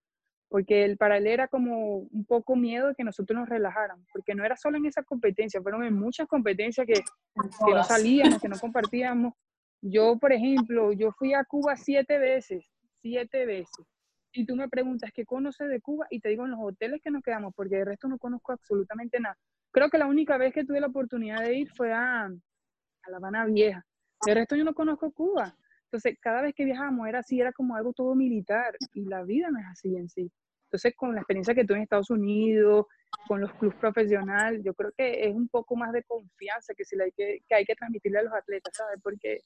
Porque 0.48 0.86
el, 0.86 0.98
para 0.98 1.18
él 1.18 1.28
era 1.28 1.48
como 1.48 1.98
un 1.98 2.26
poco 2.26 2.56
miedo 2.56 2.90
de 2.90 2.96
que 2.96 3.04
nosotros 3.04 3.38
nos 3.38 3.50
relajáramos, 3.50 4.06
porque 4.14 4.36
no 4.36 4.46
era 4.46 4.56
solo 4.56 4.78
en 4.78 4.86
esa 4.86 5.02
competencia, 5.02 5.62
fueron 5.62 5.84
en 5.84 5.96
muchas 5.96 6.28
competencias 6.28 6.86
que, 6.86 6.94
que 6.94 7.74
no 7.74 7.84
salíamos, 7.84 8.40
que 8.40 8.48
no 8.48 8.60
compartíamos. 8.60 9.34
Yo, 9.82 10.18
por 10.20 10.32
ejemplo, 10.32 10.94
yo 10.94 11.12
fui 11.12 11.34
a 11.34 11.44
Cuba 11.44 11.76
siete 11.76 12.20
veces, 12.20 12.70
siete 13.02 13.46
veces. 13.48 13.86
Y 14.32 14.46
tú 14.46 14.56
me 14.56 14.70
preguntas, 14.70 15.12
¿qué 15.14 15.26
conoces 15.26 15.70
de 15.70 15.82
Cuba? 15.82 16.06
Y 16.10 16.20
te 16.20 16.30
digo 16.30 16.46
en 16.46 16.52
los 16.52 16.60
hoteles 16.62 17.02
que 17.02 17.12
nos 17.12 17.24
quedamos, 17.24 17.54
porque 17.56 17.78
de 17.78 17.86
resto 17.86 18.08
no 18.08 18.18
conozco 18.18 18.52
absolutamente 18.52 19.20
nada. 19.20 19.38
Creo 19.72 19.90
que 19.90 19.98
la 19.98 20.06
única 20.06 20.38
vez 20.38 20.54
que 20.54 20.64
tuve 20.64 20.80
la 20.80 20.88
oportunidad 20.88 21.42
de 21.42 21.56
ir 21.56 21.70
fue 21.72 21.92
a, 21.92 22.26
a 22.26 23.10
La 23.10 23.18
Habana 23.18 23.46
Vieja. 23.46 23.84
De 24.26 24.34
resto 24.36 24.56
yo 24.56 24.64
no 24.64 24.74
conozco 24.74 25.12
Cuba. 25.12 25.56
Entonces, 25.94 26.18
cada 26.20 26.42
vez 26.42 26.56
que 26.56 26.66
viajábamos 26.66 27.08
era 27.08 27.20
así, 27.20 27.40
era 27.40 27.54
como 27.54 27.76
algo 27.76 27.94
todo 27.94 28.16
militar 28.16 28.76
y 28.96 29.06
la 29.06 29.22
vida 29.22 29.52
no 29.52 29.60
es 29.60 29.66
así 29.68 29.96
en 29.96 30.10
sí. 30.10 30.28
Entonces, 30.64 30.96
con 30.96 31.14
la 31.14 31.22
experiencia 31.22 31.54
que 31.54 31.66
tuve 31.66 31.78
en 31.78 31.84
Estados 31.84 32.10
Unidos, 32.10 32.88
con 33.28 33.40
los 33.40 33.54
clubes 33.54 33.78
profesionales, 33.78 34.64
yo 34.66 34.74
creo 34.74 34.92
que 34.98 35.28
es 35.28 35.36
un 35.36 35.48
poco 35.50 35.76
más 35.76 35.94
de 35.94 36.02
confianza 36.02 36.74
que, 36.76 36.84
si 36.84 37.00
hay 37.00 37.12
que, 37.12 37.42
que 37.48 37.54
hay 37.54 37.64
que 37.64 37.76
transmitirle 37.76 38.18
a 38.18 38.24
los 38.24 38.34
atletas, 38.34 38.74
¿sabes? 38.76 39.00
Porque 39.04 39.42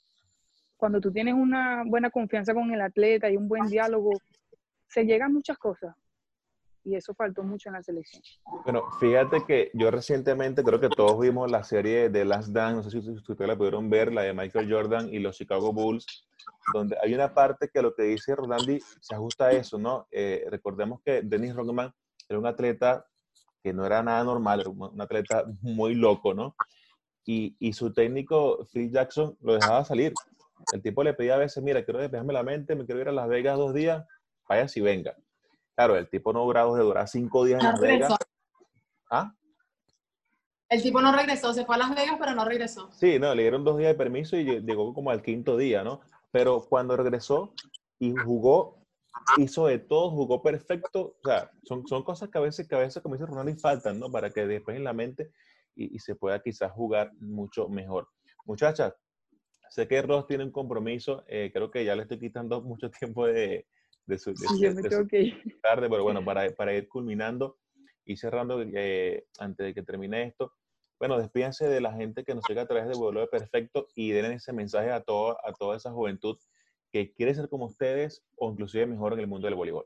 cuando 0.78 1.02
tú 1.02 1.12
tienes 1.12 1.34
una 1.34 1.84
buena 1.86 2.10
confianza 2.10 2.54
con 2.54 2.72
el 2.72 2.80
atleta 2.80 3.30
y 3.30 3.36
un 3.36 3.50
buen 3.50 3.66
diálogo, 3.66 4.12
se 4.88 5.04
llegan 5.04 5.34
muchas 5.34 5.58
cosas. 5.58 5.94
Y 6.88 6.96
eso 6.96 7.14
faltó 7.14 7.44
mucho 7.44 7.68
en 7.68 7.74
la 7.74 7.84
selección. 7.84 8.24
Bueno, 8.64 8.84
fíjate 8.98 9.44
que 9.46 9.72
yo 9.74 9.92
recientemente 9.92 10.64
creo 10.64 10.80
que 10.80 10.88
todos 10.88 11.20
vimos 11.20 11.52
la 11.52 11.62
serie 11.66 12.08
de 12.08 12.24
Last 12.24 12.54
Dance, 12.54 12.76
no 12.76 12.84
sé 12.90 13.02
si 13.02 13.12
ustedes 13.12 13.46
la 13.46 13.58
pudieron 13.58 13.90
ver, 13.90 14.14
la 14.14 14.22
de 14.22 14.34
Michael 14.34 14.72
Jordan 14.72 15.14
y 15.14 15.20
los 15.20 15.36
Chicago 15.36 15.74
Bulls, 15.74 16.06
donde 16.74 16.96
hay 17.04 17.14
una 17.14 17.34
parte 17.34 17.70
que 17.74 17.82
lo 17.82 17.94
que 17.94 18.04
dice 18.04 18.34
Rolandi 18.38 18.80
se 19.02 19.14
ajusta 19.14 19.48
a 19.48 19.52
eso, 19.52 19.78
¿no? 19.78 20.08
Eh, 20.12 20.46
recordemos 20.50 21.02
que 21.04 21.24
Dennis 21.24 21.54
Rodman 21.54 21.92
era 22.30 22.40
un 22.40 22.46
atleta 22.46 23.06
que 23.62 23.74
no 23.74 23.86
era 23.86 24.02
nada 24.02 24.24
normal, 24.24 24.62
era 24.62 24.70
un 24.70 25.02
atleta 25.02 25.44
muy 25.62 25.94
loco, 25.94 26.34
¿no? 26.34 26.56
Y, 27.26 27.58
y 27.60 27.74
su 27.74 27.92
técnico, 27.92 28.66
Phil 28.72 28.90
Jackson, 28.90 29.38
lo 29.42 29.56
dejaba 29.56 29.84
salir. 29.84 30.14
El 30.72 30.82
tipo 30.82 31.04
le 31.04 31.14
pedía 31.14 31.36
a 31.36 31.40
veces, 31.40 31.62
mira, 31.62 31.84
quiero 31.84 32.00
despejarme 32.00 32.32
la 32.32 32.44
mente, 32.44 32.78
me 32.78 32.86
quiero 32.86 33.02
ir 33.02 33.10
a 33.10 33.12
Las 33.12 33.28
Vegas 33.28 33.58
dos 33.58 33.74
días, 33.74 34.06
vaya 34.48 34.70
si 34.70 34.80
venga. 34.80 35.18
Claro, 35.78 35.96
el 35.96 36.10
tipo 36.10 36.34
no 36.34 36.44
duró 36.44 36.74
de 36.74 36.82
durar 36.82 37.08
cinco 37.08 37.46
días 37.46 37.64
en 37.64 37.70
Las 37.70 37.80
Vegas. 37.80 38.16
¿Ah? 39.12 39.32
El 40.70 40.82
tipo 40.82 41.00
no 41.02 41.16
regresó, 41.16 41.54
se 41.54 41.66
fue 41.66 41.76
a 41.76 41.78
Las 41.78 41.94
Vegas, 41.94 42.16
pero 42.20 42.34
no 42.34 42.44
regresó. 42.46 42.92
Sí, 42.94 43.20
no, 43.20 43.36
le 43.36 43.44
dieron 43.44 43.64
dos 43.64 43.78
días 43.78 43.92
de 43.92 43.96
permiso 43.96 44.36
y 44.36 44.44
llegó 44.44 44.92
como 44.96 45.12
al 45.12 45.22
quinto 45.22 45.56
día, 45.56 45.84
¿no? 45.84 46.02
Pero 46.32 46.66
cuando 46.68 46.98
regresó 46.98 47.54
y 48.00 48.16
jugó, 48.16 48.84
hizo 49.38 49.68
de 49.68 49.78
todo, 49.78 50.10
jugó 50.10 50.42
perfecto. 50.42 51.16
O 51.24 51.28
sea, 51.30 51.52
son, 51.62 51.86
son 51.86 52.04
cosas 52.04 52.30
que 52.30 52.40
a 52.40 52.42
veces, 52.42 52.68
que 52.68 52.74
a 52.74 52.80
veces, 52.80 53.04
como 53.04 53.14
dice 53.14 53.28
Ronaldo, 53.28 53.56
faltan, 53.60 54.00
¿no? 54.00 54.12
Para 54.12 54.32
que 54.32 54.48
después 54.48 54.76
en 54.76 54.84
la 54.84 54.94
mente 54.94 55.32
y, 55.76 55.96
y 55.96 56.00
se 56.00 56.16
pueda 56.16 56.42
quizás 56.42 56.72
jugar 56.72 57.12
mucho 57.20 57.70
mejor. 57.70 58.10
Muchachas, 58.46 58.96
Sé 59.70 59.88
que 59.88 60.02
Ross 60.02 60.26
tiene 60.26 60.44
un 60.44 60.52
compromiso, 60.52 61.24
eh, 61.28 61.52
creo 61.54 61.70
que 61.70 61.86
ya 61.86 61.96
le 61.96 62.04
estoy 62.04 62.20
quitando 62.20 62.62
mucho 62.64 62.90
tiempo 62.90 63.28
de, 63.28 63.68
de 64.08 64.18
su, 64.18 64.34
tarde, 64.34 65.90
pero 65.90 66.04
bueno, 66.04 66.24
para, 66.26 66.50
para, 66.52 66.74
ir 66.74 66.88
culminando 66.88 67.58
y 68.06 68.18
cerrando 68.18 68.62
eh, 68.62 69.26
antes 69.38 69.68
de 69.68 69.74
que 69.74 69.84
termine 69.84 70.24
esto, 70.24 70.54
bueno, 71.00 71.20
despídense 71.20 71.68
de 71.68 71.82
la 71.82 71.94
gente 71.94 72.24
que 72.24 72.34
nos 72.34 72.44
llega 72.48 72.64
a 72.64 72.68
través 72.68 72.88
de 72.88 72.96
Vuelo 72.96 73.30
Perfecto 73.30 73.88
y 73.94 74.12
den 74.12 74.32
ese 74.32 74.54
mensaje 74.54 74.92
a, 74.92 75.02
todo, 75.02 75.38
a 75.46 75.54
toda 75.54 75.78
esa 75.78 75.92
juventud 75.92 76.38
que 76.92 77.14
quiere 77.14 77.36
ser 77.36 77.50
como 77.50 77.66
ustedes 77.66 78.24
o 78.36 78.50
inclusive 78.50 78.88
mejor 78.88 79.14
en 79.14 79.20
el 79.20 79.28
mundo 79.28 79.46
del 79.46 79.56
voleibol. 79.56 79.86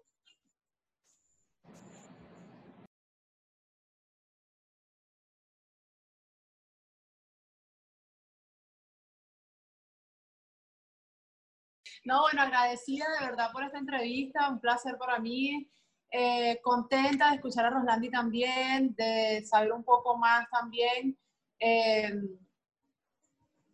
No, 12.03 12.21
bueno, 12.21 12.41
agradecida 12.41 13.05
de 13.19 13.27
verdad 13.27 13.51
por 13.51 13.63
esta 13.63 13.77
entrevista, 13.77 14.49
un 14.49 14.59
placer 14.59 14.97
para 14.97 15.19
mí. 15.19 15.69
Eh, 16.11 16.59
contenta 16.61 17.29
de 17.29 17.35
escuchar 17.35 17.65
a 17.65 17.69
Roslandi 17.69 18.09
también, 18.09 18.93
de 18.95 19.45
saber 19.45 19.71
un 19.71 19.83
poco 19.83 20.17
más 20.17 20.49
también. 20.49 21.17
Eh, 21.59 22.11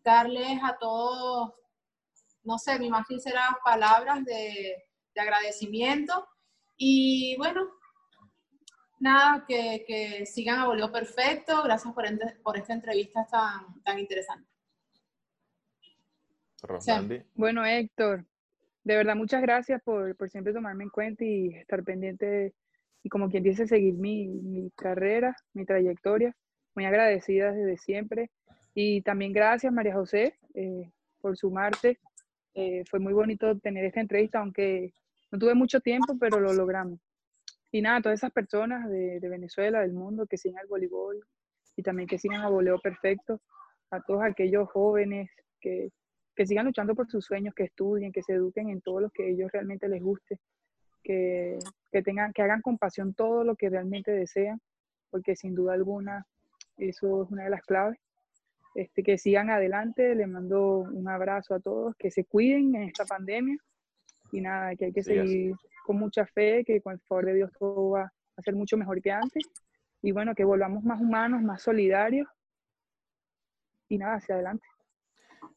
darles 0.03 0.59
a 0.63 0.77
todos, 0.77 1.53
no 2.43 2.57
sé, 2.57 2.77
mi 2.79 2.89
más 2.89 3.07
sinceras 3.07 3.55
palabras 3.63 4.23
de, 4.25 4.83
agradecimiento. 5.15 6.27
Y 6.77 7.35
bueno, 7.37 7.61
nada, 8.99 9.45
que, 9.47 10.25
sigan 10.25 10.59
a 10.59 10.65
Voleo 10.67 10.91
Perfecto. 10.91 11.63
Gracias 11.63 11.93
por, 11.93 12.05
por 12.43 12.57
esta 12.57 12.73
entrevista 12.73 13.25
tan, 13.31 13.81
tan 13.83 13.99
interesante. 13.99 14.56
Bueno, 17.35 17.65
Héctor, 17.65 18.25
de 18.83 18.95
verdad 18.95 19.15
muchas 19.15 19.41
gracias 19.41 19.81
por, 19.83 20.15
siempre 20.29 20.53
tomarme 20.53 20.85
en 20.85 20.89
cuenta 20.89 21.23
y 21.23 21.49
estar 21.55 21.83
pendiente 21.83 22.53
y 23.03 23.09
como 23.09 23.29
quien 23.29 23.43
dice, 23.43 23.67
seguir 23.67 23.93
mi, 23.93 24.71
carrera, 24.75 25.35
mi 25.53 25.65
trayectoria. 25.65 26.35
Muy 26.75 26.85
agradecida 26.85 27.51
desde 27.51 27.77
siempre. 27.77 28.29
Y 28.73 29.01
también 29.01 29.33
gracias, 29.33 29.73
María 29.73 29.95
José, 29.95 30.37
eh, 30.53 30.91
por 31.19 31.35
sumarte. 31.37 31.99
Eh, 32.53 32.83
fue 32.89 32.99
muy 32.99 33.13
bonito 33.13 33.57
tener 33.59 33.85
esta 33.85 34.01
entrevista, 34.01 34.39
aunque 34.39 34.93
no 35.31 35.39
tuve 35.39 35.55
mucho 35.55 35.79
tiempo, 35.79 36.17
pero 36.19 36.39
lo 36.39 36.53
logramos. 36.53 36.99
Y 37.71 37.81
nada, 37.81 38.01
todas 38.01 38.19
esas 38.19 38.31
personas 38.31 38.89
de, 38.89 39.19
de 39.19 39.29
Venezuela, 39.29 39.81
del 39.81 39.93
mundo, 39.93 40.27
que 40.27 40.37
sigan 40.37 40.61
el 40.61 40.67
voleibol 40.67 41.25
y 41.77 41.83
también 41.83 42.07
que 42.07 42.17
sigan 42.17 42.41
a 42.41 42.49
Voleo 42.49 42.79
Perfecto, 42.79 43.39
a 43.91 44.01
todos 44.01 44.23
aquellos 44.23 44.69
jóvenes 44.69 45.29
que, 45.61 45.91
que 46.37 46.45
sigan 46.45 46.67
luchando 46.67 46.93
por 46.93 47.09
sus 47.09 47.25
sueños, 47.25 47.55
que 47.55 47.63
estudien, 47.63 48.11
que 48.11 48.21
se 48.21 48.33
eduquen 48.33 48.69
en 48.69 48.79
todo 48.79 49.01
lo 49.01 49.09
que 49.09 49.23
a 49.23 49.25
ellos 49.25 49.51
realmente 49.51 49.89
les 49.89 50.03
guste, 50.03 50.39
que, 51.03 51.57
tengan, 52.05 52.31
que 52.31 52.43
hagan 52.43 52.61
con 52.61 52.77
pasión 52.77 53.15
todo 53.15 53.43
lo 53.43 53.55
que 53.55 53.71
realmente 53.71 54.11
desean, 54.11 54.61
porque 55.09 55.35
sin 55.35 55.55
duda 55.55 55.73
alguna 55.73 56.27
eso 56.77 57.23
es 57.23 57.31
una 57.31 57.45
de 57.45 57.49
las 57.49 57.63
claves. 57.63 57.97
Este, 58.75 59.01
que 59.01 59.17
sigan 59.17 59.49
adelante, 59.49 60.13
les 60.13 60.27
mando 60.27 60.81
un 60.81 61.09
abrazo 61.09 61.55
a 61.55 61.59
todos, 61.59 61.95
que 61.97 62.11
se 62.11 62.23
cuiden 62.23 62.75
en 62.75 62.83
esta 62.83 63.05
pandemia 63.05 63.57
y 64.31 64.41
nada, 64.41 64.75
que 64.75 64.85
hay 64.85 64.93
que 64.93 65.01
seguir 65.01 65.55
con 65.87 65.97
mucha 65.97 66.27
fe, 66.27 66.63
que 66.63 66.81
con 66.81 66.93
el 66.93 66.99
favor 66.99 67.25
de 67.25 67.33
Dios 67.33 67.51
todo 67.57 67.89
va 67.91 68.13
a 68.35 68.41
ser 68.43 68.53
mucho 68.53 68.77
mejor 68.77 69.01
que 69.01 69.09
antes 69.09 69.43
y 70.03 70.11
bueno, 70.11 70.35
que 70.35 70.43
volvamos 70.43 70.83
más 70.83 71.01
humanos, 71.01 71.41
más 71.41 71.63
solidarios 71.63 72.27
y 73.89 73.97
nada, 73.97 74.17
hacia 74.17 74.35
adelante. 74.35 74.67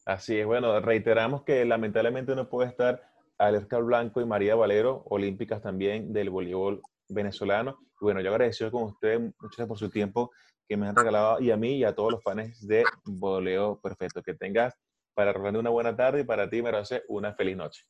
Así 0.05 0.39
es, 0.39 0.45
bueno, 0.45 0.79
reiteramos 0.79 1.43
que 1.43 1.63
lamentablemente 1.65 2.35
no 2.35 2.49
puede 2.49 2.69
estar 2.69 3.03
Alerta 3.37 3.77
Blanco 3.79 4.21
y 4.21 4.25
María 4.25 4.55
Valero, 4.55 5.03
olímpicas 5.09 5.61
también 5.61 6.13
del 6.13 6.29
voleibol 6.29 6.81
venezolano. 7.09 7.77
Y 7.99 8.05
bueno, 8.05 8.21
yo 8.21 8.29
agradecido 8.31 8.71
con 8.71 8.83
ustedes 8.83 9.19
muchas 9.19 9.39
gracias 9.41 9.67
por 9.67 9.77
su 9.77 9.89
tiempo 9.89 10.31
que 10.67 10.77
me 10.77 10.87
han 10.87 10.95
regalado 10.95 11.39
y 11.41 11.51
a 11.51 11.57
mí 11.57 11.75
y 11.77 11.83
a 11.83 11.93
todos 11.93 12.11
los 12.11 12.23
fans 12.23 12.65
de 12.67 12.85
Voleo 13.03 13.79
Perfecto. 13.81 14.21
Que 14.21 14.33
tengas 14.33 14.73
para 15.13 15.33
Rolando 15.33 15.59
una 15.59 15.69
buena 15.69 15.95
tarde 15.95 16.21
y 16.21 16.23
para 16.23 16.49
ti, 16.49 16.61
Merose, 16.61 17.03
una 17.07 17.33
feliz 17.33 17.57
noche. 17.57 17.83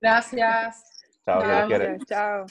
Gracias. 0.00 1.02
Chao, 1.24 1.40
Gracias, 1.40 2.06
chao. 2.06 2.46